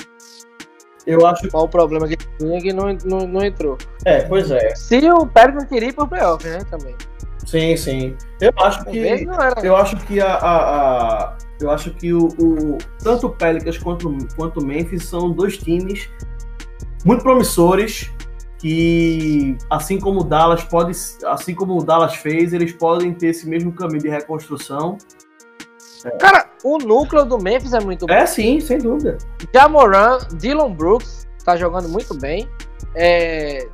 Eu 1.06 1.24
acho. 1.26 1.48
Qual 1.50 1.64
o 1.64 1.68
problema 1.68 2.08
que 2.08 2.16
tinha 2.16 2.60
que 2.60 2.72
não, 2.72 2.92
não, 3.04 3.26
não 3.26 3.44
entrou. 3.44 3.78
É, 4.04 4.22
pois 4.22 4.50
é. 4.50 4.74
Se 4.74 4.98
o 5.10 5.26
Pelicans 5.26 5.64
queria 5.66 5.88
ir 5.88 5.92
pro 5.92 6.06
playoff, 6.08 6.46
né, 6.46 6.58
também. 6.70 6.96
Sim, 7.44 7.76
sim. 7.76 8.16
Eu 8.40 8.52
acho 8.58 8.84
que. 8.86 9.24
não 9.24 9.34
era. 9.40 9.60
Eu 9.64 9.76
acho 9.76 9.96
que 9.98 10.20
a. 10.20 10.34
a- 10.34 11.24
a- 11.32 11.38
eu 11.60 11.70
acho 11.70 11.90
que 11.94 12.12
o, 12.12 12.26
o- 12.38 12.78
Tanto 13.02 13.28
o 13.28 13.30
Pelicans 13.30 13.78
quanto, 13.78 14.12
quanto 14.36 14.60
o 14.60 14.64
Memphis 14.66 15.04
são 15.06 15.30
dois 15.30 15.56
times 15.56 16.10
muito 17.04 17.22
promissores. 17.22 18.10
Que 18.66 19.56
assim 19.70 20.00
como 20.00 20.22
o 20.22 20.24
Dallas 20.24 20.64
pode. 20.64 20.90
Assim 21.24 21.54
como 21.54 21.78
o 21.78 21.84
Dallas 21.84 22.16
fez, 22.16 22.52
eles 22.52 22.72
podem 22.72 23.14
ter 23.14 23.28
esse 23.28 23.48
mesmo 23.48 23.70
caminho 23.70 24.00
de 24.00 24.08
reconstrução. 24.08 24.98
Cara, 26.18 26.50
o 26.64 26.76
núcleo 26.76 27.24
do 27.24 27.38
Memphis 27.38 27.74
é 27.74 27.78
muito 27.78 28.06
bom. 28.06 28.12
É 28.12 28.26
sim, 28.26 28.58
sem 28.58 28.78
dúvida. 28.78 29.18
Jamoran, 29.54 30.18
Dylan 30.32 30.72
Brooks 30.72 31.28
tá 31.44 31.54
jogando 31.54 31.88
muito 31.88 32.12
bem. 32.18 32.50
É... 32.96 33.68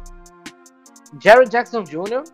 Jerry 1.18 1.48
Jackson 1.48 1.84
Jr., 1.84 2.24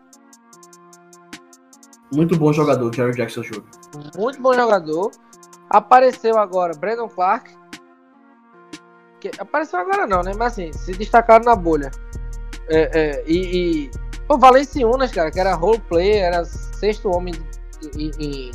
Muito 2.11 2.37
bom 2.37 2.51
jogador, 2.51 2.93
Jerry 2.93 3.15
Jackson 3.15 3.41
Jr. 3.41 3.63
muito 4.17 4.41
bom 4.41 4.53
jogador. 4.53 5.11
Apareceu 5.69 6.37
agora 6.37 6.77
Brandon 6.77 7.07
Clark. 7.07 7.57
Que 9.21 9.31
apareceu 9.39 9.79
agora 9.79 10.05
não, 10.05 10.21
né? 10.23 10.33
Mas 10.37 10.53
assim, 10.53 10.73
se 10.73 10.91
destacaram 10.91 11.45
na 11.45 11.55
bolha. 11.55 11.89
É, 12.69 12.99
é, 12.99 13.23
e, 13.25 13.87
e 13.87 13.91
o 14.27 14.37
Valenciunas, 14.37 15.11
cara, 15.11 15.31
que 15.31 15.39
era 15.39 15.55
role 15.55 15.79
player, 15.89 16.23
era 16.23 16.45
sexto 16.45 17.09
homem 17.09 17.33
em, 17.95 18.11
em, 18.19 18.51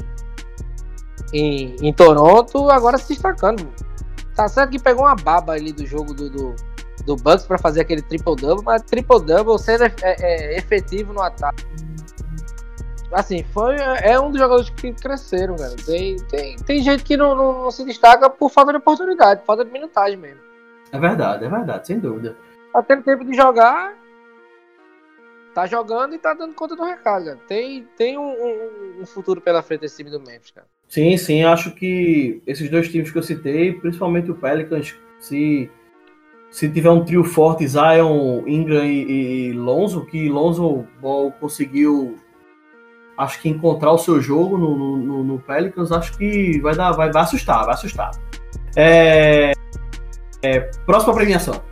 em, 1.33 1.77
em 1.81 1.93
Toronto, 1.93 2.71
agora 2.71 2.97
se 2.97 3.09
destacando. 3.09 3.69
Tá 4.35 4.49
certo 4.49 4.71
que 4.71 4.79
pegou 4.79 5.05
uma 5.05 5.17
baba 5.17 5.53
ali 5.53 5.73
do 5.73 5.85
jogo 5.85 6.15
do, 6.15 6.31
do, 6.31 6.55
do 7.05 7.17
Bucks 7.17 7.47
pra 7.47 7.59
fazer 7.59 7.81
aquele 7.81 8.03
triple-double, 8.03 8.65
mas 8.65 8.83
triple-double 8.83 9.59
sendo 9.59 9.85
é, 9.85 9.93
é, 10.03 10.59
efetivo 10.59 11.13
no 11.13 11.21
ataque. 11.21 11.65
Assim, 13.13 13.45
foi, 13.53 13.77
é 14.03 14.19
um 14.19 14.31
dos 14.31 14.41
jogadores 14.41 14.71
que 14.71 14.93
cresceram, 14.93 15.55
cara. 15.55 15.75
Tem, 15.87 16.17
tem, 16.17 16.57
tem 16.57 16.83
gente 16.83 17.05
que 17.05 17.17
não, 17.17 17.37
não, 17.37 17.63
não 17.63 17.71
se 17.71 17.85
destaca 17.85 18.29
por 18.29 18.51
falta 18.51 18.73
de 18.73 18.79
oportunidade, 18.79 19.41
por 19.41 19.47
falta 19.47 19.65
de 19.65 19.71
minutagem 19.71 20.17
mesmo. 20.17 20.41
É 20.91 20.99
verdade, 20.99 21.45
é 21.45 21.49
verdade, 21.49 21.87
sem 21.87 22.01
dúvida. 22.01 22.37
Tá 22.73 22.83
tendo 22.83 23.05
tempo 23.05 23.25
de 23.25 23.35
jogar, 23.35 23.95
tá 25.55 25.67
jogando 25.67 26.15
e 26.15 26.19
tá 26.19 26.35
dando 26.35 26.53
conta 26.55 26.75
do 26.75 26.85
recado, 26.85 27.25
cara. 27.27 27.39
Tem, 27.47 27.87
tem 27.97 28.19
um, 28.19 28.23
um- 28.29 29.03
um 29.03 29.07
futuro 29.07 29.41
pela 29.41 29.63
frente 29.63 29.85
esse 29.85 29.97
time 29.97 30.11
do 30.11 30.19
Memphis, 30.21 30.51
cara. 30.51 30.67
Sim, 30.89 31.17
sim, 31.17 31.43
acho 31.45 31.75
que 31.75 32.43
esses 32.47 32.69
dois 32.71 32.89
times 32.89 33.11
que 33.11 33.19
eu 33.19 33.23
citei, 33.23 33.73
principalmente 33.73 34.31
o 34.31 34.35
Pelicans, 34.35 34.95
se, 35.19 35.71
se 36.51 36.69
tiver 36.69 36.91
um 36.91 37.05
trio 37.05 37.25
forte, 37.25 37.67
Zion, 37.67 38.43
Ingram 38.47 38.85
e, 38.85 39.49
e 39.49 39.53
Lonzo, 39.53 40.05
que 40.07 40.29
Lonzo 40.29 40.87
conseguiu, 41.41 42.17
acho 43.17 43.41
que 43.41 43.49
encontrar 43.49 43.93
o 43.93 43.99
seu 43.99 44.21
jogo 44.21 44.59
no, 44.59 44.77
no, 44.97 45.25
no, 45.25 45.39
Pelicans, 45.41 45.91
acho 45.91 46.17
que 46.19 46.61
vai 46.61 46.75
dar, 46.75 46.93
vai, 46.93 47.11
vai 47.11 47.23
assustar, 47.23 47.65
vai 47.65 47.75
assustar. 47.75 48.11
É, 48.77 49.53
é, 50.43 50.61
próxima 50.85 51.15
premiação. 51.15 51.63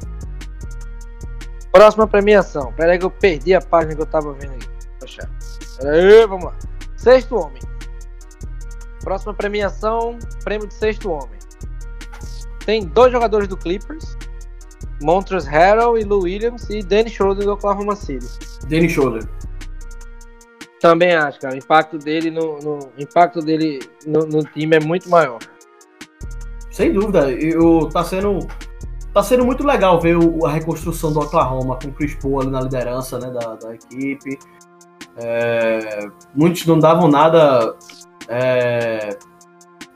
Próxima 1.73 2.07
premiação. 2.07 2.73
Pera 2.75 2.93
aí 2.93 2.99
que 2.99 3.05
eu 3.05 3.11
perdi 3.11 3.55
a 3.55 3.61
página 3.61 3.97
que 3.97 4.03
eu 4.03 4.07
tava 4.07 4.33
vendo 4.35 4.53
aqui. 4.53 4.69
Poxa. 5.01 5.29
Pera 5.79 5.97
aí, 5.97 6.27
vamos 6.27 6.45
lá. 6.45 6.55
Sexto 6.97 7.37
homem. 7.37 7.63
Próxima 9.03 9.35
premiação, 9.35 10.19
prêmio 10.45 10.69
de 10.69 10.75
sexto 10.75 11.11
homem. 11.11 11.39
Tem 12.65 12.85
dois 12.85 13.11
jogadores 13.11 13.49
do 13.49 13.57
Clippers, 13.57 14.17
Montrezl 15.03 15.49
Harrell 15.49 15.99
e 15.99 16.05
Lou 16.05 16.23
Williams 16.23 16.71
e 16.71 16.81
Danny 16.83 17.11
Schroeder 17.11 17.45
do 17.45 17.55
Oklahoma 17.55 17.97
City. 17.97 18.27
Danny 18.69 18.89
Schroeder. 18.89 19.29
Também 20.81 21.15
acho, 21.15 21.41
cara. 21.41 21.55
O 21.55 21.59
impacto 21.59 21.99
dele 21.99 22.31
no, 22.31 22.59
no 22.59 22.93
impacto 22.99 23.41
dele 23.41 23.81
no, 24.07 24.27
no, 24.27 24.45
time 24.45 24.77
é 24.77 24.81
muito 24.81 25.09
maior. 25.09 25.39
Sem 26.71 26.93
dúvida. 26.93 27.31
Eu, 27.31 27.89
tá 27.93 28.05
sendo 28.05 28.47
tá 29.13 29.23
sendo 29.23 29.45
muito 29.45 29.65
legal 29.65 30.01
ver 30.01 30.17
o, 30.17 30.47
a 30.47 30.51
reconstrução 30.51 31.13
do 31.13 31.21
Oklahoma 31.21 31.79
com 31.81 31.89
o 31.89 31.93
Chris 31.93 32.15
Paul 32.15 32.41
ali 32.41 32.51
na 32.51 32.61
liderança 32.61 33.19
né, 33.19 33.31
da, 33.31 33.55
da 33.57 33.75
equipe. 33.75 34.39
É, 35.17 36.07
muitos 36.35 36.65
não 36.67 36.79
davam 36.79 37.09
nada 37.09 37.77
é, 38.29 39.11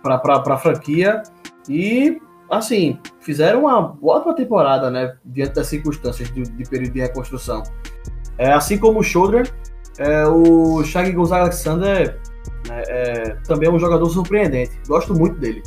para 0.03 0.55
a 0.55 0.59
franquia 0.59 1.23
e, 1.69 2.21
assim, 2.51 2.99
fizeram 3.21 3.61
uma 3.61 3.97
ótima 4.03 4.35
temporada, 4.35 4.91
né, 4.91 5.17
diante 5.25 5.55
das 5.55 5.67
circunstâncias 5.69 6.31
de, 6.33 6.43
de 6.43 6.65
período 6.69 6.93
de 6.93 7.01
reconstrução. 7.01 7.63
É, 8.39 8.53
assim 8.53 8.77
como 8.77 9.01
o 9.01 9.03
Shoulder, 9.03 9.51
é, 9.99 10.27
o 10.27 10.85
Shaggy 10.85 11.17
Alexander 11.33 12.21
né, 12.69 12.83
é, 12.89 13.37
também 13.47 13.69
é 13.69 13.73
um 13.73 13.79
jogador 13.79 14.09
surpreendente. 14.11 14.79
Gosto 14.87 15.15
muito 15.15 15.39
dele. 15.39 15.63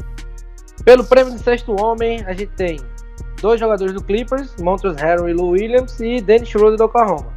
Pelo 0.86 1.04
prêmio 1.04 1.34
de 1.34 1.40
sexto 1.40 1.76
homem, 1.82 2.24
a 2.26 2.34
gente 2.34 2.52
tem 2.56 2.80
dois 3.42 3.60
jogadores 3.60 3.94
do 3.94 4.04
Clippers, 4.04 4.56
Montrezl 4.60 4.98
Harrell 4.98 5.30
e 5.30 5.34
Lou 5.34 5.52
Williams, 5.52 6.00
e 6.00 6.22
Dennis 6.22 6.50
Schroeder 6.50 6.78
do 6.78 6.86
Oklahoma. 6.86 7.34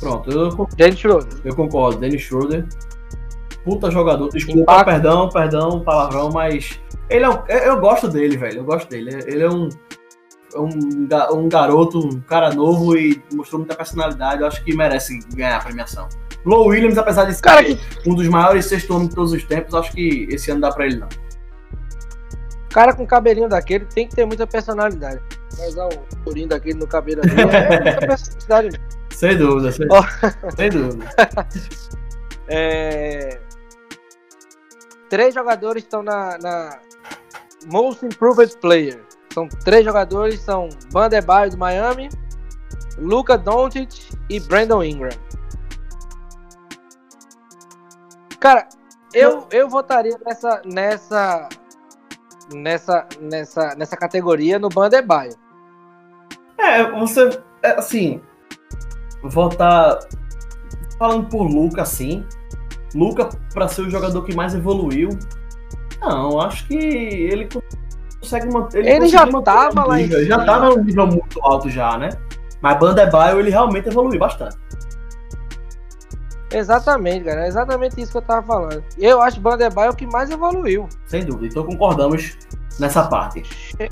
Pronto, 0.00 0.30
eu, 0.30 0.66
Dennis 0.76 0.98
Schroeder. 0.98 1.40
eu 1.44 1.54
concordo. 1.54 1.98
Dennis 1.98 2.22
Schroeder 2.22 2.66
puta 3.64 3.90
jogador. 3.90 4.28
Desculpa, 4.30 4.60
Impacto. 4.60 4.84
perdão, 4.84 5.28
perdão, 5.28 5.80
palavrão, 5.80 6.30
mas 6.30 6.80
ele 7.08 7.24
é 7.24 7.28
um, 7.28 7.38
eu 7.48 7.80
gosto 7.80 8.08
dele, 8.08 8.36
velho. 8.36 8.58
Eu 8.58 8.64
gosto 8.64 8.88
dele. 8.88 9.10
Ele 9.26 9.42
é 9.42 9.48
um, 9.48 9.68
um, 10.56 11.08
um 11.32 11.48
garoto, 11.48 11.98
um 11.98 12.20
cara 12.20 12.52
novo 12.52 12.96
e 12.96 13.22
mostrou 13.32 13.60
muita 13.60 13.74
personalidade. 13.74 14.42
Eu 14.42 14.48
acho 14.48 14.62
que 14.64 14.74
merece 14.74 15.18
ganhar 15.34 15.56
a 15.56 15.60
premiação. 15.60 16.08
Low 16.44 16.68
Williams, 16.68 16.98
apesar 16.98 17.24
de 17.24 17.34
ser 17.34 17.42
cara, 17.42 17.62
que... 17.62 17.78
um 18.06 18.14
dos 18.14 18.26
maiores 18.28 18.66
sexto 18.66 18.92
homens 18.92 19.10
de 19.10 19.14
todos 19.14 19.32
os 19.32 19.44
tempos, 19.44 19.74
acho 19.74 19.92
que 19.92 20.26
esse 20.30 20.50
ano 20.50 20.60
dá 20.60 20.72
pra 20.72 20.86
ele 20.86 20.96
não. 20.96 21.08
Cara 22.68 22.94
com 22.94 23.06
cabelinho 23.06 23.48
daquele 23.48 23.84
tem 23.84 24.08
que 24.08 24.16
ter 24.16 24.24
muita 24.24 24.46
personalidade. 24.46 25.20
Mas 25.58 25.76
um 25.76 26.22
turinho 26.24 26.48
daquele 26.48 26.78
no 26.78 26.86
cabelo 26.86 27.22
ali 27.24 27.88
é 27.88 28.06
personalidade. 28.06 28.80
Sem 29.10 29.36
dúvida, 29.36 29.72
sem, 29.72 29.86
oh. 29.90 30.50
sem 30.56 30.70
dúvida. 30.70 31.04
é, 32.48 33.40
três 35.08 35.34
jogadores 35.34 35.82
estão 35.84 36.02
na, 36.02 36.38
na 36.38 36.80
Most 37.70 38.04
Improved 38.04 38.56
Player. 38.58 39.04
São 39.32 39.48
três 39.48 39.84
jogadores, 39.84 40.40
são 40.40 40.68
Van 40.90 41.08
der 41.08 41.24
Baio 41.24 41.50
do 41.50 41.58
Miami, 41.58 42.08
Luca 42.98 43.38
Doncic 43.38 44.10
e 44.28 44.40
Brandon 44.40 44.82
Ingram. 44.82 45.10
Cara, 48.40 48.68
eu, 49.14 49.46
eu 49.52 49.68
votaria 49.68 50.18
nessa 50.26 50.62
nessa 50.64 51.48
nessa 52.52 53.06
nessa 53.20 53.74
nessa 53.76 53.96
categoria 53.96 54.58
no 54.58 54.68
Bandebaio. 54.68 55.32
É, 56.62 56.90
você 56.90 57.28
é, 57.62 57.78
assim, 57.78 58.20
votar 59.22 59.98
falando 60.98 61.28
por 61.28 61.42
Luca 61.42 61.82
assim, 61.82 62.24
Luca, 62.94 63.28
para 63.52 63.68
ser 63.68 63.82
o 63.82 63.90
jogador 63.90 64.22
que 64.22 64.34
mais 64.34 64.54
evoluiu, 64.54 65.08
não, 66.00 66.40
acho 66.40 66.66
que 66.66 66.74
ele 66.74 67.48
consegue 68.20 68.52
manter. 68.52 68.78
Ele, 68.78 68.90
ele 68.90 69.08
já 69.08 69.26
tava 69.42 69.84
lá 69.84 70.00
em 70.00 70.04
Ele 70.04 70.26
já 70.26 70.44
tava 70.44 70.70
num 70.70 70.84
nível 70.84 71.06
muito 71.06 71.40
alto 71.42 71.70
já, 71.70 71.96
né? 71.96 72.10
Mas 72.60 72.78
Bandebaio 72.78 73.40
ele 73.40 73.50
realmente 73.50 73.88
evoluiu 73.88 74.18
bastante. 74.18 74.56
Exatamente, 76.52 77.24
cara. 77.24 77.44
É 77.44 77.48
exatamente 77.48 78.00
isso 78.00 78.12
que 78.12 78.18
eu 78.18 78.22
tava 78.22 78.46
falando. 78.46 78.84
Eu 78.98 79.20
acho 79.20 79.40
Bandebaio 79.40 79.92
o 79.92 79.96
que 79.96 80.06
mais 80.06 80.30
evoluiu. 80.30 80.88
Sem 81.06 81.24
dúvida. 81.24 81.46
Então 81.46 81.64
concordamos 81.64 82.36
nessa 82.78 83.04
parte. 83.08 83.42
Che 83.44 83.88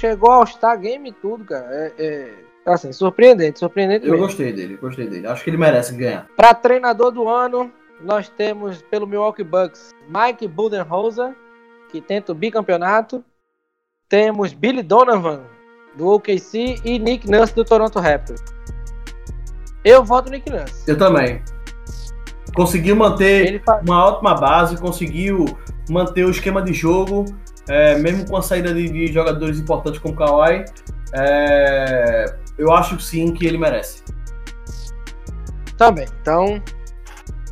chegou 0.00 0.30
ao 0.30 0.46
Star 0.46 0.78
Game 0.80 1.10
e 1.10 1.12
tudo, 1.12 1.44
cara. 1.44 1.66
É, 1.70 1.92
é, 1.98 2.32
assim, 2.64 2.92
surpreendente, 2.92 3.58
surpreendente 3.58 4.06
Eu 4.06 4.12
mesmo. 4.12 4.26
gostei 4.26 4.52
dele, 4.52 4.76
gostei 4.76 5.06
dele. 5.06 5.26
Acho 5.26 5.44
que 5.44 5.50
ele 5.50 5.58
merece 5.58 5.94
ganhar. 5.94 6.26
Para 6.36 6.54
treinador 6.54 7.10
do 7.10 7.28
ano, 7.28 7.70
nós 8.00 8.28
temos 8.28 8.80
pelo 8.82 9.06
Milwaukee 9.06 9.44
Bucks 9.44 9.94
Mike 10.08 10.48
Budenholzer, 10.48 11.34
que 11.90 12.00
tenta 12.00 12.32
o 12.32 12.34
bicampeonato. 12.34 13.22
Temos 14.08 14.52
Billy 14.52 14.82
Donovan, 14.82 15.42
do 15.94 16.08
OKC, 16.08 16.80
e 16.84 16.98
Nick 16.98 17.30
Nurse, 17.30 17.54
do 17.54 17.64
Toronto 17.64 18.00
Raptors. 18.00 18.42
Eu 19.84 20.02
voto 20.04 20.26
no 20.26 20.32
Nick 20.32 20.50
Nurse. 20.50 20.90
Eu 20.90 20.98
também. 20.98 21.42
Conseguiu 22.54 22.96
manter 22.96 23.62
faz... 23.62 23.82
uma 23.86 24.04
ótima 24.04 24.34
base, 24.34 24.76
conseguiu 24.76 25.44
manter 25.88 26.24
o 26.24 26.30
esquema 26.30 26.60
de 26.60 26.72
jogo, 26.72 27.24
é, 27.70 27.96
mesmo 27.96 28.28
com 28.28 28.36
a 28.36 28.42
saída 28.42 28.74
de, 28.74 28.88
de, 28.88 29.12
jogadores 29.12 29.60
importantes 29.60 30.00
como 30.00 30.16
Kawhi. 30.16 30.64
É, 31.14 32.24
eu 32.58 32.72
acho 32.72 32.98
sim 32.98 33.32
que 33.32 33.46
ele 33.46 33.56
merece. 33.56 34.02
Também. 35.78 36.06
Então, 36.20 36.60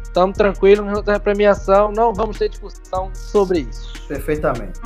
estamos 0.03 0.37
tranquilos 0.37 1.05
na 1.07 1.21
premiação, 1.21 1.93
não 1.93 2.13
vamos 2.13 2.37
ter 2.37 2.49
discussão 2.49 3.11
sobre 3.15 3.61
isso. 3.61 3.93
Perfeitamente. 4.09 4.81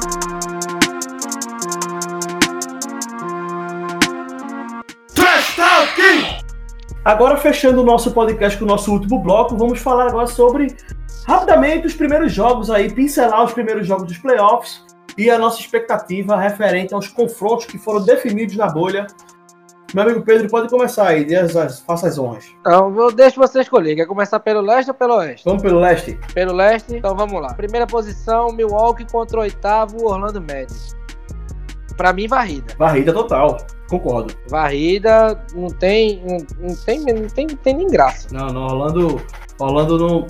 Agora, 7.04 7.36
fechando 7.36 7.80
o 7.80 7.84
nosso 7.84 8.12
podcast 8.12 8.56
com 8.56 8.64
o 8.64 8.68
nosso 8.68 8.92
último 8.92 9.18
bloco, 9.18 9.56
vamos 9.56 9.80
falar 9.80 10.08
agora 10.08 10.26
sobre, 10.28 10.76
rapidamente, 11.26 11.86
os 11.86 11.94
primeiros 11.94 12.32
jogos 12.32 12.70
aí, 12.70 12.92
pincelar 12.92 13.42
os 13.42 13.52
primeiros 13.52 13.88
jogos 13.88 14.06
dos 14.06 14.18
playoffs 14.18 14.91
e 15.16 15.30
a 15.30 15.38
nossa 15.38 15.60
expectativa 15.60 16.36
referente 16.36 16.94
aos 16.94 17.08
confrontos 17.08 17.66
que 17.66 17.78
foram 17.78 18.02
definidos 18.02 18.56
na 18.56 18.68
bolha 18.68 19.06
meu 19.94 20.04
amigo 20.04 20.22
Pedro, 20.22 20.48
pode 20.48 20.70
começar 20.70 21.08
aí, 21.08 21.26
faça 21.86 22.08
as 22.08 22.18
honras. 22.18 22.46
Então, 22.60 22.94
eu 22.98 23.12
deixo 23.12 23.38
você 23.38 23.60
escolher. 23.60 23.94
Quer 23.94 24.06
começar 24.06 24.40
pelo 24.40 24.62
leste 24.62 24.88
ou 24.88 24.94
pelo 24.94 25.16
oeste? 25.16 25.44
Vamos 25.44 25.62
pelo 25.62 25.78
leste. 25.80 26.18
Pelo 26.32 26.54
leste? 26.54 26.96
Então 26.96 27.14
vamos 27.14 27.40
lá. 27.40 27.52
Primeira 27.52 27.86
posição, 27.86 28.52
Milwaukee 28.52 29.04
contra 29.04 29.38
o 29.38 29.42
oitavo, 29.42 30.06
Orlando 30.06 30.40
Magic. 30.40 30.96
Pra 31.96 32.10
mim, 32.12 32.26
varrida. 32.26 32.74
Varrida 32.78 33.12
total. 33.12 33.58
Concordo. 33.90 34.34
Varrida 34.48 35.38
não 35.54 35.68
tem. 35.68 36.22
Não, 36.24 36.68
não 36.68 36.74
tem, 36.74 37.00
não 37.00 37.28
tem, 37.28 37.46
não 37.46 37.56
tem 37.56 37.76
nem 37.76 37.86
graça. 37.86 38.28
Não, 38.32 38.46
não, 38.46 38.62
Orlando. 38.62 39.20
Orlando 39.58 39.98
não. 39.98 40.26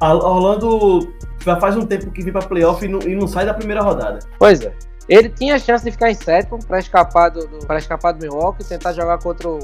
Orlando 0.00 1.12
já 1.40 1.56
faz 1.60 1.76
um 1.76 1.86
tempo 1.86 2.10
que 2.10 2.22
vem 2.22 2.32
pra 2.32 2.42
playoff 2.42 2.84
e 2.84 2.88
não, 2.88 3.00
e 3.02 3.14
não 3.14 3.26
sai 3.26 3.46
da 3.46 3.54
primeira 3.54 3.82
rodada. 3.82 4.20
Pois 4.38 4.60
é. 4.60 4.72
Ele 5.08 5.28
tinha 5.28 5.58
chance 5.58 5.84
de 5.84 5.90
ficar 5.90 6.10
em 6.10 6.14
sétimo 6.14 6.58
para 6.64 6.78
escapar 6.78 7.28
do, 7.28 7.46
do 7.46 7.66
para 7.66 7.78
escapar 7.78 8.12
do 8.12 8.20
Milwaukee, 8.20 8.64
tentar 8.64 8.92
jogar 8.92 9.18
contra 9.18 9.48
o, 9.48 9.58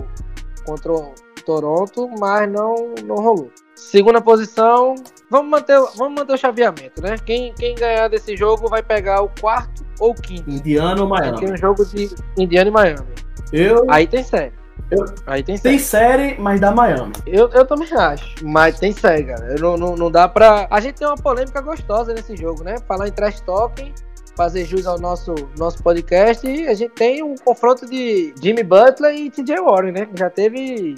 contra 0.67 0.93
o 0.93 1.15
Toronto, 1.47 2.11
mas 2.19 2.51
não, 2.51 2.95
não 3.05 3.17
rolou. 3.17 3.51
Segunda 3.75 4.21
posição, 4.21 4.95
vamos 5.31 5.51
manter, 5.51 5.81
vamos 5.97 6.15
manter 6.21 6.35
o 6.35 6.37
chaveamento, 6.37 7.01
né? 7.01 7.17
Quem, 7.25 7.55
quem 7.55 7.75
ganhar 7.75 8.09
desse 8.09 8.37
jogo 8.37 8.69
vai 8.69 8.83
pegar 8.83 9.23
o 9.23 9.31
quarto 9.41 9.83
ou 9.99 10.15
quinto. 10.15 10.51
Indiana 10.51 11.01
ou 11.01 11.09
Miami? 11.09 11.41
Tem 11.41 11.53
um 11.53 11.57
jogo 11.57 11.85
de 11.87 12.11
Indiana 12.37 12.69
e 12.69 12.73
Miami. 12.73 13.07
Eu... 13.51 13.91
Aí 13.91 14.07
tem 14.07 14.23
série. 14.23 14.60
Eu... 14.91 15.05
Aí 15.27 15.43
tem 15.43 15.57
série. 15.57 15.77
Tem 15.77 15.85
série, 15.85 16.37
mas 16.39 16.61
da 16.61 16.73
Miami. 16.73 17.13
Eu, 17.27 17.49
eu 17.51 17.65
também 17.65 17.89
acho. 17.93 18.35
Mas 18.45 18.79
tem 18.79 18.93
série, 18.93 19.25
cara. 19.25 19.55
Eu 19.55 19.59
não, 19.59 19.77
não, 19.77 19.97
não 19.97 20.11
dá 20.11 20.29
pra. 20.29 20.67
A 20.71 20.81
gente 20.81 20.97
tem 20.97 21.07
uma 21.07 21.17
polêmica 21.17 21.61
gostosa 21.61 22.13
nesse 22.13 22.37
jogo, 22.37 22.65
né? 22.65 22.77
Falar 22.87 23.09
em 23.09 23.13
trash 23.13 23.41
talking 23.41 23.93
fazer 24.41 24.65
jus 24.65 24.87
ao 24.87 24.99
nosso, 24.99 25.35
nosso 25.59 25.83
podcast, 25.83 26.47
a 26.67 26.73
gente 26.73 26.95
tem 26.95 27.23
um 27.23 27.35
confronto 27.35 27.85
de 27.85 28.33
Jimmy 28.43 28.63
Butler 28.63 29.15
e 29.15 29.31
TJ 29.31 29.61
Warren, 29.61 29.93
né? 29.93 30.09
Já 30.15 30.31
teve 30.31 30.95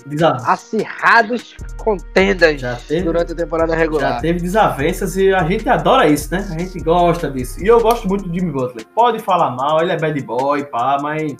acirrados 0.46 1.56
contendas 1.76 2.62
teve, 2.86 3.02
durante 3.02 3.32
a 3.32 3.34
temporada 3.34 3.74
regular. 3.74 4.14
Já 4.14 4.20
teve 4.20 4.38
desavenças 4.38 5.16
e 5.16 5.34
a 5.34 5.42
gente 5.42 5.68
adora 5.68 6.06
isso, 6.08 6.32
né? 6.32 6.46
A 6.52 6.56
gente 6.56 6.78
gosta 6.78 7.28
disso. 7.28 7.60
E 7.60 7.66
eu 7.66 7.80
gosto 7.80 8.06
muito 8.06 8.28
do 8.28 8.32
Jimmy 8.32 8.52
Butler. 8.52 8.86
Pode 8.94 9.18
falar 9.18 9.50
mal, 9.50 9.82
ele 9.82 9.90
é 9.90 9.98
bad 9.98 10.22
boy, 10.22 10.64
pá, 10.66 10.98
mas 11.02 11.36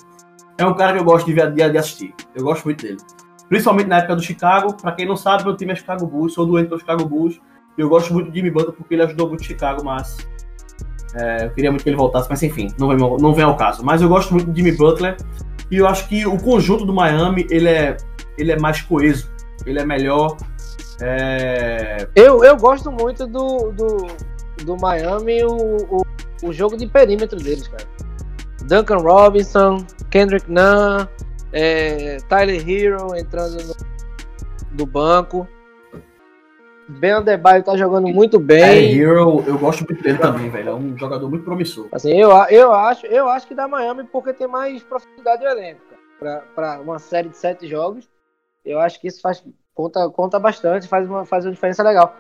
é 0.59 0.67
um 0.67 0.75
cara 0.75 0.93
que 0.93 0.99
eu 1.01 1.05
gosto 1.05 1.27
de, 1.27 1.35
de, 1.35 1.71
de 1.71 1.79
assistir. 1.79 2.15
Eu 2.35 2.45
gosto 2.45 2.65
muito 2.65 2.83
dele. 2.83 2.99
Principalmente 3.49 3.87
na 3.87 3.99
época 3.99 4.17
do 4.17 4.23
Chicago. 4.23 4.75
Para 4.75 4.93
quem 4.93 5.07
não 5.07 5.17
sabe, 5.17 5.45
meu 5.45 5.57
time 5.57 5.73
é 5.73 5.75
Chicago 5.75 6.07
Bulls, 6.07 6.35
sou 6.35 6.47
doente 6.47 6.69
do 6.69 6.79
Chicago 6.79 7.05
Bulls. 7.05 7.41
E 7.77 7.81
eu 7.81 7.89
gosto 7.89 8.13
muito 8.13 8.31
do 8.31 8.35
Jimmy 8.35 8.51
Butler 8.51 8.75
porque 8.75 8.95
ele 8.95 9.03
ajudou 9.03 9.29
muito 9.29 9.41
o 9.41 9.45
Chicago, 9.45 9.83
mas 9.85 10.19
é, 11.15 11.45
eu 11.47 11.51
queria 11.51 11.71
muito 11.71 11.83
que 11.83 11.89
ele 11.89 11.97
voltasse, 11.97 12.29
mas 12.29 12.43
enfim, 12.43 12.69
não 12.79 12.89
vem, 12.89 12.97
não 12.99 13.35
vem 13.35 13.45
ao 13.45 13.57
caso. 13.57 13.85
Mas 13.85 14.03
eu 14.03 14.09
gosto 14.09 14.33
muito 14.33 14.51
do 14.51 14.57
Jimmy 14.57 14.73
Butler 14.73 15.17
e 15.71 15.77
eu 15.79 15.87
acho 15.87 16.09
que 16.09 16.27
o 16.27 16.39
conjunto 16.39 16.85
do 16.85 16.93
Miami 16.93 17.47
ele 17.51 17.69
é, 17.69 17.97
ele 18.37 18.53
é 18.53 18.59
mais 18.59 18.83
coeso, 18.83 19.31
ele 19.67 19.79
é 19.79 19.85
melhor. 19.85 20.37
É... 21.01 22.09
Eu, 22.15 22.45
eu 22.45 22.57
gosto 22.57 22.93
muito 22.93 23.27
do, 23.27 23.73
do, 23.73 24.07
do 24.65 24.77
Miami, 24.77 25.43
o, 25.45 25.77
o, 25.91 26.03
o 26.43 26.53
jogo 26.53 26.77
de 26.77 26.87
perímetro 26.87 27.39
deles, 27.39 27.69
cara. 27.69 27.85
Duncan 28.63 28.99
Robinson, 28.99 29.85
Kendrick 30.11 30.51
Nunn, 30.51 31.07
é, 31.53 32.19
Tyler 32.29 32.69
Hero 32.69 33.15
entrando 33.17 33.57
no, 33.63 33.75
do 34.73 34.87
banco. 34.87 35.47
Ben 36.89 37.13
Adebayo 37.13 37.63
tá 37.63 37.77
jogando 37.77 38.09
muito 38.09 38.39
bem. 38.39 38.63
É, 38.63 38.95
Hero, 38.95 39.43
eu 39.47 39.59
gosto 39.59 39.85
muito 39.87 40.03
dele 40.03 40.19
também, 40.19 40.51
velho. 40.51 40.71
É 40.71 40.75
um 40.75 40.97
jogador 40.97 41.29
muito 41.29 41.45
promissor. 41.45 41.89
Assim, 41.93 42.19
eu, 42.19 42.31
eu, 42.51 42.73
acho, 42.73 43.07
eu 43.07 43.29
acho 43.29 43.47
que 43.47 43.55
dá 43.55 43.69
Miami 43.69 44.05
porque 44.05 44.33
tem 44.33 44.49
mais 44.49 44.83
profundidade 44.83 45.45
elenco. 45.45 45.81
Para 46.55 46.81
uma 46.81 46.99
série 46.99 47.29
de 47.29 47.37
sete 47.37 47.67
jogos, 47.67 48.09
eu 48.65 48.79
acho 48.79 49.01
que 49.01 49.09
isso 49.09 49.21
faz, 49.21 49.43
conta, 49.75 50.09
conta 50.11 50.39
bastante, 50.39 50.87
faz 50.87 51.09
uma, 51.09 51.25
faz 51.25 51.45
uma 51.45 51.53
diferença 51.53 51.83
legal. 51.83 52.17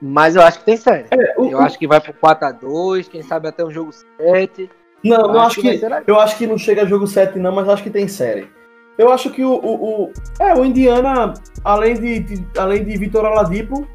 Mas 0.00 0.34
eu 0.34 0.42
acho 0.42 0.58
que 0.58 0.64
tem 0.64 0.76
série. 0.76 1.06
É, 1.10 1.34
o, 1.38 1.46
eu 1.46 1.58
o... 1.58 1.60
acho 1.60 1.78
que 1.78 1.86
vai 1.86 2.00
pro 2.00 2.12
4x2, 2.12 3.08
quem 3.08 3.22
sabe 3.22 3.48
até 3.48 3.64
um 3.64 3.70
jogo 3.70 3.92
7. 4.18 4.68
Não, 5.04 5.20
eu 5.22 5.28
não 5.28 5.40
acho 5.40 5.60
que, 5.60 5.78
que 5.78 5.86
eu 6.06 6.18
acho 6.20 6.36
que 6.38 6.46
não 6.46 6.56
chega 6.56 6.82
a 6.82 6.86
jogo 6.86 7.06
7 7.06 7.38
não, 7.38 7.52
mas 7.52 7.68
acho 7.68 7.82
que 7.82 7.90
tem 7.90 8.06
série. 8.06 8.48
Eu 8.96 9.10
acho 9.10 9.30
que 9.30 9.42
o, 9.44 9.52
o, 9.52 10.04
o, 10.04 10.12
é, 10.38 10.54
o 10.54 10.64
Indiana, 10.64 11.34
além 11.64 11.94
de, 11.94 12.20
de 12.20 12.46
além 12.58 12.84
de 12.84 12.96
Vitor 12.96 13.24
Oladipo, 13.24 13.86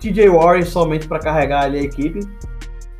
TJ 0.00 0.28
Warren 0.28 0.64
somente 0.64 1.06
para 1.06 1.18
carregar 1.18 1.64
ali 1.64 1.78
a 1.78 1.82
equipe. 1.82 2.20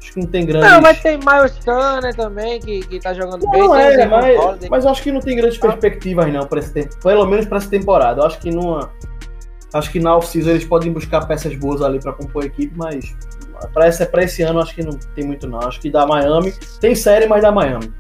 Acho 0.01 0.13
que 0.13 0.21
não 0.21 0.27
tem 0.29 0.47
grande. 0.47 0.67
Não, 0.67 0.81
mas 0.81 1.01
tem 1.01 1.19
Miles 1.19 1.59
Turner 1.65 2.15
também, 2.15 2.61
que, 2.61 2.81
que 2.87 3.01
tá 3.01 3.13
jogando 3.13 3.45
não, 3.45 3.51
bem. 3.51 3.61
Não, 3.61 3.77
é, 3.77 4.07
mas, 4.07 4.69
mas 4.69 4.87
acho 4.87 5.03
que 5.03 5.11
não 5.11 5.21
tem 5.21 5.37
grandes 5.37 5.59
perspectivas 5.59 6.33
não 6.33 6.47
para 6.47 6.61
esse 6.61 6.73
tempo. 6.73 6.97
Pelo 7.03 7.27
menos 7.27 7.47
para 7.47 7.59
essa 7.59 7.69
temporada. 7.69 8.23
Eu 8.23 8.27
acho 8.27 8.39
que 8.39 8.51
numa. 8.51 8.91
Acho 9.75 9.91
que 9.91 10.01
na 10.01 10.17
off-season 10.17 10.51
eles 10.51 10.65
podem 10.65 10.91
buscar 10.91 11.27
peças 11.27 11.55
boas 11.57 11.83
ali 11.83 12.01
para 12.01 12.13
compor 12.13 12.43
a 12.43 12.47
equipe, 12.47 12.73
mas 12.75 13.15
para 13.73 13.89
esse, 13.89 14.05
pra 14.07 14.23
esse 14.23 14.43
ano 14.43 14.61
acho 14.61 14.75
que 14.75 14.83
não 14.83 14.93
tem 15.15 15.25
muito 15.25 15.47
não. 15.47 15.61
Acho 15.61 15.81
que 15.81 15.91
da 15.91 16.07
Miami. 16.07 16.53
Tem 16.81 16.95
série, 16.95 17.27
mas 17.27 17.43
da 17.43 17.53
Miami. 17.53 17.93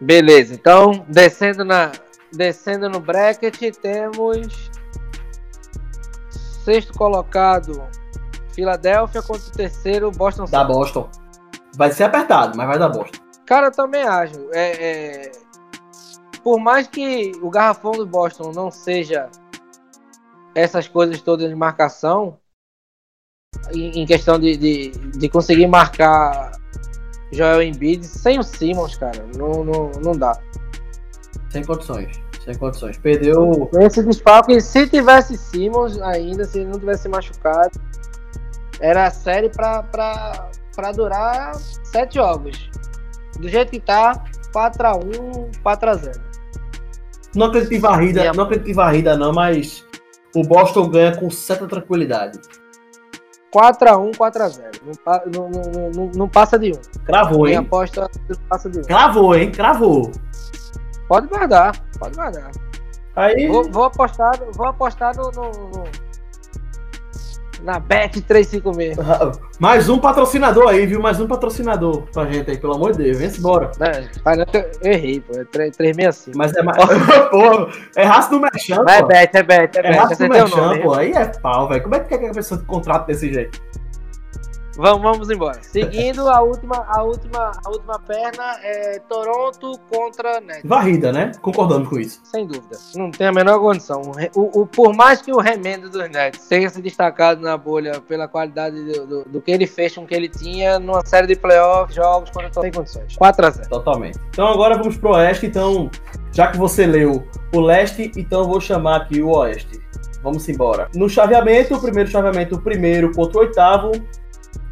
Beleza, 0.00 0.54
então 0.54 1.04
descendo 1.08 1.64
na 1.64 1.92
descendo 2.32 2.88
no 2.88 3.00
bracket 3.00 3.76
temos 3.76 4.70
sexto 6.64 6.94
colocado 6.94 7.86
Filadélfia 8.52 9.22
contra 9.22 9.48
o 9.48 9.52
terceiro 9.52 10.10
Boston. 10.10 10.44
Da 10.44 10.64
Boston. 10.64 11.08
Vai 11.76 11.92
ser 11.92 12.04
apertado, 12.04 12.56
mas 12.56 12.66
vai 12.66 12.78
dar 12.78 12.88
Boston. 12.88 13.18
Cara, 13.46 13.68
eu 13.68 13.72
também 13.72 14.02
acho. 14.02 14.34
É, 14.52 14.70
é... 14.70 15.32
Por 16.42 16.58
mais 16.58 16.86
que 16.86 17.32
o 17.42 17.50
garrafão 17.50 17.92
do 17.92 18.06
Boston 18.06 18.52
não 18.52 18.70
seja 18.70 19.28
essas 20.54 20.88
coisas 20.88 21.20
todas 21.20 21.48
de 21.48 21.54
marcação, 21.54 22.38
em, 23.72 24.06
questão 24.06 24.38
de, 24.38 24.56
de, 24.56 24.90
de 24.90 25.28
conseguir 25.28 25.66
marcar 25.66 26.52
Joel 27.32 27.62
Embiid 27.62 28.06
sem 28.06 28.38
o 28.38 28.42
Simmons, 28.42 28.96
cara. 28.96 29.24
Não, 29.36 29.64
não, 29.64 29.90
não 30.02 30.12
dá. 30.12 30.38
Sem 31.50 31.64
condições. 31.64 32.20
Sem 32.44 32.56
condições. 32.56 32.98
Perdeu. 32.98 33.70
Esse 33.80 34.02
desfalque, 34.02 34.60
se 34.60 34.88
tivesse 34.88 35.36
Simmons 35.36 36.00
ainda, 36.00 36.44
se 36.44 36.60
ele 36.60 36.70
não 36.70 36.78
tivesse 36.78 37.08
machucado, 37.08 37.78
era 38.80 39.06
a 39.06 39.10
série 39.10 39.48
pra, 39.50 39.82
pra, 39.84 40.48
pra 40.74 40.92
durar 40.92 41.54
sete 41.54 42.14
jogos. 42.14 42.70
Do 43.38 43.48
jeito 43.48 43.70
que 43.70 43.80
tá, 43.80 44.24
4x1, 44.52 45.50
4x0. 45.62 46.20
Não 47.34 47.46
acredito 47.46 47.74
em 47.74 47.78
varrida, 47.78 48.32
não 48.32 48.44
acredito 48.44 48.70
em 48.70 48.74
varrida, 48.74 49.16
não, 49.16 49.32
mas 49.32 49.84
o 50.34 50.42
Boston 50.42 50.88
ganha 50.88 51.16
com 51.16 51.30
certa 51.30 51.66
tranquilidade. 51.66 52.38
4x1, 53.52 54.16
4x0. 54.16 54.80
Não, 55.34 55.50
não, 55.50 55.90
não, 55.90 56.10
não, 56.14 56.28
passa 56.28 56.58
de 56.58 56.72
1. 56.72 57.04
Cravou, 57.04 57.48
hein? 57.48 57.56
aposta 57.56 58.08
não 58.28 58.36
passa 58.48 58.70
de 58.70 58.78
1. 58.80 58.82
Cravou, 58.82 59.34
hein? 59.34 59.50
Cravou. 59.50 60.10
Pode 61.08 61.26
guardar, 61.26 61.72
pode 61.98 62.14
guardar. 62.14 62.50
Aí... 63.16 63.48
Vou, 63.48 63.68
vou 63.70 63.84
apostar, 63.84 64.38
vou 64.52 64.66
apostar 64.66 65.16
no, 65.16 65.30
no, 65.32 65.50
no 65.50 65.84
na 67.62 67.78
Bet 67.78 68.20
356. 68.22 68.98
Mais 69.58 69.88
um 69.88 69.98
patrocinador 69.98 70.68
aí, 70.68 70.86
viu? 70.86 71.00
Mais 71.00 71.20
um 71.20 71.26
patrocinador 71.26 72.02
pra 72.12 72.24
gente 72.26 72.50
aí, 72.50 72.56
pelo 72.56 72.74
amor 72.74 72.92
de 72.92 73.04
Deus. 73.04 73.18
Vem 73.18 73.28
embora. 73.28 73.70
eu 74.82 74.90
errei, 74.90 75.20
pô. 75.20 75.38
É 75.38 75.44
365. 75.44 76.36
Mas 76.36 76.54
é 76.54 76.62
mais. 76.62 76.78
pô, 77.30 77.68
é 77.96 78.04
raça 78.04 78.30
do 78.30 78.40
Merchan, 78.40 78.84
pô. 78.84 78.90
É 78.90 79.02
Bet, 79.02 79.36
é 79.36 79.42
Bet, 79.42 79.78
é 79.78 79.82
Bet. 79.82 79.86
É 79.86 79.90
raça 79.92 80.16
do 80.16 80.28
Merchan, 80.28 80.80
pô. 80.80 80.94
Aí 80.94 81.12
é 81.12 81.26
pau, 81.26 81.68
velho. 81.68 81.82
Como 81.82 81.94
é 81.94 82.00
que 82.00 82.08
quer 82.08 82.18
que 82.18 82.26
a 82.26 82.32
pessoa 82.32 82.62
contrate 82.66 83.06
desse 83.06 83.32
jeito? 83.32 83.60
Vamos, 84.80 85.02
vamos 85.02 85.30
embora. 85.30 85.62
Seguindo 85.62 86.26
a 86.26 86.40
última, 86.40 86.86
a 86.88 87.02
última, 87.02 87.52
a 87.62 87.68
última 87.68 87.98
perna 87.98 88.58
é 88.62 88.98
Toronto 89.00 89.78
contra 89.92 90.40
Nets. 90.40 90.62
Varrida, 90.64 91.12
né? 91.12 91.32
Concordando 91.42 91.86
com 91.86 91.98
isso. 91.98 92.18
Sem 92.24 92.46
dúvida. 92.46 92.78
Não 92.94 93.10
tem 93.10 93.26
a 93.26 93.32
menor 93.32 93.60
condição. 93.60 94.00
O, 94.34 94.62
o, 94.62 94.66
por 94.66 94.94
mais 94.94 95.20
que 95.20 95.30
o 95.30 95.38
remendo 95.38 95.90
dos 95.90 96.08
Nets 96.08 96.48
tenha 96.48 96.70
se 96.70 96.80
destacado 96.80 97.42
na 97.42 97.58
bolha 97.58 98.00
pela 98.00 98.26
qualidade 98.26 98.82
do, 98.82 99.06
do, 99.06 99.24
do 99.24 99.42
que 99.42 99.50
ele 99.50 99.66
fez 99.66 99.94
com 99.94 100.04
o 100.04 100.06
que 100.06 100.14
ele 100.14 100.30
tinha 100.30 100.78
numa 100.78 101.04
série 101.04 101.26
de 101.26 101.36
playoffs, 101.36 101.94
jogos, 101.94 102.30
quando 102.30 102.50
tem 102.50 102.72
condições. 102.72 103.14
4 103.16 103.46
a 103.46 103.50
0 103.50 103.68
Totalmente. 103.68 104.18
Então 104.30 104.48
agora 104.48 104.78
vamos 104.78 104.96
pro 104.96 105.10
Oeste. 105.10 105.44
Então, 105.44 105.90
já 106.32 106.46
que 106.46 106.56
você 106.56 106.86
leu 106.86 107.28
o 107.54 107.60
Leste, 107.60 108.10
então 108.16 108.40
eu 108.40 108.48
vou 108.48 108.62
chamar 108.62 109.02
aqui 109.02 109.20
o 109.20 109.28
Oeste. 109.28 109.78
Vamos 110.22 110.48
embora. 110.48 110.88
No 110.94 111.06
chaveamento, 111.06 111.74
o 111.74 111.80
primeiro 111.82 112.10
chaveamento, 112.10 112.54
o 112.54 112.60
primeiro 112.62 113.12
contra 113.12 113.36
o 113.36 113.40
oitavo. 113.42 113.92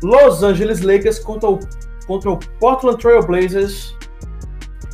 Los 0.03 0.43
Angeles 0.43 0.81
Lakers 0.81 1.19
contra 1.19 1.51
o, 1.51 1.59
contra 2.07 2.31
o 2.31 2.39
Portland 2.61 2.99
Trail 2.99 3.23
Blazers. 3.23 3.97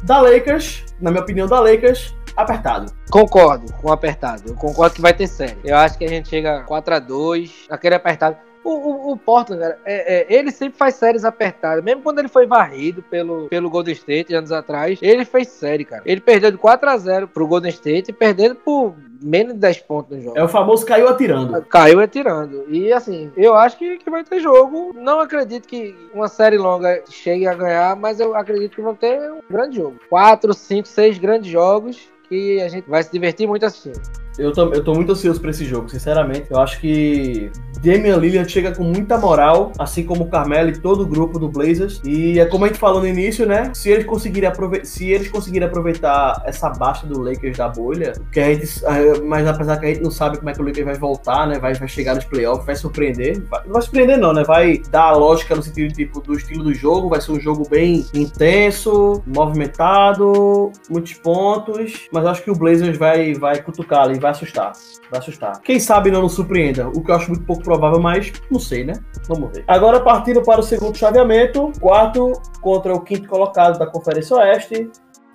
Da 0.05 0.21
Lakers, 0.21 0.85
na 1.01 1.11
minha 1.11 1.23
opinião, 1.23 1.47
da 1.47 1.61
Lakers, 1.61 2.15
apertado. 2.37 2.93
Concordo 3.11 3.73
com 3.75 3.91
apertado. 3.91 4.43
Eu 4.47 4.55
concordo 4.55 4.95
que 4.95 5.01
vai 5.01 5.15
ter 5.15 5.27
série. 5.27 5.59
Eu 5.65 5.77
acho 5.77 5.97
que 5.97 6.05
a 6.05 6.09
gente 6.09 6.29
chega 6.29 6.63
4 6.65 6.95
a 6.95 6.99
2 6.99 7.67
aquele 7.71 7.95
apertado. 7.95 8.37
O, 8.65 8.71
o, 8.71 9.13
o 9.13 9.17
Portland, 9.17 9.63
cara, 9.63 9.79
é, 9.85 10.21
é, 10.21 10.35
ele 10.35 10.51
sempre 10.51 10.79
faz 10.79 10.95
séries 10.95 11.25
apertadas. 11.25 11.85
Mesmo 11.85 12.03
quando 12.03 12.19
ele 12.19 12.29
foi 12.29 12.47
varrido 12.47 13.03
pelo, 13.03 13.49
pelo 13.49 13.69
Golden 13.69 13.93
State 13.93 14.35
anos 14.35 14.51
atrás, 14.51 14.99
ele 15.03 15.25
fez 15.25 15.49
série, 15.49 15.85
cara. 15.85 16.03
Ele 16.07 16.21
perdeu 16.21 16.51
de 16.51 16.57
4 16.57 16.89
a 16.89 16.97
0 16.97 17.29
pro 17.29 17.47
Golden 17.47 17.71
State, 17.71 18.13
perdendo 18.13 18.55
por 18.57 18.95
menos 19.23 19.55
de 19.55 19.61
10 19.61 19.81
pontos 19.81 20.17
no 20.17 20.23
jogo. 20.23 20.39
É 20.39 20.43
o 20.43 20.49
famoso 20.49 20.85
caiu 20.85 21.09
atirando. 21.09 21.63
Caiu 21.63 22.01
atirando. 22.01 22.65
E 22.69 22.93
assim, 22.93 23.31
eu 23.37 23.55
acho 23.55 23.79
que, 23.79 23.99
que 23.99 24.11
vai 24.11 24.25
ter 24.25 24.41
jogo. 24.41 24.93
Não 24.95 25.21
acredito 25.21 25.69
que 25.69 25.95
uma 26.13 26.29
série 26.29 26.59
longa 26.59 27.03
chegue 27.11 27.47
a 27.47 27.55
ganhar, 27.55 27.97
mas 27.97 28.21
eu 28.21 28.35
acredito 28.35 28.75
que 28.75 28.83
vão 28.83 28.95
ter 28.95 29.31
um 29.31 29.41
grande 29.51 29.77
jogo. 29.77 29.99
4, 30.09 30.53
5, 30.53 30.89
6 30.89 31.19
grandes 31.19 31.51
jogos 31.51 32.09
que 32.29 32.61
a 32.61 32.69
gente 32.69 32.89
vai 32.89 33.03
se 33.03 33.13
divertir 33.13 33.47
muito 33.47 33.65
assistindo. 33.67 34.24
Eu 34.39 34.53
tô, 34.53 34.73
eu 34.73 34.83
tô 34.83 34.95
muito 34.95 35.13
ansioso 35.13 35.41
pra 35.41 35.51
esse 35.51 35.65
jogo, 35.65 35.89
sinceramente. 35.89 36.51
Eu 36.51 36.59
acho 36.59 36.81
que 36.81 37.51
Damian 37.83 38.17
Lillard 38.17 38.51
chega 38.51 38.73
com 38.73 38.83
muita 38.83 39.19
moral, 39.19 39.73
assim 39.79 40.05
como 40.05 40.25
o 40.25 40.31
Carmelo 40.31 40.71
e 40.71 40.79
todo 40.79 41.03
o 41.03 41.07
grupo 41.07 41.39
do 41.39 41.49
Blazers. 41.49 42.01
E 42.05 42.41
é 42.41 42.47
como 42.47 42.65
a 42.65 42.69
gente 42.69 42.79
falou 42.81 43.01
no 43.01 43.07
início, 43.07 43.47
né? 43.47 43.71
Se 43.75 43.91
eles 43.91 44.05
conseguirem, 44.05 44.49
aprove 44.49 44.85
se 44.85 45.11
eles 45.11 45.29
conseguirem 45.29 45.69
aproveitar 45.69 46.43
essa 46.45 46.71
baixa 46.71 47.07
do 47.07 47.21
Lakers 47.21 47.57
da 47.57 47.69
bolha, 47.69 48.13
que 48.33 48.41
a 48.41 48.55
gente, 48.55 48.85
eh, 48.85 49.21
mas 49.25 49.47
apesar 49.47 49.77
que 49.79 49.87
a 49.87 49.89
gente 49.89 50.03
não 50.03 50.11
sabe 50.11 50.39
como 50.39 50.51
é 50.51 50.53
que 50.53 50.61
o 50.61 50.65
Lakers 50.65 50.87
vai 50.87 50.95
voltar, 50.97 51.47
né? 51.47 51.59
Vai, 51.59 51.75
vai 51.75 51.89
chegar 51.89 52.15
nos 52.15 52.25
playoffs, 52.25 52.67
vai 52.67 52.75
surpreender. 52.75 53.43
Vai, 53.49 53.65
não 53.65 53.73
vai 53.73 53.83
surpreender, 53.83 54.19
não, 54.19 54.33
né? 54.33 54.43
Vai 54.45 54.83
dar 54.91 55.05
a 55.05 55.17
lógica 55.17 55.55
no 55.55 55.63
sentido 55.63 55.93
tipo, 55.93 56.21
do 56.21 56.35
estilo 56.35 56.65
do 56.65 56.75
jogo. 56.75 57.09
Vai 57.09 57.21
ser 57.21 57.33
um 57.33 57.41
jogo 57.41 57.69
bem 57.69 58.05
intenso, 58.15 59.23
movimentado, 59.27 60.73
muitos 60.89 61.13
pontos. 61.15 62.09
Mas 62.11 62.27
acho 62.27 62.43
que 62.43 62.51
o 62.51 62.55
Blazers 62.55 62.97
vai, 62.97 63.35
vai 63.35 63.63
cutucar 63.63 64.03
ali 64.03 64.19
vai 64.25 64.31
assustar. 64.31 64.73
Vai 65.11 65.21
assustar. 65.21 65.61
Quem 65.61 65.79
sabe 65.79 66.11
não 66.11 66.23
nos 66.23 66.33
surpreenda. 66.33 66.89
O 66.89 67.05
que 67.05 67.11
eu 67.11 67.15
acho 67.15 67.29
muito 67.29 67.45
pouco 67.45 67.63
provável, 67.63 68.01
mas 68.01 68.33
não 68.51 68.59
sei, 68.59 68.83
né? 68.85 68.95
Vamos 69.29 69.53
ver. 69.53 69.65
Agora 69.69 70.01
partindo 70.01 70.43
para 70.43 70.61
o 70.61 70.63
segundo 70.63 70.97
chaveamento. 70.97 71.71
Quarto 71.79 72.33
contra 72.61 72.95
o 72.95 73.01
quinto 73.01 73.29
colocado 73.29 73.79
da 73.79 73.87
Conferência 73.87 74.37
Oeste. 74.37 74.91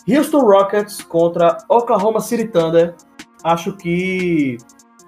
Houston 0.08 0.42
Rockets 0.42 1.02
contra 1.04 1.58
Oklahoma 1.70 2.20
City 2.20 2.48
Thunder. 2.48 2.96
Acho 3.44 3.74
que. 3.78 4.58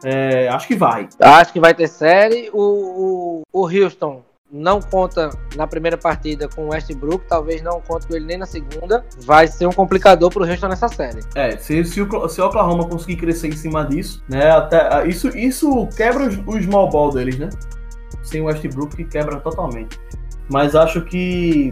É, 0.03 0.47
acho 0.49 0.67
que 0.67 0.75
vai. 0.75 1.09
Acho 1.19 1.53
que 1.53 1.59
vai 1.59 1.73
ter 1.73 1.88
série. 1.88 2.49
O, 2.53 3.41
o, 3.51 3.61
o 3.61 3.65
Houston 3.65 4.23
não 4.51 4.81
conta 4.81 5.29
na 5.55 5.65
primeira 5.65 5.97
partida 5.97 6.47
com 6.49 6.65
o 6.65 6.69
Westbrook, 6.71 7.25
talvez 7.27 7.61
não 7.61 7.79
conte 7.81 8.07
com 8.07 8.15
ele 8.15 8.25
nem 8.25 8.37
na 8.37 8.45
segunda. 8.45 9.05
Vai 9.23 9.47
ser 9.47 9.65
um 9.65 9.71
complicador 9.71 10.29
pro 10.29 10.43
Houston 10.43 10.67
nessa 10.67 10.87
série. 10.89 11.21
É, 11.35 11.55
se, 11.57 11.83
se, 11.85 12.01
o, 12.01 12.27
se 12.27 12.41
o 12.41 12.45
Oklahoma 12.45 12.87
conseguir 12.87 13.15
crescer 13.15 13.47
em 13.47 13.55
cima 13.55 13.85
disso, 13.85 14.23
né? 14.27 14.51
Até, 14.51 15.07
isso, 15.07 15.29
isso 15.37 15.87
quebra 15.95 16.23
o, 16.23 16.55
o 16.55 16.61
small 16.61 16.89
ball 16.89 17.11
deles, 17.11 17.39
né? 17.39 17.49
Sem 18.23 18.41
o 18.41 18.45
Westbrook 18.45 19.03
quebra 19.05 19.39
totalmente. 19.39 19.99
Mas 20.49 20.75
acho 20.75 21.01
que 21.05 21.69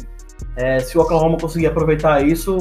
é, 0.55 0.79
se 0.79 0.97
o 0.97 1.01
Oklahoma 1.01 1.37
conseguir 1.37 1.67
aproveitar 1.67 2.25
isso, 2.25 2.57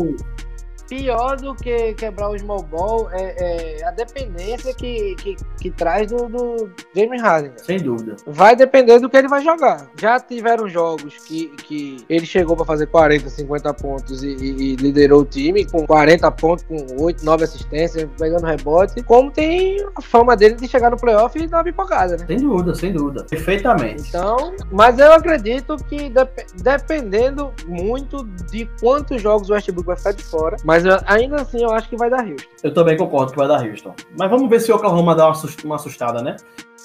pior 0.89 1.37
do 1.37 1.55
que 1.55 1.95
quebrar 1.95 2.31
o 2.31 2.39
small 2.39 2.63
ball 2.63 3.11
é, 3.13 3.79
é 3.81 3.85
a 3.85 3.91
dependência 3.91 4.75
que, 4.75 5.15
que, 5.17 5.37
que 5.61 5.71
traz 5.71 6.11
do, 6.11 6.29
do 6.29 6.71
James 6.97 7.21
Harden. 7.21 7.53
Sem 7.57 7.79
dúvida. 7.79 8.17
Vai 8.27 8.57
depender 8.57 8.99
do 8.99 9.09
que 9.09 9.17
ele 9.17 9.29
vai 9.29 9.43
jogar. 9.43 9.91
Já 10.01 10.19
tiveram 10.19 10.69
jogos 10.69 11.17
que, 11.27 11.49
que 11.65 12.05
ele 12.09 12.25
chegou 12.25 12.57
para 12.57 12.65
fazer 12.65 12.87
40, 12.87 13.29
50 13.29 13.75
pontos 13.75 14.23
e, 14.23 14.29
e, 14.29 14.73
e, 14.73 14.77
liderou 14.77 15.23
o 15.23 15.25
time 15.25 15.65
com 15.65 15.87
40 15.87 16.31
pontos, 16.33 16.65
com 16.65 17.03
8, 17.03 17.25
9 17.25 17.45
assistências, 17.45 18.09
pegando 18.19 18.47
rebote. 18.47 19.03
Como 19.03 19.31
tem 19.31 19.85
a 19.95 20.01
fama 20.01 20.37
dele 20.37 20.55
de 20.55 20.67
chegar 20.67 20.91
no 20.91 20.97
playoff 20.97 21.39
e 21.39 21.47
dar 21.47 21.59
uma 21.59 21.65
pipocada, 21.65 22.17
né? 22.17 22.25
Sem 22.27 22.39
dúvida, 22.39 22.75
sem 22.75 22.93
dúvida. 22.93 23.25
Perfeitamente. 23.29 24.09
Então, 24.09 24.55
mas 24.73 24.99
eu 24.99 25.13
acredito 25.13 25.77
que 25.89 26.09
dep 26.09 26.47
dependendo 26.55 27.53
muito 27.67 28.25
de 28.51 28.67
quantos 28.81 29.21
jogos 29.21 29.51
o 29.51 29.53
Westbrook 29.53 29.87
vai 29.87 29.97
ficar 29.97 30.13
de 30.13 30.23
fora, 30.23 30.57
mas 30.65 30.78
mas 30.83 31.03
ainda 31.07 31.37
assim 31.37 31.63
eu 31.63 31.71
acho 31.73 31.89
que 31.89 31.97
vai 31.97 32.09
dar 32.09 32.25
Houston. 32.25 32.49
Eu 32.63 32.73
também 32.73 32.97
concordo 32.97 33.33
que 33.33 33.39
vai 33.39 33.49
dar 33.49 33.65
Houston. 33.67 33.95
Mas 34.17 34.31
vamos 34.31 34.49
ver 34.49 34.61
se 34.61 34.71
o 34.71 34.77
Oklahoma 34.77 35.15
dá 35.15 35.33
uma 35.65 35.77
assustada, 35.77 36.23
né? 36.23 36.37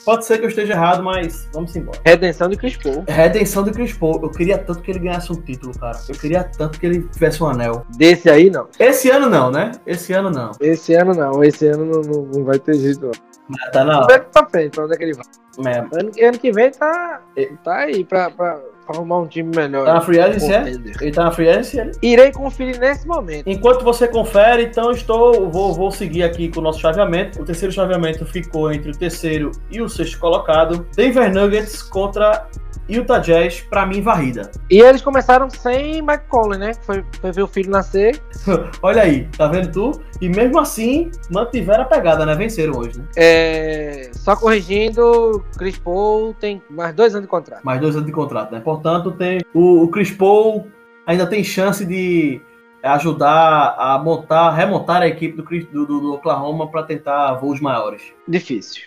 Pode 0.04 0.26
ser 0.26 0.38
que 0.38 0.46
eu 0.46 0.50
esteja 0.50 0.74
errado, 0.74 1.02
mas 1.02 1.48
vamos 1.54 1.74
embora. 1.76 1.98
Redenção 2.04 2.50
de 2.50 2.58
Chris 2.58 2.76
Paul. 2.76 3.06
Redenção 3.08 3.64
de 3.64 3.72
Chris 3.72 3.94
Paul. 3.94 4.20
Eu 4.22 4.30
queria 4.30 4.58
tanto 4.58 4.82
que 4.82 4.92
ele 4.92 5.00
ganhasse 5.00 5.32
um 5.32 5.36
título, 5.36 5.78
cara. 5.80 5.98
Eu 6.10 6.16
queria 6.16 6.44
tanto 6.44 6.78
que 6.78 6.86
ele 6.86 7.04
tivesse 7.04 7.42
um 7.42 7.48
anel. 7.48 7.86
Desse 7.96 8.30
aí, 8.30 8.50
não. 8.50 8.68
Esse 8.78 9.10
ano 9.10 9.30
não, 9.30 9.50
né? 9.50 9.72
Esse 9.86 10.12
ano 10.12 10.30
não. 10.30 10.52
Esse 10.60 10.94
ano 10.94 11.14
não. 11.14 11.44
Esse 11.44 11.68
ano 11.68 11.86
não, 11.86 12.02
não, 12.02 12.26
não 12.26 12.44
vai 12.44 12.60
ter 12.60 12.76
jeito, 12.76 13.06
não. 13.06 13.72
Tá 13.72 13.86
na 13.86 14.02
hora. 14.02 14.20
Pra 14.20 14.46
frente, 14.48 14.72
pra 14.72 14.86
onde 14.86 14.94
é 14.94 14.98
que 14.98 15.04
ele 15.04 15.14
vai. 15.14 15.74
É. 15.74 15.80
Ano, 15.80 16.12
ano 16.22 16.40
que 16.40 16.52
vem 16.52 16.72
tá, 16.72 17.22
tá 17.64 17.76
aí 17.76 18.04
pra, 18.04 18.30
pra 18.32 18.60
arrumar 18.88 19.20
um 19.20 19.28
time 19.28 19.52
melhor. 19.56 19.86
Tá 19.86 19.94
na 19.96 20.02
free 20.02 20.20
agency, 20.20 20.54
é? 20.54 20.70
Ele 21.02 21.12
tá 21.12 21.24
na 21.26 21.32
free 21.32 21.50
agency? 21.50 21.92
Irei 22.02 22.32
conferir 22.32 22.80
nesse 22.80 23.08
momento. 23.08 23.48
Enquanto 23.48 23.84
você 23.84 24.08
confere, 24.08 24.64
então 24.64 24.92
estou, 24.92 25.50
vou, 25.50 25.74
vou 25.74 25.92
seguir 25.92 26.24
aqui 26.24 26.50
com 26.50 26.60
o 26.60 26.64
nosso 26.64 26.80
chaveamento. 26.80 27.42
O 27.42 27.46
terceiro 27.46 27.74
chaveamento 27.74 28.26
ficou 28.26 28.72
entre 28.72 28.92
o 28.92 28.98
terceiro 28.98 29.52
e 29.70 29.82
o 29.82 29.90
sexto 29.90 30.20
colocado. 30.20 30.86
Denver 30.96 31.34
Nuggets 31.34 31.82
contra 31.82 32.48
Utah 32.90 33.20
Jazz, 33.20 33.62
pra 33.62 33.86
mim, 33.86 34.02
varrida. 34.02 34.52
E 34.70 34.80
eles 34.80 35.02
começaram 35.02 35.50
sem 35.50 36.00
McCollum, 36.00 36.58
né? 36.58 36.74
Foi, 36.82 37.04
foi 37.20 37.32
ver 37.32 37.44
o 37.44 37.48
filho 37.48 37.70
nascer. 37.70 38.22
Olha 38.82 39.04
aí, 39.04 39.28
tá 39.38 39.48
vendo 39.48 39.72
tu? 39.72 40.02
E 40.20 40.28
mesmo 40.28 40.60
assim, 40.60 41.10
mantiveram 41.30 41.84
a 41.84 41.86
pegada, 41.86 42.26
né? 42.26 42.36
Venceram 42.36 42.78
hoje, 42.78 43.00
né? 43.00 43.06
É... 43.16 44.12
Só 44.14 44.36
corrigindo, 44.36 45.44
Chris 45.58 45.78
Paul 45.78 46.34
tem 46.34 46.62
mais 46.70 46.94
dois 46.94 47.14
anos 47.14 47.26
de 47.26 47.30
contrato. 47.30 47.64
Mais 47.64 47.80
dois 47.80 47.96
anos 47.96 48.06
de 48.06 48.12
contrato, 48.12 48.52
né? 48.52 48.62
Portanto, 48.74 49.12
tem 49.12 49.40
o, 49.54 49.84
o 49.84 49.88
Chris 49.90 50.10
Paul 50.10 50.68
ainda 51.06 51.28
tem 51.28 51.44
chance 51.44 51.86
de 51.86 52.42
ajudar 52.82 53.76
a 53.78 54.00
montar, 54.00 54.50
remontar 54.52 55.04
a 55.04 55.08
equipe 55.08 55.38
do, 55.38 55.86
do, 55.86 56.00
do 56.00 56.14
Oklahoma 56.16 56.68
para 56.70 56.82
tentar 56.82 57.36
voos 57.36 57.60
maiores. 57.60 58.02
Difícil. 58.28 58.86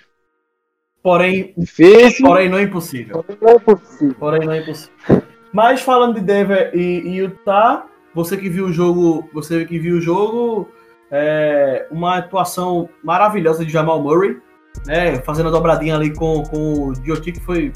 Porém, 1.02 1.54
Difícil. 1.56 2.26
porém 2.26 2.48
não 2.48 2.58
é 2.58 2.62
impossível. 2.62 3.22
Porém 3.22 3.38
não 3.40 3.48
é 3.48 3.56
impossível. 3.56 4.16
Porém 4.18 4.44
não 4.44 4.52
é 4.52 4.60
impossível. 4.60 5.22
Mas 5.52 5.80
falando 5.80 6.14
de 6.16 6.20
Denver 6.20 6.72
e, 6.74 7.02
e 7.06 7.16
Utah, 7.18 7.86
você 8.12 8.36
que 8.36 8.48
viu 8.48 8.66
o 8.66 8.72
jogo, 8.72 9.30
você 9.32 9.64
que 9.64 9.78
viu 9.78 9.98
o 9.98 10.00
jogo, 10.00 10.68
é, 11.10 11.86
uma 11.92 12.18
atuação 12.18 12.88
maravilhosa 13.04 13.64
de 13.64 13.70
Jamal 13.70 14.02
Murray, 14.02 14.36
né, 14.84 15.18
fazendo 15.20 15.48
a 15.48 15.52
dobradinha 15.52 15.94
ali 15.94 16.12
com, 16.12 16.42
com 16.44 16.88
o 16.88 16.92
Dioti, 16.92 17.32
que 17.32 17.40
foi, 17.40 17.72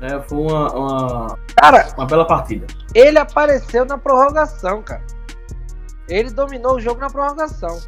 né, 0.00 0.22
foi 0.28 0.38
uma, 0.38 0.72
uma, 0.72 1.38
cara, 1.56 1.92
uma 1.96 2.06
bela 2.06 2.26
partida. 2.26 2.66
Ele 2.94 3.18
apareceu 3.18 3.84
na 3.84 3.98
prorrogação, 3.98 4.82
cara. 4.82 5.02
Ele 6.08 6.30
dominou 6.30 6.76
o 6.76 6.80
jogo 6.80 7.00
na 7.00 7.08
prorrogação. 7.08 7.80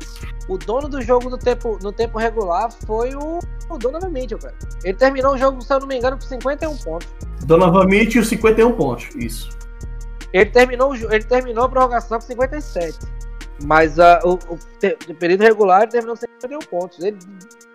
O 0.49 0.57
dono 0.57 0.89
do 0.89 1.03
jogo 1.03 1.29
no 1.29 1.39
tempo, 1.39 1.79
no 1.83 1.93
tempo 1.93 2.19
regular 2.19 2.71
foi 2.87 3.15
o, 3.15 3.41
o 3.69 3.79
Donovan 3.79 4.11
Mitchell, 4.11 4.39
cara. 4.39 4.55
Ele 4.85 4.97
terminou 4.97 5.35
o 5.35 5.39
jogo, 5.39 5.61
se 5.61 5.73
eu 5.73 5.81
não 5.81 5.87
me 5.87 5.97
engano, 5.97 6.17
com 6.17 6.23
51 6.23 6.77
pontos. 6.79 7.09
Donovan 7.45 7.87
Mitchell, 7.87 8.25
51 8.25 8.73
pontos, 8.73 9.09
isso. 9.17 9.51
Ele 10.33 10.47
terminou, 10.47 10.95
ele 10.95 11.25
terminou 11.25 11.65
a 11.65 11.69
prorrogação 11.69 12.19
com 12.19 12.27
57. 12.27 12.99
Mas 13.65 13.99
uh, 13.99 14.19
o, 14.25 14.35
o, 14.35 14.59
o, 15.11 15.15
período 15.15 15.43
regular 15.43 15.83
ele 15.83 15.91
terminou 15.91 16.17
com 16.17 16.21
51 16.21 16.59
pontos. 16.61 16.99
Ele 17.01 17.19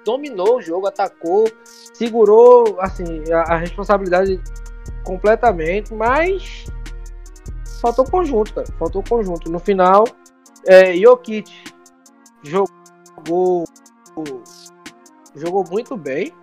dominou 0.07 0.57
o 0.57 0.61
jogo, 0.61 0.87
atacou, 0.87 1.51
segurou 1.93 2.77
assim, 2.79 3.23
a, 3.29 3.55
a 3.55 3.57
responsabilidade 3.57 4.41
completamente, 5.03 5.93
mas 5.93 6.65
faltou 7.81 8.05
conjunto, 8.09 8.53
cara. 8.53 8.67
Faltou 8.79 9.03
conjunto. 9.03 9.51
No 9.51 9.59
final, 9.59 10.05
é, 10.65 10.95
Jokic 10.95 11.51
jogou 12.41 13.65
jogou 15.35 15.65
muito 15.69 15.97
bem. 15.97 16.33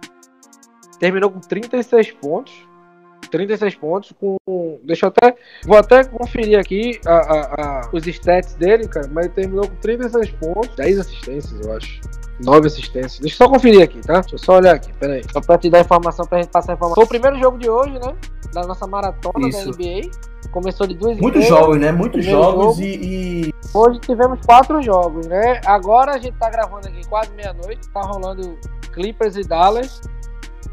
Terminou 0.98 1.30
com 1.30 1.40
36 1.40 2.12
pontos. 2.12 2.52
36 3.34 3.74
pontos 3.74 4.12
com. 4.12 4.36
Deixa 4.84 5.06
eu 5.06 5.08
até. 5.08 5.34
Vou 5.64 5.76
até 5.76 6.04
conferir 6.04 6.56
aqui 6.56 7.00
a, 7.04 7.14
a, 7.14 7.40
a, 7.40 7.90
os 7.92 8.06
stats 8.06 8.54
dele, 8.54 8.86
cara. 8.86 9.08
Mas 9.10 9.26
ele 9.26 9.34
terminou 9.34 9.68
com 9.68 9.74
36 9.76 10.30
pontos, 10.30 10.76
10 10.76 11.00
assistências, 11.00 11.66
eu 11.66 11.72
acho. 11.72 12.00
9 12.40 12.66
assistências. 12.66 13.18
Deixa 13.18 13.34
eu 13.34 13.38
só 13.38 13.52
conferir 13.52 13.82
aqui, 13.82 14.00
tá? 14.00 14.20
Deixa 14.20 14.36
eu 14.36 14.38
só 14.38 14.56
olhar 14.56 14.74
aqui, 14.76 14.92
pera 14.92 15.14
aí. 15.14 15.22
Só 15.32 15.40
pra 15.40 15.58
te 15.58 15.68
dar 15.68 15.80
informação, 15.80 16.24
pra 16.26 16.38
gente 16.38 16.50
passar 16.50 16.72
a 16.72 16.74
informação. 16.74 16.94
Foi 16.94 17.04
o 17.04 17.08
primeiro 17.08 17.36
jogo 17.38 17.58
de 17.58 17.68
hoje, 17.68 17.94
né? 17.94 18.14
Da 18.52 18.62
nossa 18.62 18.86
maratona 18.86 19.48
Isso. 19.48 19.70
da 19.70 19.76
NBA. 19.76 20.10
Começou 20.52 20.86
de 20.86 20.94
duas 20.94 21.18
Muitos 21.18 21.44
jogos, 21.46 21.78
né? 21.80 21.90
Muitos 21.90 22.24
jogos 22.24 22.76
jogo. 22.76 22.82
e, 22.82 23.48
e, 23.48 23.54
Hoje 23.72 23.98
tivemos 23.98 24.38
quatro 24.46 24.80
jogos, 24.80 25.26
né? 25.26 25.60
Agora 25.66 26.12
a 26.12 26.18
gente 26.18 26.36
tá 26.38 26.48
gravando 26.48 26.86
aqui 26.86 27.04
quase 27.08 27.32
meia-noite. 27.34 27.88
Tá 27.88 28.02
rolando 28.02 28.56
Clippers 28.92 29.36
e 29.36 29.42
Dallas. 29.42 30.00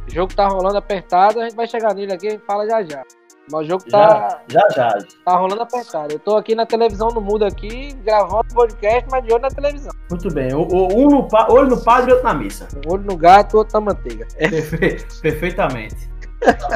O 0.08 0.12
jogo 0.12 0.34
tá 0.34 0.47
rolando 0.47 0.78
apertado. 0.78 1.39
A 1.39 1.43
gente 1.43 1.56
vai 1.56 1.68
chegar 1.68 1.93
nele 1.93 2.14
aqui 2.14 2.28
e 2.28 2.39
fala 2.39 2.66
já 2.68 2.84
já. 2.84 3.04
Mas 3.52 3.66
o 3.66 3.70
jogo 3.70 3.84
tá. 3.89 4.41
Já, 4.47 4.62
já, 4.70 4.89
já. 4.99 5.08
Tá 5.26 5.36
rolando 5.36 5.62
apertado. 5.62 6.14
Eu 6.14 6.20
tô 6.20 6.38
aqui 6.38 6.56
na 6.56 6.66
televisão 6.66 7.10
no 7.10 7.22
mudo 7.22 7.43
aqui, 7.43 7.93
gravando 8.04 8.54
podcast, 8.54 9.10
mas 9.12 9.24
de 9.24 9.34
olho 9.34 9.41
na 9.41 9.49
televisão. 9.49 9.91
Muito 10.10 10.34
bem. 10.34 10.54
O, 10.54 10.62
o, 10.62 10.97
um 10.97 11.10
no, 11.10 11.28
olho 11.49 11.70
no 11.70 11.84
padre 11.84 12.12
e 12.12 12.14
outro 12.14 12.28
na 12.28 12.34
missa. 12.34 12.68
Um 12.86 12.91
olho 12.91 13.04
no 13.04 13.18
gato, 13.18 13.58
outro 13.58 13.74
na 13.80 13.93
manteiga. 13.93 14.28
Perfe 14.38 15.22
perfeitamente. 15.22 16.12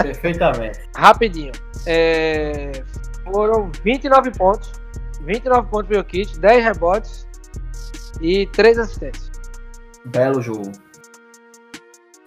Perfeitamente. 0.02 0.80
Rapidinho. 0.96 1.52
É, 1.86 2.72
foram 3.24 3.72
29 3.84 4.32
pontos. 4.32 4.72
29 5.22 5.70
pontos 5.70 5.88
pro 5.88 6.04
Kit, 6.04 6.40
10 6.40 6.64
rebotes 6.64 7.28
e 8.22 8.48
3 8.48 8.80
assistências. 8.80 9.32
Belo 10.06 10.42
jogo. 10.42 10.72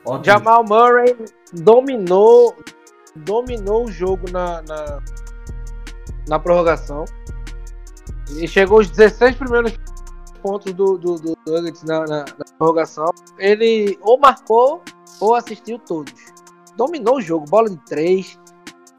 Ótimo. 0.09 0.25
Jamal 0.25 0.65
Murray 0.65 1.17
dominou 1.53 2.55
dominou 3.17 3.87
o 3.87 3.91
jogo 3.91 4.31
na, 4.31 4.63
na, 4.63 5.03
na 6.29 6.39
prorrogação. 6.39 7.05
E 8.37 8.47
chegou 8.47 8.81
os 8.81 8.91
16 8.91 9.37
primeiros 9.37 9.79
pontos 10.43 10.73
do, 10.73 10.99
do, 10.99 11.17
do 11.17 11.37
Nuggets 11.47 11.83
na, 11.83 12.01
na, 12.01 12.21
na 12.21 12.45
prorrogação. 12.59 13.11
Ele 13.39 13.99
ou 14.03 14.19
marcou 14.19 14.83
ou 15.21 15.35
assistiu 15.35 15.79
todos 15.79 16.15
dominou 16.79 17.17
o 17.17 17.21
jogo, 17.21 17.45
bola 17.51 17.69
de 17.69 17.77
três. 17.85 18.39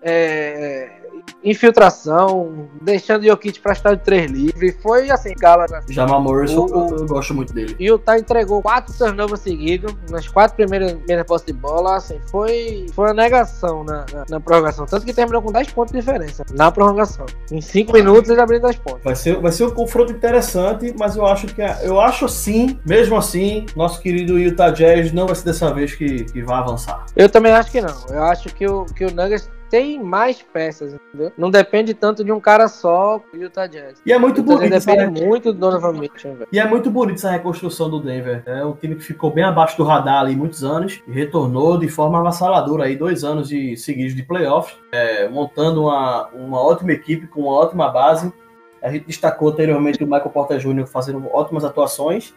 É, 0.02 0.99
infiltração, 1.44 2.70
deixando 2.82 3.24
o 3.24 3.26
Jokic 3.26 3.60
pra 3.60 3.74
estar 3.74 3.96
de 3.96 4.04
três 4.04 4.30
livre. 4.30 4.72
Foi 4.82 5.10
assim, 5.10 5.34
gala. 5.38 5.66
Né? 5.70 5.82
Jamal 5.90 6.22
Morris, 6.22 6.52
o, 6.52 6.68
eu, 6.68 7.06
gosto 7.08 7.34
muito 7.34 7.54
dele. 7.54 7.76
E 7.80 7.92
o 7.92 7.98
Tá 7.98 8.18
entregou 8.18 8.62
quatro 8.62 8.94
turnovers 8.98 9.42
seguidos, 9.42 9.94
nas 10.10 10.28
quatro 10.28 10.56
primeiras, 10.56 10.94
primeiras 10.94 11.26
postas 11.26 11.54
de 11.54 11.62
bola. 11.62 11.98
Assim, 11.98 12.20
foi, 12.30 12.88
foi 12.94 13.08
uma 13.08 13.14
negação 13.14 13.84
na, 13.84 14.06
na, 14.12 14.26
na, 14.30 14.40
prorrogação. 14.40 14.86
Tanto 14.86 15.06
que 15.06 15.14
terminou 15.14 15.42
com 15.42 15.52
10 15.52 15.72
pontos 15.72 15.94
de 15.94 16.00
diferença 16.00 16.46
na 16.54 16.72
prorrogação. 16.72 17.26
Em 17.52 17.62
5 17.62 17.94
minutos 17.94 18.30
ele 18.30 18.42
abriu 18.42 18.60
10 18.60 18.76
pontos. 18.78 19.04
Vai 19.04 19.16
ser, 19.16 19.40
vai 19.40 19.52
ser 19.52 19.66
um 19.66 19.72
confronto 19.72 20.12
interessante, 20.12 20.94
mas 20.98 21.16
eu 21.16 21.26
acho 21.26 21.48
que 21.48 21.62
eu 21.84 22.00
acho 22.00 22.28
sim, 22.28 22.80
mesmo 22.86 23.16
assim, 23.16 23.66
nosso 23.76 24.02
querido 24.02 24.38
Utah 24.40 24.72
Jazz 24.72 25.12
não 25.12 25.28
vai 25.28 25.36
ser 25.36 25.46
dessa 25.46 25.74
vez 25.74 25.94
que, 25.96 26.26
que 26.26 26.42
vai 26.42 26.58
avançar. 26.58 27.06
Eu 27.16 27.30
também 27.30 27.52
acho 27.52 27.72
que 27.72 27.82
não. 27.82 27.96
Eu 28.10 28.24
acho 28.24 28.50
que 28.50 28.68
o, 28.68 28.86
que 28.86 29.06
o 29.06 29.14
Nuggets 29.14 29.50
tem 29.70 30.02
mais 30.02 30.42
peças, 30.42 30.94
entendeu? 30.94 31.32
Não 31.38 31.52
depende 31.52 31.94
tanto 31.94 32.24
de 32.24 32.32
um 32.32 32.40
cara 32.40 32.68
só 32.68 33.22
o 33.34 33.38
Utah 33.38 33.68
Jazz. 33.68 34.02
E 34.06 34.12
é 34.12 34.18
muito 34.18 34.42
bonito. 34.42 34.70
Depende 34.70 35.24
muito 35.24 35.54
do 35.54 35.60
Donovan 35.60 35.94
Mitchell. 35.94 36.34
Velho. 36.36 36.48
E 36.52 36.60
é 36.60 36.68
muito 36.68 36.90
bonito 36.90 37.18
essa 37.18 37.32
reconstrução 37.32 37.90
do 37.90 38.02
Denver. 38.02 38.44
É 38.46 38.66
um 38.66 38.74
time 38.74 38.96
que 38.96 39.04
ficou 39.04 39.32
bem 39.32 39.44
abaixo 39.44 39.78
do 39.78 39.84
radar 39.84 40.22
ali 40.22 40.36
muitos 40.36 40.64
anos 40.64 41.02
e 41.08 41.12
retornou 41.12 41.78
de 41.78 41.88
forma 41.88 42.20
avassaladora 42.20 42.86
aí, 42.86 42.96
dois 42.96 43.24
anos 43.24 43.50
de 43.50 43.78
seguidos 43.78 44.16
de 44.16 44.24
playoffs, 44.24 44.78
é, 44.92 45.28
montando 45.28 45.84
uma, 45.84 46.28
uma 46.30 46.62
ótima 46.62 46.92
equipe 46.92 47.28
com 47.28 47.42
uma 47.42 47.54
ótima 47.54 47.90
base. 47.90 48.34
A 48.82 48.92
gente 48.92 49.06
destacou 49.06 49.50
anteriormente 49.50 50.04
o 50.04 50.08
Michael 50.08 50.30
Porter 50.30 50.58
Jr. 50.58 50.88
fazendo 50.88 51.28
ótimas 51.32 51.66
atuações 51.66 52.34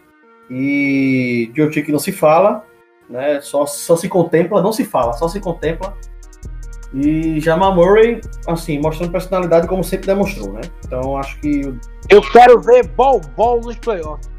e 0.49 1.51
Jokic 1.55 1.91
não 1.91 1.99
se 1.99 2.11
fala, 2.11 2.65
né? 3.09 3.39
Só, 3.41 3.65
só 3.65 3.95
se 3.95 4.09
contempla, 4.09 4.61
não 4.61 4.73
se 4.73 4.83
fala, 4.83 5.13
só 5.13 5.27
se 5.27 5.39
contempla. 5.39 5.95
E 6.93 7.39
Jamal 7.39 7.75
Murray, 7.75 8.21
assim, 8.47 8.79
mostrando 8.79 9.11
personalidade 9.11 9.67
como 9.67 9.83
sempre 9.83 10.07
demonstrou, 10.07 10.53
né? 10.53 10.61
Então 10.85 11.17
acho 11.17 11.39
que. 11.39 11.73
Eu 12.09 12.21
quero 12.31 12.61
ver 12.61 12.87
ball 12.89 13.19
ball 13.35 13.59
nos 13.61 13.75
playoffs. 13.77 14.31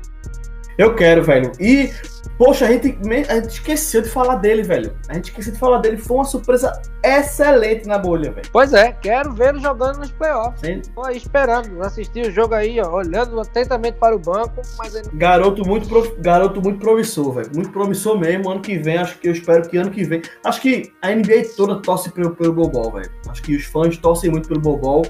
Eu 0.78 0.94
quero, 0.94 1.22
velho. 1.22 1.50
E 1.58 1.90
Poxa, 2.36 2.66
a 2.66 2.72
gente, 2.72 2.98
a 3.28 3.34
gente 3.34 3.48
esqueceu 3.48 4.02
de 4.02 4.08
falar 4.08 4.36
dele, 4.36 4.62
velho. 4.62 4.96
A 5.08 5.14
gente 5.14 5.26
esqueceu 5.26 5.52
de 5.52 5.58
falar 5.58 5.78
dele. 5.78 5.96
Foi 5.96 6.16
uma 6.16 6.24
surpresa 6.24 6.80
excelente 7.02 7.86
na 7.86 7.96
bolha, 7.96 8.32
velho. 8.32 8.48
Pois 8.52 8.72
é, 8.72 8.92
quero 8.92 9.32
ver 9.32 9.50
ele 9.50 9.60
jogando 9.60 9.98
nos 9.98 10.10
playoffs. 10.10 10.60
Sim. 10.60 10.82
Tô 10.94 11.04
aí 11.04 11.16
esperando, 11.16 11.80
assistir 11.82 12.26
o 12.26 12.30
jogo 12.32 12.54
aí, 12.54 12.80
ó, 12.80 12.90
olhando 12.90 13.40
atentamente 13.40 13.98
para 13.98 14.16
o 14.16 14.18
banco, 14.18 14.62
mas. 14.78 14.94
Garoto 15.14 15.66
muito, 15.66 15.88
garoto 16.18 16.60
muito 16.60 16.80
promissor, 16.80 17.32
velho. 17.34 17.50
Muito 17.54 17.70
promissor 17.70 18.18
mesmo. 18.18 18.50
Ano 18.50 18.60
que 18.60 18.76
vem, 18.78 18.98
acho 18.98 19.18
que 19.18 19.28
eu 19.28 19.32
espero 19.32 19.68
que 19.68 19.76
ano 19.76 19.90
que 19.90 20.02
vem. 20.02 20.20
Acho 20.44 20.60
que 20.60 20.92
a 21.02 21.10
NBA 21.10 21.54
toda 21.56 21.80
torce 21.80 22.10
pelo, 22.10 22.34
pelo 22.34 22.52
Bobol, 22.52 22.92
velho. 22.92 23.10
Acho 23.28 23.42
que 23.42 23.54
os 23.54 23.64
fãs 23.64 23.96
torcem 23.96 24.30
muito 24.30 24.48
pelo 24.48 24.60
Bobol. 24.60 25.06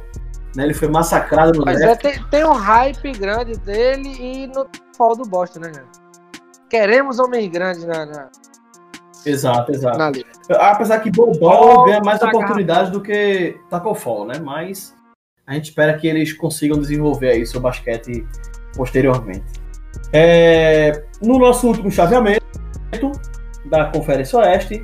Né? 0.55 0.65
Ele 0.65 0.75
foi 0.75 0.89
massacrado 0.89 1.59
no 1.59 1.65
Mas 1.65 1.81
é, 1.81 1.97
tem, 1.97 2.23
tem 2.31 2.45
um 2.45 2.53
hype 2.53 3.13
grande 3.13 3.57
dele 3.59 4.09
e 4.21 4.47
no 4.47 4.67
fall 4.97 5.17
do 5.17 5.25
Boston, 5.25 5.61
né, 5.61 5.73
cara? 5.73 6.04
Queremos 6.69 7.19
homem 7.19 7.51
grande 7.51 7.87
na, 7.87 8.07
na... 8.07 8.29
Exato, 9.25 9.73
exato. 9.73 9.99
Na 9.99 10.11
liga. 10.11 10.29
Apesar 10.51 11.01
que 11.01 11.11
Bobol 11.11 11.81
oh, 11.81 11.85
ganha 11.85 12.01
mais 12.01 12.21
oportunidades 12.23 12.91
do 12.91 13.01
que 13.01 13.59
Taco 13.71 13.95
Fall, 13.95 14.27
né? 14.27 14.39
Mas 14.39 14.95
a 15.47 15.55
gente 15.55 15.71
espera 15.71 15.97
que 15.97 16.07
eles 16.07 16.33
consigam 16.33 16.79
desenvolver 16.79 17.31
aí 17.31 17.47
seu 17.47 17.61
basquete 17.61 18.27
posteriormente. 18.77 19.45
É, 20.13 21.05
no 21.23 21.39
nosso 21.39 21.67
último 21.67 21.91
chaveamento 21.91 22.45
da 23.67 23.87
Conferência 23.87 24.39
Oeste, 24.39 24.83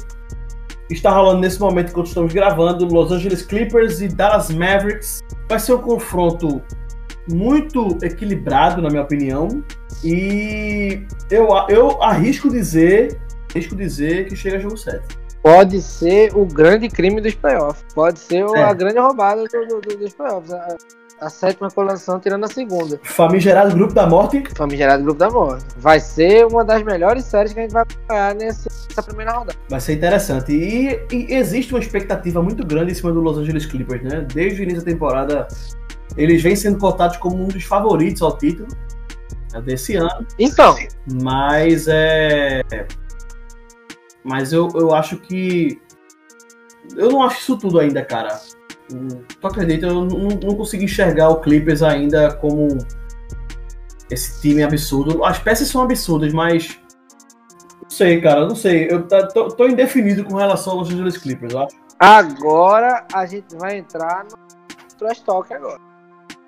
está 0.91 1.11
rolando 1.11 1.41
nesse 1.41 1.61
momento 1.61 1.91
enquanto 1.91 2.07
estamos 2.07 2.33
gravando 2.33 2.85
Los 2.87 3.12
Angeles 3.12 3.43
Clippers 3.43 4.01
e 4.01 4.09
Dallas 4.09 4.51
Mavericks. 4.51 5.20
Vai 5.49 5.59
ser 5.59 5.74
um 5.74 5.78
confronto 5.83 6.62
muito 7.31 7.99
equilibrado, 8.03 8.83
na 8.83 8.89
minha 8.89 9.03
opinião. 9.03 9.62
E 10.05 11.03
eu, 11.31 11.49
eu 11.68 12.03
arrisco 12.03 12.51
dizer, 12.51 13.20
arrisco 13.51 13.76
dizer 13.76 14.26
que 14.26 14.37
chega 14.37 14.57
a 14.57 14.61
jogo 14.61 14.76
7. 14.76 15.20
Pode 15.43 15.81
ser 15.81 16.37
o 16.37 16.45
grande 16.45 16.89
crime 16.89 17.20
dos 17.20 17.35
playoffs. 17.35 17.85
Pode 17.95 18.18
ser 18.18 18.45
é. 18.45 18.62
a 18.62 18.74
grande 18.74 18.99
roubada 18.99 19.43
do, 19.45 19.81
do, 19.81 19.97
dos 19.97 20.12
playoffs. 20.12 20.53
A, 20.53 20.76
a, 21.18 21.31
sétima 21.31 21.70
colação 21.70 22.20
tirando 22.20 22.45
a 22.45 22.49
segunda. 22.49 23.01
Famigerado 23.03 23.74
Grupo 23.74 23.95
da 23.95 24.07
Morte. 24.07 24.45
Famigerado 24.55 25.03
Grupo 25.03 25.18
da 25.18 25.31
Morte. 25.31 25.64
Vai 25.78 25.99
ser 25.99 26.47
uma 26.47 26.62
das 26.62 26.83
melhores 26.83 27.24
séries 27.24 27.55
que 27.55 27.61
a 27.61 27.62
gente 27.62 27.72
vai 27.72 27.85
ganhar 28.07 28.35
nessa, 28.35 28.68
primeira 29.03 29.33
rodada. 29.33 29.59
Vai 29.66 29.81
ser 29.81 29.95
interessante. 29.95 30.53
E, 30.53 31.07
e, 31.11 31.35
existe 31.35 31.72
uma 31.72 31.81
expectativa 31.81 32.43
muito 32.43 32.66
grande 32.66 32.93
em 32.93 32.95
cima 32.95 33.11
do 33.11 33.20
Los 33.20 33.39
Angeles 33.39 33.64
Clippers, 33.64 34.03
né? 34.03 34.26
Desde 34.33 34.61
o 34.61 34.62
início 34.62 34.85
da 34.85 34.93
temporada, 34.93 35.49
eles 36.20 36.42
vêm 36.42 36.54
sendo 36.54 36.78
cotados 36.78 37.16
como 37.16 37.42
um 37.42 37.48
dos 37.48 37.64
favoritos 37.64 38.20
ao 38.22 38.36
título 38.36 38.68
é 39.54 39.60
desse 39.60 39.96
ano. 39.96 40.26
Então. 40.38 40.76
Mas 41.22 41.86
é. 41.88 42.62
Mas 44.22 44.52
eu, 44.52 44.68
eu 44.74 44.94
acho 44.94 45.16
que. 45.16 45.80
Eu 46.96 47.10
não 47.10 47.22
acho 47.22 47.40
isso 47.40 47.58
tudo 47.58 47.78
ainda, 47.78 48.04
cara. 48.04 48.40
Tu 48.88 49.46
acredita? 49.46 49.86
Eu 49.86 50.04
não, 50.04 50.28
não 50.28 50.54
consigo 50.56 50.84
enxergar 50.84 51.28
o 51.30 51.40
Clippers 51.40 51.82
ainda 51.82 52.34
como 52.34 52.68
esse 54.10 54.40
time 54.40 54.62
absurdo. 54.62 55.24
As 55.24 55.38
peças 55.38 55.68
são 55.68 55.82
absurdas, 55.82 56.32
mas. 56.32 56.78
Não 57.82 57.90
sei, 57.90 58.20
cara, 58.20 58.46
não 58.46 58.54
sei. 58.54 58.88
Eu 58.90 59.06
tô, 59.08 59.48
tô 59.48 59.66
indefinido 59.66 60.24
com 60.24 60.36
relação 60.36 60.74
aos 60.74 60.88
Los 60.88 60.94
Angeles 60.94 61.18
Clippers, 61.18 61.54
acho. 61.54 61.76
Agora 61.98 63.06
a 63.12 63.26
gente 63.26 63.56
vai 63.56 63.78
entrar 63.78 64.24
no 64.24 64.38
trash 64.96 65.20
talk 65.20 65.52
agora. 65.52 65.89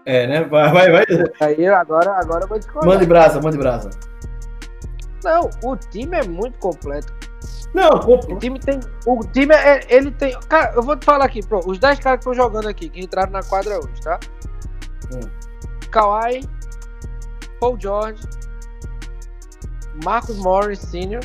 É, 0.05 0.27
né? 0.27 0.45
Vai, 0.45 0.73
vai, 0.73 0.91
vai. 0.91 1.05
Aí 1.41 1.67
agora, 1.67 2.13
agora 2.19 2.45
eu 2.45 2.49
vou 2.49 2.59
discordar. 2.59 2.93
Mande 2.93 3.07
brasa, 3.07 3.41
mande 3.41 3.59
brasa. 3.59 3.91
Não, 5.23 5.49
o 5.63 5.77
time 5.77 6.19
é 6.19 6.25
muito 6.25 6.59
completo. 6.59 7.13
Não, 7.73 7.91
o 7.91 8.39
time 8.39 8.59
tem. 8.59 8.81
O 9.07 9.21
time 9.21 9.55
é, 9.55 9.87
ele 9.89 10.11
tem. 10.11 10.39
Cara, 10.49 10.75
eu 10.75 10.83
vou 10.83 10.97
te 10.97 11.05
falar 11.05 11.25
aqui, 11.25 11.45
pô, 11.47 11.61
os 11.65 11.79
10 11.79 12.01
caras 12.01 12.19
que 12.19 12.29
estão 12.29 12.35
jogando 12.35 12.69
aqui, 12.69 12.89
que 12.89 13.01
entraram 13.01 13.31
na 13.31 13.43
quadra 13.43 13.79
hoje, 13.79 14.03
tá? 14.03 14.19
Hum. 15.15 15.21
Kawhi, 15.91 16.45
Paul 17.61 17.79
George, 17.81 18.23
Marcus 20.05 20.37
Morris 20.39 20.81
Sr., 20.81 21.21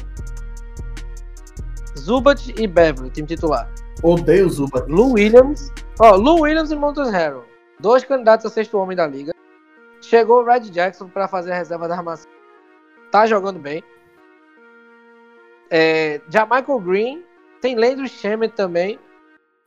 Zubat 1.98 2.54
e 2.58 2.68
Beverly, 2.68 3.10
time 3.10 3.28
titular. 3.28 3.70
Odeio 4.04 4.46
o 4.46 4.50
Zubat. 4.50 4.88
Lou 4.88 5.14
Williams. 5.14 5.72
Ó, 6.00 6.16
Lou 6.16 6.42
Williams 6.42 6.72
e 6.72 6.76
Montes 6.76 7.10
Harrell 7.10 7.57
dois 7.80 8.04
candidatos 8.04 8.46
a 8.46 8.50
sexto 8.50 8.78
homem 8.78 8.96
da 8.96 9.06
liga. 9.06 9.34
Chegou 10.02 10.42
o 10.42 10.46
Red 10.46 10.62
Jackson 10.70 11.08
para 11.10 11.28
fazer 11.28 11.52
a 11.52 11.56
reserva 11.56 11.88
da 11.88 11.96
armação. 11.96 12.30
Tá 13.12 13.26
jogando 13.26 13.60
bem. 13.60 13.84
É, 15.70 16.22
Michael 16.28 16.80
Green. 16.80 17.24
Tem 17.60 17.76
Landry 17.76 18.08
Shamet 18.08 18.54
também, 18.54 19.00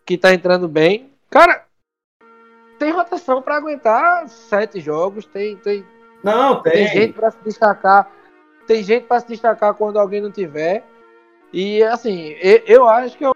que 0.06 0.16
tá 0.16 0.32
entrando 0.32 0.68
bem. 0.68 1.12
Cara, 1.28 1.66
tem 2.78 2.92
rotação 2.92 3.42
para 3.42 3.56
aguentar 3.56 4.28
sete 4.28 4.80
jogos. 4.80 5.26
Tem, 5.26 5.56
tem, 5.56 5.84
não, 6.22 6.62
tem. 6.62 6.72
tem 6.72 6.88
gente 6.88 7.12
para 7.14 7.32
se 7.32 7.38
destacar. 7.44 8.11
Tem 8.66 8.82
gente 8.82 9.06
para 9.06 9.20
se 9.20 9.26
destacar 9.26 9.74
quando 9.74 9.98
alguém 9.98 10.20
não 10.20 10.30
tiver. 10.30 10.86
E 11.52 11.82
assim, 11.82 12.36
eu, 12.40 12.62
eu 12.66 12.88
acho 12.88 13.18
que 13.18 13.24
eu 13.24 13.32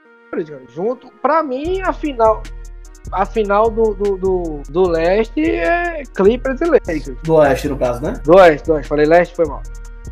junto. 0.69 1.11
Para 1.21 1.43
mim, 1.43 1.81
a 1.83 1.93
final, 1.93 2.43
a 3.15 3.25
final 3.25 3.71
do, 3.71 3.95
do, 3.95 4.17
do, 4.17 4.63
do, 4.69 4.89
leste 4.89 5.41
é 5.41 6.03
Clippers 6.15 6.61
e 6.61 6.65
Lakers. 6.65 7.13
Do 7.23 7.35
oeste, 7.35 7.69
no 7.69 7.79
caso, 7.79 8.03
né? 8.03 8.21
Do 8.25 8.35
oeste, 8.35 8.67
do 8.67 8.75
oeste. 8.75 8.89
Falei 8.89 9.07
leste, 9.07 9.37
foi 9.37 9.47
mal. 9.47 9.63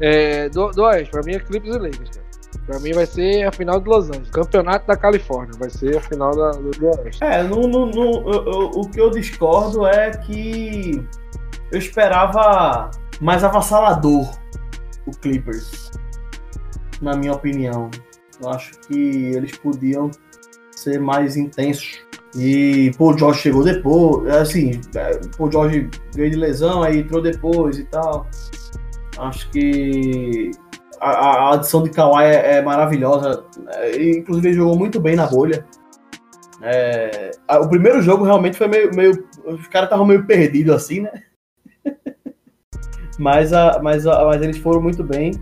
É, 0.01 0.49
do, 0.49 0.71
do 0.71 0.83
oeste, 0.85 1.11
pra 1.11 1.23
mim 1.23 1.35
é 1.35 1.39
Clippers 1.41 1.75
e 1.75 1.79
Lakers, 1.79 2.11
cara. 2.11 2.23
Pra 2.67 2.79
mim 2.79 2.93
vai 2.93 3.07
ser 3.07 3.45
a 3.45 3.53
final 3.53 3.81
de 3.81 3.89
Los 3.89 4.09
Angeles. 4.09 4.31
Campeonato 4.31 4.87
da 4.87 4.97
Califórnia. 4.97 5.53
Vai 5.59 5.71
ser 5.71 5.97
a 5.97 6.01
final 6.01 6.37
da, 6.37 6.51
do, 6.53 6.71
do 6.71 6.87
Oeste. 6.87 7.23
É, 7.23 7.43
no, 7.43 7.67
no, 7.67 7.87
no 7.87 8.31
eu, 8.31 8.47
eu, 8.47 8.71
o 8.75 8.89
que 8.89 9.01
eu 9.01 9.11
discordo 9.11 9.87
é 9.87 10.11
que 10.11 11.05
eu 11.73 11.79
esperava 11.79 12.91
mais 13.21 13.43
avassalador 13.43 14.31
o 15.07 15.11
Clippers. 15.11 15.91
Na 17.01 17.17
minha 17.17 17.33
opinião. 17.33 17.91
Eu 18.41 18.51
acho 18.51 18.73
que 18.81 18.95
eles 19.35 19.57
podiam 19.57 20.11
ser 20.71 21.01
mais 21.01 21.37
intensos 21.37 22.05
e 22.35 22.93
Paul 22.97 23.19
George 23.19 23.41
chegou 23.41 23.63
depois, 23.63 24.27
assim, 24.35 24.81
é, 24.95 25.21
Paul 25.37 25.53
George 25.53 25.91
veio 26.15 26.31
de 26.31 26.37
lesão, 26.37 26.83
aí 26.83 27.01
entrou 27.01 27.21
depois 27.21 27.79
e 27.79 27.85
tal. 27.85 28.27
Acho 29.19 29.51
que 29.51 30.51
a, 30.99 31.11
a 31.11 31.55
adição 31.55 31.83
de 31.83 31.91
Kawhi 31.91 32.25
é, 32.25 32.59
é 32.59 32.63
maravilhosa. 32.63 33.45
É, 33.69 34.11
inclusive 34.11 34.49
ele 34.49 34.57
jogou 34.57 34.77
muito 34.77 34.99
bem 34.99 35.15
na 35.15 35.27
bolha. 35.27 35.67
É, 36.63 37.33
o 37.61 37.69
primeiro 37.69 38.01
jogo 38.01 38.25
realmente 38.25 38.57
foi 38.57 38.69
meio. 38.69 38.95
meio 38.95 39.27
os 39.45 39.67
caras 39.67 39.89
estavam 39.89 40.07
meio 40.07 40.25
perdidos 40.25 40.75
assim, 40.75 41.01
né? 41.01 41.11
mas, 43.19 43.53
a, 43.53 43.81
mas, 43.83 44.07
a, 44.07 44.25
mas 44.25 44.41
eles 44.41 44.59
foram 44.59 44.81
muito 44.81 45.05
bem. 45.05 45.33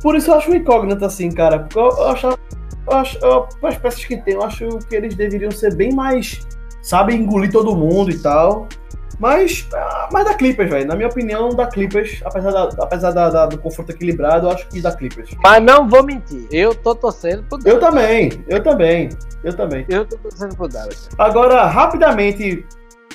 Por 0.00 0.14
isso 0.14 0.30
eu 0.30 0.34
acho 0.34 0.54
incógnito 0.54 1.04
assim, 1.04 1.30
cara. 1.30 1.60
Porque 1.60 1.78
eu, 1.78 1.88
eu 1.88 2.08
achava 2.08 2.38
eu 2.90 2.96
acho, 2.96 3.18
eu, 3.18 3.48
as 3.62 3.78
peças 3.78 4.04
que 4.04 4.16
tem, 4.16 4.34
eu 4.34 4.42
acho 4.42 4.66
que 4.88 4.94
eles 4.96 5.14
deveriam 5.14 5.50
ser 5.50 5.74
bem 5.74 5.92
mais 5.94 6.40
sabe 6.82 7.14
engolir 7.14 7.52
todo 7.52 7.76
mundo 7.76 8.10
e 8.10 8.18
tal. 8.18 8.66
Mas, 9.18 9.68
ah, 9.74 10.08
mas 10.10 10.24
da 10.24 10.32
Clippers, 10.32 10.70
velho. 10.70 10.86
Na 10.86 10.96
minha 10.96 11.06
opinião, 11.08 11.50
da 11.50 11.66
Clippers, 11.66 12.22
apesar, 12.24 12.50
da, 12.52 12.62
apesar 12.82 13.10
da, 13.10 13.28
da- 13.28 13.44
do 13.46 13.58
conforto 13.58 13.90
equilibrado, 13.92 14.46
eu 14.46 14.50
acho 14.50 14.66
que 14.68 14.80
da 14.80 14.96
Clippers. 14.96 15.36
Mas 15.44 15.62
não 15.62 15.86
vou 15.86 16.02
mentir, 16.02 16.46
eu 16.50 16.74
tô 16.74 16.94
torcendo 16.94 17.42
pro 17.42 17.58
Eu 17.66 17.78
Dallas. 17.78 17.80
também, 17.80 18.44
eu 18.48 18.62
também, 18.62 19.10
eu 19.44 19.54
também. 19.54 19.84
Eu 19.90 20.06
tô 20.06 20.16
torcendo 20.16 20.56
pro 20.56 20.66
Dallas. 20.68 21.10
Agora, 21.18 21.66
rapidamente, 21.66 22.64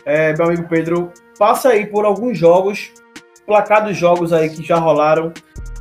é, 0.06 0.32
meu 0.38 0.46
amigo 0.46 0.68
Pedro, 0.70 1.12
passa 1.40 1.70
aí 1.70 1.88
por 1.88 2.06
alguns 2.06 2.38
jogos, 2.38 2.92
placar 3.48 3.84
dos 3.84 3.98
jogos 3.98 4.32
aí 4.32 4.48
que 4.52 4.62
já 4.62 4.76
rolaram 4.78 5.34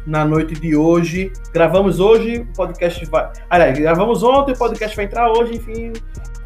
na 0.07 0.25
noite 0.25 0.55
de 0.55 0.77
hoje. 0.77 1.33
Gravamos 1.53 2.01
hoje, 2.01 2.39
o 2.41 2.47
podcast 2.55 3.05
vai. 3.07 3.31
Aliás, 3.49 3.79
gravamos 3.79 4.23
ontem, 4.23 4.53
o 4.53 4.59
podcast 4.59 4.95
vai 4.97 5.05
entrar 5.07 5.31
hoje, 5.33 5.57
enfim. 5.57 5.93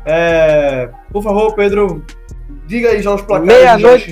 É, 0.05 0.89
por 1.13 1.23
favor, 1.23 1.55
Pedro, 1.55 2.03
diga 2.67 2.91
aí 2.91 3.03
já 3.03 3.15
os 3.15 3.23
placares 3.23 3.53
Meia-noite. 3.55 4.11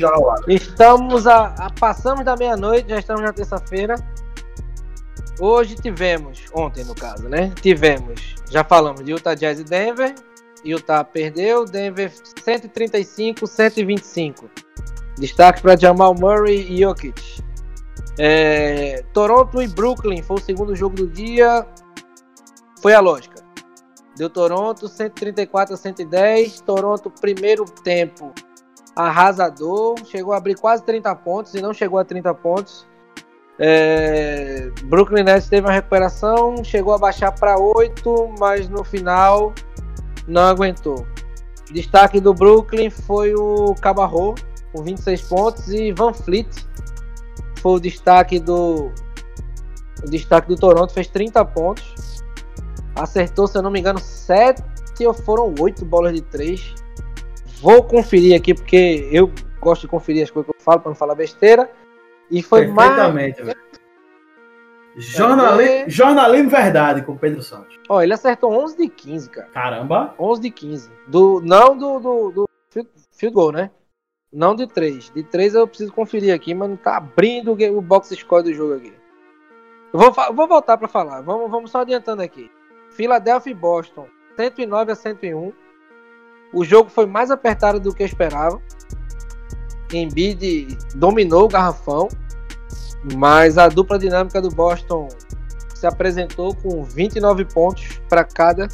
Estamos 0.48 1.26
a, 1.26 1.46
a- 1.58 1.70
passamos 1.78 2.24
da 2.24 2.36
meia-noite, 2.36 2.88
já 2.90 2.98
estamos 2.98 3.22
na 3.22 3.32
terça-feira. 3.32 3.94
Hoje 5.38 5.74
tivemos, 5.76 6.44
ontem 6.54 6.82
no 6.84 6.94
caso, 6.94 7.28
né? 7.28 7.52
Tivemos, 7.60 8.34
já 8.50 8.64
falamos 8.64 9.04
de 9.04 9.12
Utah 9.12 9.34
Jazz 9.34 9.58
e 9.60 9.64
Denver. 9.64 10.14
Utah 10.64 11.04
perdeu, 11.04 11.64
Denver 11.66 12.10
135, 12.42 13.46
125. 13.46 14.48
Destaque 15.18 15.62
para 15.62 15.76
Jamal 15.76 16.14
Murray 16.18 16.66
e 16.70 16.80
Jokic. 16.80 17.42
É, 18.18 19.04
Toronto 19.12 19.60
e 19.60 19.66
Brooklyn 19.66 20.22
foi 20.22 20.36
o 20.36 20.40
segundo 20.40 20.74
jogo 20.74 20.96
do 20.96 21.08
dia. 21.08 21.66
Foi 22.80 22.94
a 22.94 23.00
lógica. 23.00 23.44
Deu 24.16 24.30
Toronto 24.30 24.88
134 24.88 25.74
a 25.74 25.76
110. 25.76 26.60
Toronto, 26.60 27.10
primeiro 27.10 27.64
tempo 27.64 28.32
arrasador, 28.96 29.94
chegou 30.06 30.32
a 30.32 30.38
abrir 30.38 30.54
quase 30.54 30.82
30 30.82 31.14
pontos 31.16 31.54
e 31.54 31.60
não 31.60 31.74
chegou 31.74 31.98
a 31.98 32.04
30 32.04 32.32
pontos. 32.34 32.86
É, 33.58 34.70
Brooklyn 34.84 35.22
Nets 35.22 35.48
teve 35.48 35.66
uma 35.66 35.72
recuperação, 35.72 36.64
chegou 36.64 36.94
a 36.94 36.98
baixar 36.98 37.32
para 37.32 37.58
8, 37.58 38.34
mas 38.38 38.68
no 38.68 38.82
final 38.82 39.52
não 40.26 40.42
aguentou. 40.42 41.06
Destaque 41.70 42.20
do 42.20 42.32
Brooklyn 42.32 42.88
foi 42.88 43.34
o 43.34 43.74
Cabarro, 43.74 44.34
com 44.72 44.82
26 44.82 45.22
pontos, 45.22 45.68
e 45.68 45.92
Van 45.92 46.14
Fleet 46.14 46.48
foi 47.66 47.72
o 47.72 47.80
destaque 47.80 48.38
do 48.38 48.92
o 50.04 50.08
destaque 50.08 50.46
do 50.46 50.54
Toronto, 50.54 50.92
fez 50.92 51.08
30 51.08 51.44
pontos. 51.46 52.22
Acertou, 52.94 53.48
se 53.48 53.58
eu 53.58 53.62
não 53.62 53.72
me 53.72 53.80
engano, 53.80 53.98
7 53.98 54.62
ou 55.04 55.12
foram 55.12 55.52
8 55.58 55.84
bolas 55.84 56.14
de 56.14 56.22
3. 56.22 56.74
Vou 57.60 57.82
conferir 57.82 58.36
aqui, 58.36 58.54
porque 58.54 59.08
eu 59.10 59.32
gosto 59.60 59.82
de 59.82 59.88
conferir 59.88 60.22
as 60.22 60.30
coisas 60.30 60.48
que 60.48 60.56
eu 60.56 60.64
falo 60.64 60.80
para 60.80 60.90
não 60.90 60.96
falar 60.96 61.16
besteira. 61.16 61.68
E 62.30 62.40
foi 62.40 62.68
mais. 62.68 62.90
Perfeitamente, 62.90 63.42
velho. 63.42 63.58
Jornalismo, 64.96 65.90
jornalismo 65.90 66.50
verdade 66.50 67.02
com 67.02 67.12
o 67.12 67.18
Pedro 67.18 67.42
Santos. 67.42 67.76
Ó, 67.88 68.00
ele 68.00 68.14
acertou 68.14 68.52
11 68.52 68.76
de 68.76 68.88
15, 68.88 69.30
cara. 69.30 69.48
Caramba. 69.48 70.14
11 70.20 70.40
de 70.40 70.50
15. 70.50 70.90
Do, 71.08 71.40
não 71.44 71.76
do, 71.76 71.98
do, 71.98 72.30
do 72.30 72.48
field 73.10 73.34
goal, 73.34 73.50
né? 73.50 73.70
Não 74.32 74.54
de 74.54 74.66
3. 74.66 75.10
De 75.14 75.22
3 75.22 75.54
eu 75.54 75.66
preciso 75.66 75.92
conferir 75.92 76.34
aqui, 76.34 76.54
mas 76.54 76.68
não 76.68 76.76
tá 76.76 76.96
abrindo 76.96 77.52
o, 77.52 77.56
game- 77.56 77.76
o 77.76 77.80
box 77.80 78.14
score 78.14 78.42
do 78.44 78.52
jogo 78.52 78.74
aqui. 78.74 78.92
Eu 79.92 80.00
vou, 80.00 80.12
vou 80.34 80.48
voltar 80.48 80.76
para 80.76 80.88
falar. 80.88 81.20
Vamos, 81.22 81.50
vamos 81.50 81.70
só 81.70 81.80
adiantando 81.80 82.22
aqui. 82.22 82.50
Philadelphia 82.90 83.50
e 83.50 83.54
Boston, 83.54 84.06
109 84.36 84.92
a 84.92 84.94
101. 84.94 85.52
O 86.52 86.64
jogo 86.64 86.90
foi 86.90 87.06
mais 87.06 87.30
apertado 87.30 87.78
do 87.80 87.94
que 87.94 88.02
eu 88.02 88.06
esperava. 88.06 88.60
Embiid 89.92 90.76
dominou 90.96 91.44
o 91.44 91.48
garrafão, 91.48 92.08
mas 93.16 93.56
a 93.58 93.68
dupla 93.68 93.98
dinâmica 93.98 94.40
do 94.40 94.48
Boston 94.50 95.08
se 95.74 95.86
apresentou 95.86 96.54
com 96.56 96.82
29 96.82 97.44
pontos 97.44 98.00
para 98.08 98.24
cada. 98.24 98.66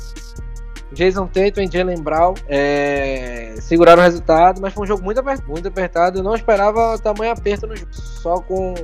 Jason 0.92 1.26
Tatum 1.26 1.62
e 1.62 1.70
Jalen 1.70 2.00
Brown 2.02 2.34
é, 2.48 3.54
seguraram 3.60 4.00
o 4.02 4.04
resultado, 4.04 4.60
mas 4.60 4.72
foi 4.72 4.84
um 4.84 4.86
jogo 4.86 5.02
muito 5.02 5.18
apertado, 5.20 5.48
muito 5.50 5.68
apertado. 5.68 6.18
Eu 6.18 6.22
não 6.22 6.34
esperava 6.34 6.98
tamanho 6.98 7.32
aperto 7.32 7.66
no 7.66 7.74
jogo, 7.76 7.90
só 7.92 8.40
com, 8.40 8.74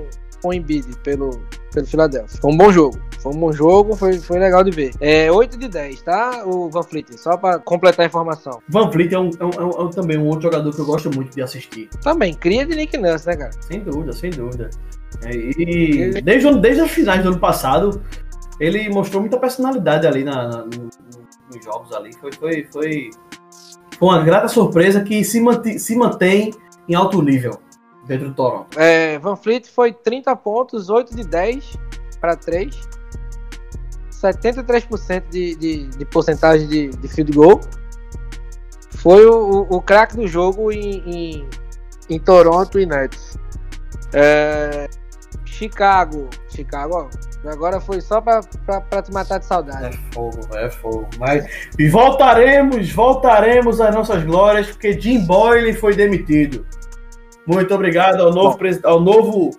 com 0.42 0.48
o 0.48 0.52
Embiid 0.54 0.86
pelo, 1.02 1.42
pelo 1.72 1.86
Philadelphia. 1.86 2.38
Foi 2.40 2.50
um 2.52 2.56
bom 2.56 2.72
jogo. 2.72 2.98
Foi 3.20 3.32
um 3.34 3.38
bom 3.40 3.52
jogo, 3.52 3.96
foi, 3.96 4.18
foi 4.20 4.38
legal 4.38 4.62
de 4.62 4.70
ver. 4.70 4.92
É 5.00 5.30
8 5.30 5.58
de 5.58 5.66
10, 5.68 6.02
tá? 6.02 6.44
O 6.46 6.70
Van 6.70 6.84
Fleet, 6.84 7.18
só 7.18 7.36
para 7.36 7.58
completar 7.58 8.04
a 8.04 8.08
informação. 8.08 8.60
Van 8.68 8.88
Vliet 8.90 9.12
é, 9.12 9.18
um, 9.18 9.30
é 9.40 9.44
um- 9.44 9.50
é 9.50 9.82
um- 9.84 9.90
também 9.90 10.16
um 10.16 10.26
outro 10.26 10.42
jogador 10.42 10.72
que 10.72 10.78
eu 10.80 10.86
gosto 10.86 11.10
muito 11.12 11.34
de 11.34 11.42
assistir. 11.42 11.88
Também, 12.02 12.32
cria 12.32 12.64
de 12.64 12.76
Nick 12.76 12.96
Nurse, 12.96 13.26
né, 13.26 13.36
cara? 13.36 13.50
Sem 13.60 13.80
dúvida, 13.80 14.12
sem 14.12 14.30
dúvida. 14.30 14.70
É, 15.24 15.34
e 15.34 16.22
desde, 16.22 16.54
desde 16.60 16.82
as 16.82 16.90
finais 16.92 17.22
do 17.24 17.30
ano 17.30 17.40
passado, 17.40 18.00
ele 18.60 18.88
mostrou 18.88 19.20
muita 19.20 19.36
personalidade 19.36 20.06
ali 20.06 20.22
na, 20.22 20.46
na- 20.46 20.64
no- 20.64 20.88
nos 21.52 21.64
jogos 21.64 21.92
ali. 21.92 22.12
Foi, 22.14 22.32
foi, 22.32 22.68
foi, 22.70 23.10
uma 24.00 24.22
grata 24.22 24.48
surpresa 24.48 25.02
que 25.02 25.24
se, 25.24 25.40
manti- 25.40 25.78
se 25.78 25.96
mantém 25.96 26.52
em 26.88 26.94
alto 26.94 27.20
nível 27.22 27.58
dentro 28.06 28.28
do 28.28 28.34
Toronto. 28.34 28.78
É, 28.78 29.18
Van 29.18 29.36
Fleet 29.36 29.68
foi 29.68 29.92
30 29.92 30.34
pontos, 30.36 30.88
8 30.88 31.14
de 31.14 31.24
10 31.24 31.76
para 32.20 32.36
3. 32.36 32.88
73% 34.10 35.28
de, 35.30 35.54
de, 35.54 35.86
de 35.86 36.04
porcentagem 36.06 36.66
de, 36.66 36.88
de 36.88 37.08
field 37.08 37.32
goal. 37.32 37.60
Foi 38.96 39.24
o, 39.26 39.66
o, 39.70 39.76
o 39.76 39.82
craque 39.82 40.16
do 40.16 40.26
jogo 40.26 40.72
em, 40.72 40.98
em, 41.06 41.48
em 42.10 42.18
Toronto 42.18 42.80
e 42.80 42.86
Nets. 42.86 43.38
É, 44.12 44.88
Chicago. 45.58 46.28
Chicago, 46.48 47.08
ó, 47.44 47.48
agora 47.50 47.80
foi 47.80 48.00
só 48.00 48.20
para 48.20 48.40
te 49.02 49.12
matar 49.12 49.38
de 49.38 49.44
saudade. 49.46 49.86
É 49.86 50.12
fogo, 50.14 50.38
é 50.54 50.70
fogo. 50.70 51.08
Mas 51.18 51.44
e 51.78 51.88
voltaremos, 51.88 52.92
voltaremos 52.92 53.80
às 53.80 53.92
nossas 53.94 54.22
glórias, 54.22 54.68
porque 54.68 54.98
Jim 55.00 55.26
Boyle 55.26 55.74
foi 55.74 55.96
demitido. 55.96 56.64
Muito 57.46 57.74
obrigado 57.74 58.22
ao 58.22 58.32
novo, 58.32 58.58
ao 58.84 59.00
novo, 59.00 59.50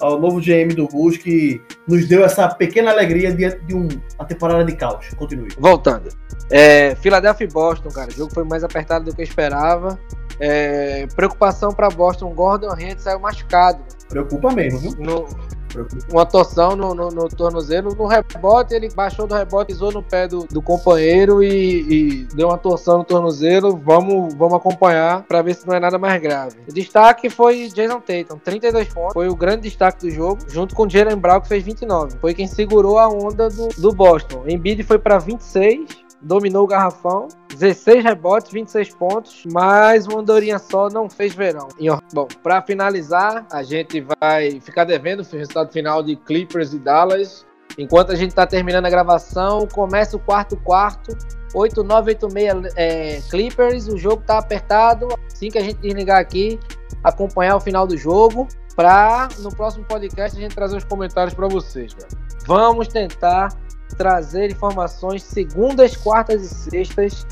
ao 0.00 0.20
novo 0.20 0.40
GM 0.40 0.74
do 0.74 0.86
Bulls 0.88 1.16
que 1.16 1.62
nos 1.88 2.06
deu 2.06 2.22
essa 2.24 2.48
pequena 2.48 2.90
alegria 2.90 3.32
diante 3.32 3.64
de 3.64 3.74
um- 3.74 3.88
uma 4.18 4.26
temporada 4.26 4.62
de 4.64 4.76
caos. 4.76 5.08
Continue. 5.16 5.48
Voltando. 5.58 6.10
É, 6.50 6.94
Philadelphia 6.96 7.44
e 7.44 7.48
Boston, 7.48 7.88
cara. 7.88 8.08
O 8.10 8.12
jogo 8.12 8.32
foi 8.34 8.44
mais 8.44 8.62
apertado 8.62 9.06
do 9.06 9.14
que 9.14 9.22
eu 9.22 9.24
esperava. 9.24 9.98
É, 10.38 11.06
preocupação 11.16 11.72
para 11.72 11.88
Boston. 11.88 12.34
Gordon 12.34 12.72
Hayward 12.74 13.00
saiu 13.00 13.18
machucado. 13.20 13.78
Preocupa 14.08 14.52
mesmo, 14.52 14.78
viu? 14.78 14.90
No, 14.98 15.26
Preocupa. 15.68 16.06
uma 16.12 16.24
torção 16.24 16.76
no, 16.76 16.94
no, 16.94 17.08
no 17.08 17.28
tornozelo. 17.28 17.94
No 17.94 18.06
rebote, 18.06 18.74
ele 18.74 18.88
baixou 18.94 19.26
do 19.26 19.34
rebote, 19.34 19.72
pisou 19.72 19.92
no 19.92 20.02
pé 20.02 20.28
do, 20.28 20.46
do 20.46 20.62
companheiro 20.62 21.42
e, 21.42 21.48
e 21.50 22.24
deu 22.34 22.48
uma 22.48 22.58
torção 22.58 22.98
no 22.98 23.04
tornozelo. 23.04 23.76
Vamos, 23.76 24.34
vamos 24.34 24.54
acompanhar 24.54 25.22
para 25.24 25.42
ver 25.42 25.54
se 25.54 25.66
não 25.66 25.74
é 25.74 25.80
nada 25.80 25.98
mais 25.98 26.20
grave. 26.20 26.56
O 26.68 26.72
destaque 26.72 27.28
foi 27.28 27.68
Jason 27.68 28.00
Tatum, 28.00 28.38
32 28.38 28.88
pontos. 28.88 29.12
Foi 29.12 29.28
o 29.28 29.36
grande 29.36 29.62
destaque 29.62 30.06
do 30.06 30.10
jogo, 30.10 30.40
junto 30.48 30.74
com 30.74 30.88
Jalen 30.88 31.16
Brown, 31.16 31.40
que 31.40 31.48
fez 31.48 31.64
29. 31.64 32.18
Foi 32.18 32.32
quem 32.32 32.46
segurou 32.46 32.98
a 32.98 33.08
onda 33.08 33.48
do, 33.48 33.68
do 33.76 33.92
Boston. 33.92 34.44
Embiid 34.46 34.82
foi 34.82 34.98
para 34.98 35.18
26. 35.18 36.05
Dominou 36.20 36.64
o 36.64 36.66
garrafão, 36.66 37.28
16 37.50 38.02
rebotes, 38.02 38.50
26 38.50 38.94
pontos, 38.94 39.44
mas 39.52 40.06
uma 40.06 40.20
andorinha 40.20 40.58
só 40.58 40.88
não 40.88 41.08
fez 41.08 41.34
verão. 41.34 41.68
Bom, 42.12 42.26
para 42.42 42.62
finalizar, 42.62 43.46
a 43.52 43.62
gente 43.62 44.04
vai 44.20 44.60
ficar 44.60 44.84
devendo 44.84 45.20
o 45.20 45.36
resultado 45.36 45.72
final 45.72 46.02
de 46.02 46.16
Clippers 46.16 46.72
e 46.72 46.78
Dallas. 46.78 47.46
Enquanto 47.78 48.12
a 48.12 48.14
gente 48.14 48.30
está 48.30 48.46
terminando 48.46 48.86
a 48.86 48.90
gravação, 48.90 49.66
começa 49.68 50.16
o 50.16 50.20
quarto 50.20 50.56
quarto. 50.56 51.16
8986 51.54 52.74
é, 52.76 53.20
Clippers, 53.30 53.88
o 53.88 53.96
jogo 53.96 54.22
tá 54.26 54.38
apertado. 54.38 55.08
Assim 55.26 55.50
que 55.50 55.58
a 55.58 55.62
gente 55.62 55.78
desligar 55.78 56.18
aqui, 56.18 56.58
acompanhar 57.04 57.56
o 57.56 57.60
final 57.60 57.86
do 57.86 57.96
jogo. 57.96 58.48
Pra 58.74 59.28
no 59.38 59.54
próximo 59.54 59.84
podcast 59.86 60.36
a 60.36 60.40
gente 60.40 60.54
trazer 60.54 60.76
os 60.76 60.84
comentários 60.84 61.32
para 61.32 61.48
vocês, 61.48 61.94
cara. 61.94 62.08
Vamos 62.46 62.88
tentar 62.88 63.48
trazer 63.96 64.50
informações 64.50 65.22
segundas, 65.22 65.96
quartas 65.96 66.42
e 66.42 66.70
sextas 66.70 67.26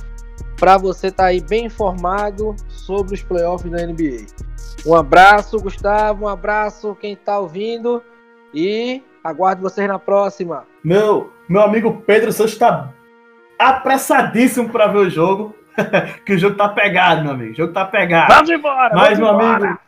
para 0.58 0.78
você 0.78 1.08
estar 1.08 1.26
aí 1.26 1.40
bem 1.40 1.66
informado 1.66 2.54
sobre 2.68 3.14
os 3.14 3.22
playoffs 3.22 3.70
da 3.70 3.86
NBA. 3.86 4.26
Um 4.86 4.94
abraço, 4.94 5.58
Gustavo, 5.58 6.24
um 6.24 6.28
abraço 6.28 6.96
quem 7.00 7.14
está 7.14 7.38
ouvindo 7.38 8.02
e 8.52 9.02
aguardo 9.22 9.62
vocês 9.62 9.88
na 9.88 9.98
próxima. 9.98 10.64
Meu, 10.82 11.32
meu 11.48 11.62
amigo 11.62 12.02
Pedro 12.06 12.32
Santos 12.32 12.52
está 12.52 12.92
apressadíssimo 13.58 14.68
para 14.68 14.86
ver 14.86 14.98
o 14.98 15.10
jogo. 15.10 15.54
que 16.24 16.34
o 16.34 16.38
jogo 16.38 16.56
tá 16.56 16.68
pegado, 16.68 17.22
meu 17.22 17.32
amigo. 17.32 17.52
O 17.52 17.56
jogo 17.56 17.72
tá 17.72 17.84
pegado. 17.84 18.32
Vamos 18.32 18.50
embora! 18.50 18.94
Mas, 18.94 19.18
meu 19.18 19.26
vamos 19.26 19.44
amigo, 19.44 19.78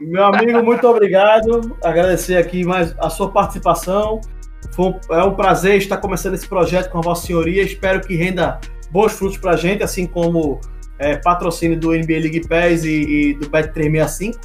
meu 0.00 0.24
amigo, 0.24 0.62
muito 0.62 0.86
obrigado. 0.86 1.76
Agradecer 1.82 2.36
aqui 2.36 2.64
mais 2.64 2.94
a 3.00 3.10
sua 3.10 3.32
participação. 3.32 4.20
É 5.10 5.22
um 5.24 5.34
prazer 5.34 5.76
estar 5.76 5.96
começando 5.96 6.34
esse 6.34 6.46
projeto 6.46 6.90
com 6.90 6.98
a 6.98 7.00
Vossa 7.00 7.26
Senhoria. 7.26 7.62
Espero 7.62 8.00
que 8.00 8.14
renda 8.14 8.60
bons 8.90 9.12
frutos 9.12 9.38
pra 9.38 9.56
gente, 9.56 9.82
assim 9.82 10.06
como 10.06 10.60
é, 10.98 11.16
patrocínio 11.16 11.78
do 11.78 11.92
NBA 11.92 12.20
League 12.20 12.48
Pass 12.48 12.84
e, 12.84 13.30
e 13.30 13.34
do 13.34 13.50
Bet365. 13.50 14.36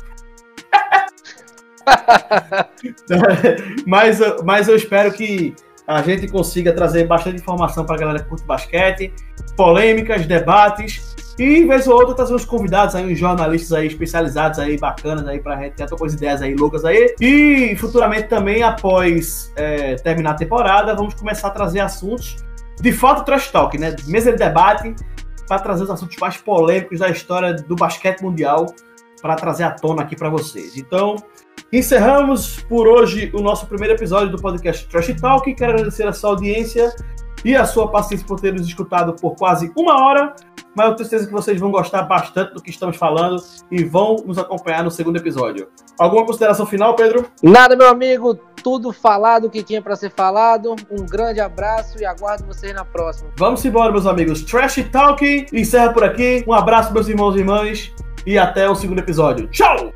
mas, 3.86 4.20
mas 4.43 4.68
eu 4.68 4.76
espero 4.76 5.11
que 5.11 5.53
a 5.86 6.01
gente 6.01 6.28
consiga 6.28 6.74
trazer 6.74 7.05
bastante 7.05 7.41
informação 7.41 7.86
para 7.86 7.95
a 7.95 7.99
galera 7.99 8.20
que 8.20 8.30
curte 8.30 8.45
basquete, 8.45 9.14
polêmicas, 9.55 10.26
debates 10.26 11.12
e, 11.38 11.65
vez 11.65 11.88
ou 11.88 11.95
outra, 11.95 12.13
trazer 12.13 12.36
uns 12.36 12.45
convidados 12.45 12.95
aí, 12.95 13.11
uns 13.11 13.17
jornalistas 13.17 13.73
aí 13.73 13.88
especializados 13.88 14.59
aí, 14.59 14.77
bacanas 14.77 15.27
aí, 15.27 15.39
pra 15.39 15.55
gente 15.57 15.73
ter 15.73 15.84
algumas 15.84 16.13
ideias 16.13 16.41
aí 16.41 16.53
loucas 16.53 16.86
aí. 16.86 17.15
E 17.19 17.75
futuramente 17.75 18.27
também, 18.27 18.61
após 18.61 19.51
é, 19.55 19.95
terminar 19.95 20.31
a 20.31 20.36
temporada, 20.36 20.95
vamos 20.95 21.15
começar 21.15 21.47
a 21.47 21.51
trazer 21.51 21.79
assuntos 21.79 22.38
de 22.79 22.91
fato 22.91 23.25
trash 23.25 23.51
talk, 23.51 23.77
né? 23.77 23.95
Mesa 24.05 24.31
de 24.31 24.38
debate 24.38 24.95
para 25.47 25.59
trazer 25.59 25.84
os 25.84 25.89
assuntos 25.89 26.17
mais 26.17 26.38
polêmicos 26.38 26.99
da 26.99 27.09
história 27.09 27.53
do 27.53 27.75
basquete 27.75 28.21
mundial 28.21 28.67
para 29.21 29.36
trazer 29.36 29.63
à 29.63 29.71
tona 29.71 30.03
aqui 30.03 30.15
para 30.15 30.29
vocês. 30.29 30.77
Então, 30.77 31.15
encerramos 31.71 32.59
por 32.63 32.88
hoje 32.88 33.31
o 33.34 33.41
nosso 33.41 33.65
primeiro 33.67 33.95
episódio 33.95 34.29
do 34.29 34.38
podcast 34.38 34.88
Trash 34.88 35.19
Talk. 35.19 35.53
Quero 35.55 35.73
agradecer 35.73 36.07
a 36.07 36.13
sua 36.13 36.31
audiência 36.31 36.93
e 37.43 37.55
a 37.55 37.65
sua 37.65 37.89
paciência 37.89 38.25
por 38.27 38.39
ter 38.39 38.53
nos 38.53 38.67
escutado 38.67 39.13
por 39.13 39.36
quase 39.36 39.71
uma 39.75 40.03
hora 40.03 40.36
mas 40.76 40.88
eu 40.88 40.95
tenho 40.95 41.09
certeza 41.09 41.28
que 41.28 41.34
vocês 41.34 41.59
vão 41.59 41.71
gostar 41.71 42.03
bastante 42.03 42.53
do 42.53 42.61
que 42.61 42.69
estamos 42.69 42.97
falando 42.97 43.41
e 43.71 43.84
vão 43.84 44.17
nos 44.26 44.38
acompanhar 44.38 44.84
no 44.84 44.91
segundo 44.91 45.17
episódio. 45.17 45.67
Alguma 45.99 46.26
consideração 46.26 46.65
final, 46.65 46.95
Pedro? 46.95 47.30
Nada, 47.41 47.76
meu 47.76 47.88
amigo. 47.88 48.36
Tudo 48.63 48.93
falado 48.93 49.49
que 49.49 49.61
tinha 49.61 49.82
para 49.82 49.95
ser 49.95 50.09
falado. 50.09 50.76
Um 50.89 51.05
grande 51.05 51.39
abraço 51.39 51.99
e 51.99 52.05
aguardo 52.05 52.45
vocês 52.45 52.74
na 52.74 52.86
próxima. 52.86 53.30
Vamos 53.38 53.63
embora, 53.65 53.91
meus 53.91 54.07
amigos. 54.07 54.43
Trash 54.43 54.88
Talk 54.91 55.45
encerra 55.51 55.91
por 55.91 56.03
aqui. 56.03 56.43
Um 56.47 56.53
abraço, 56.53 56.93
meus 56.93 57.07
irmãos 57.07 57.36
e 57.36 57.39
irmãs, 57.39 57.91
e 58.26 58.38
até 58.38 58.69
o 58.69 58.76
segundo 58.76 58.99
episódio. 58.99 59.47
Tchau! 59.47 59.91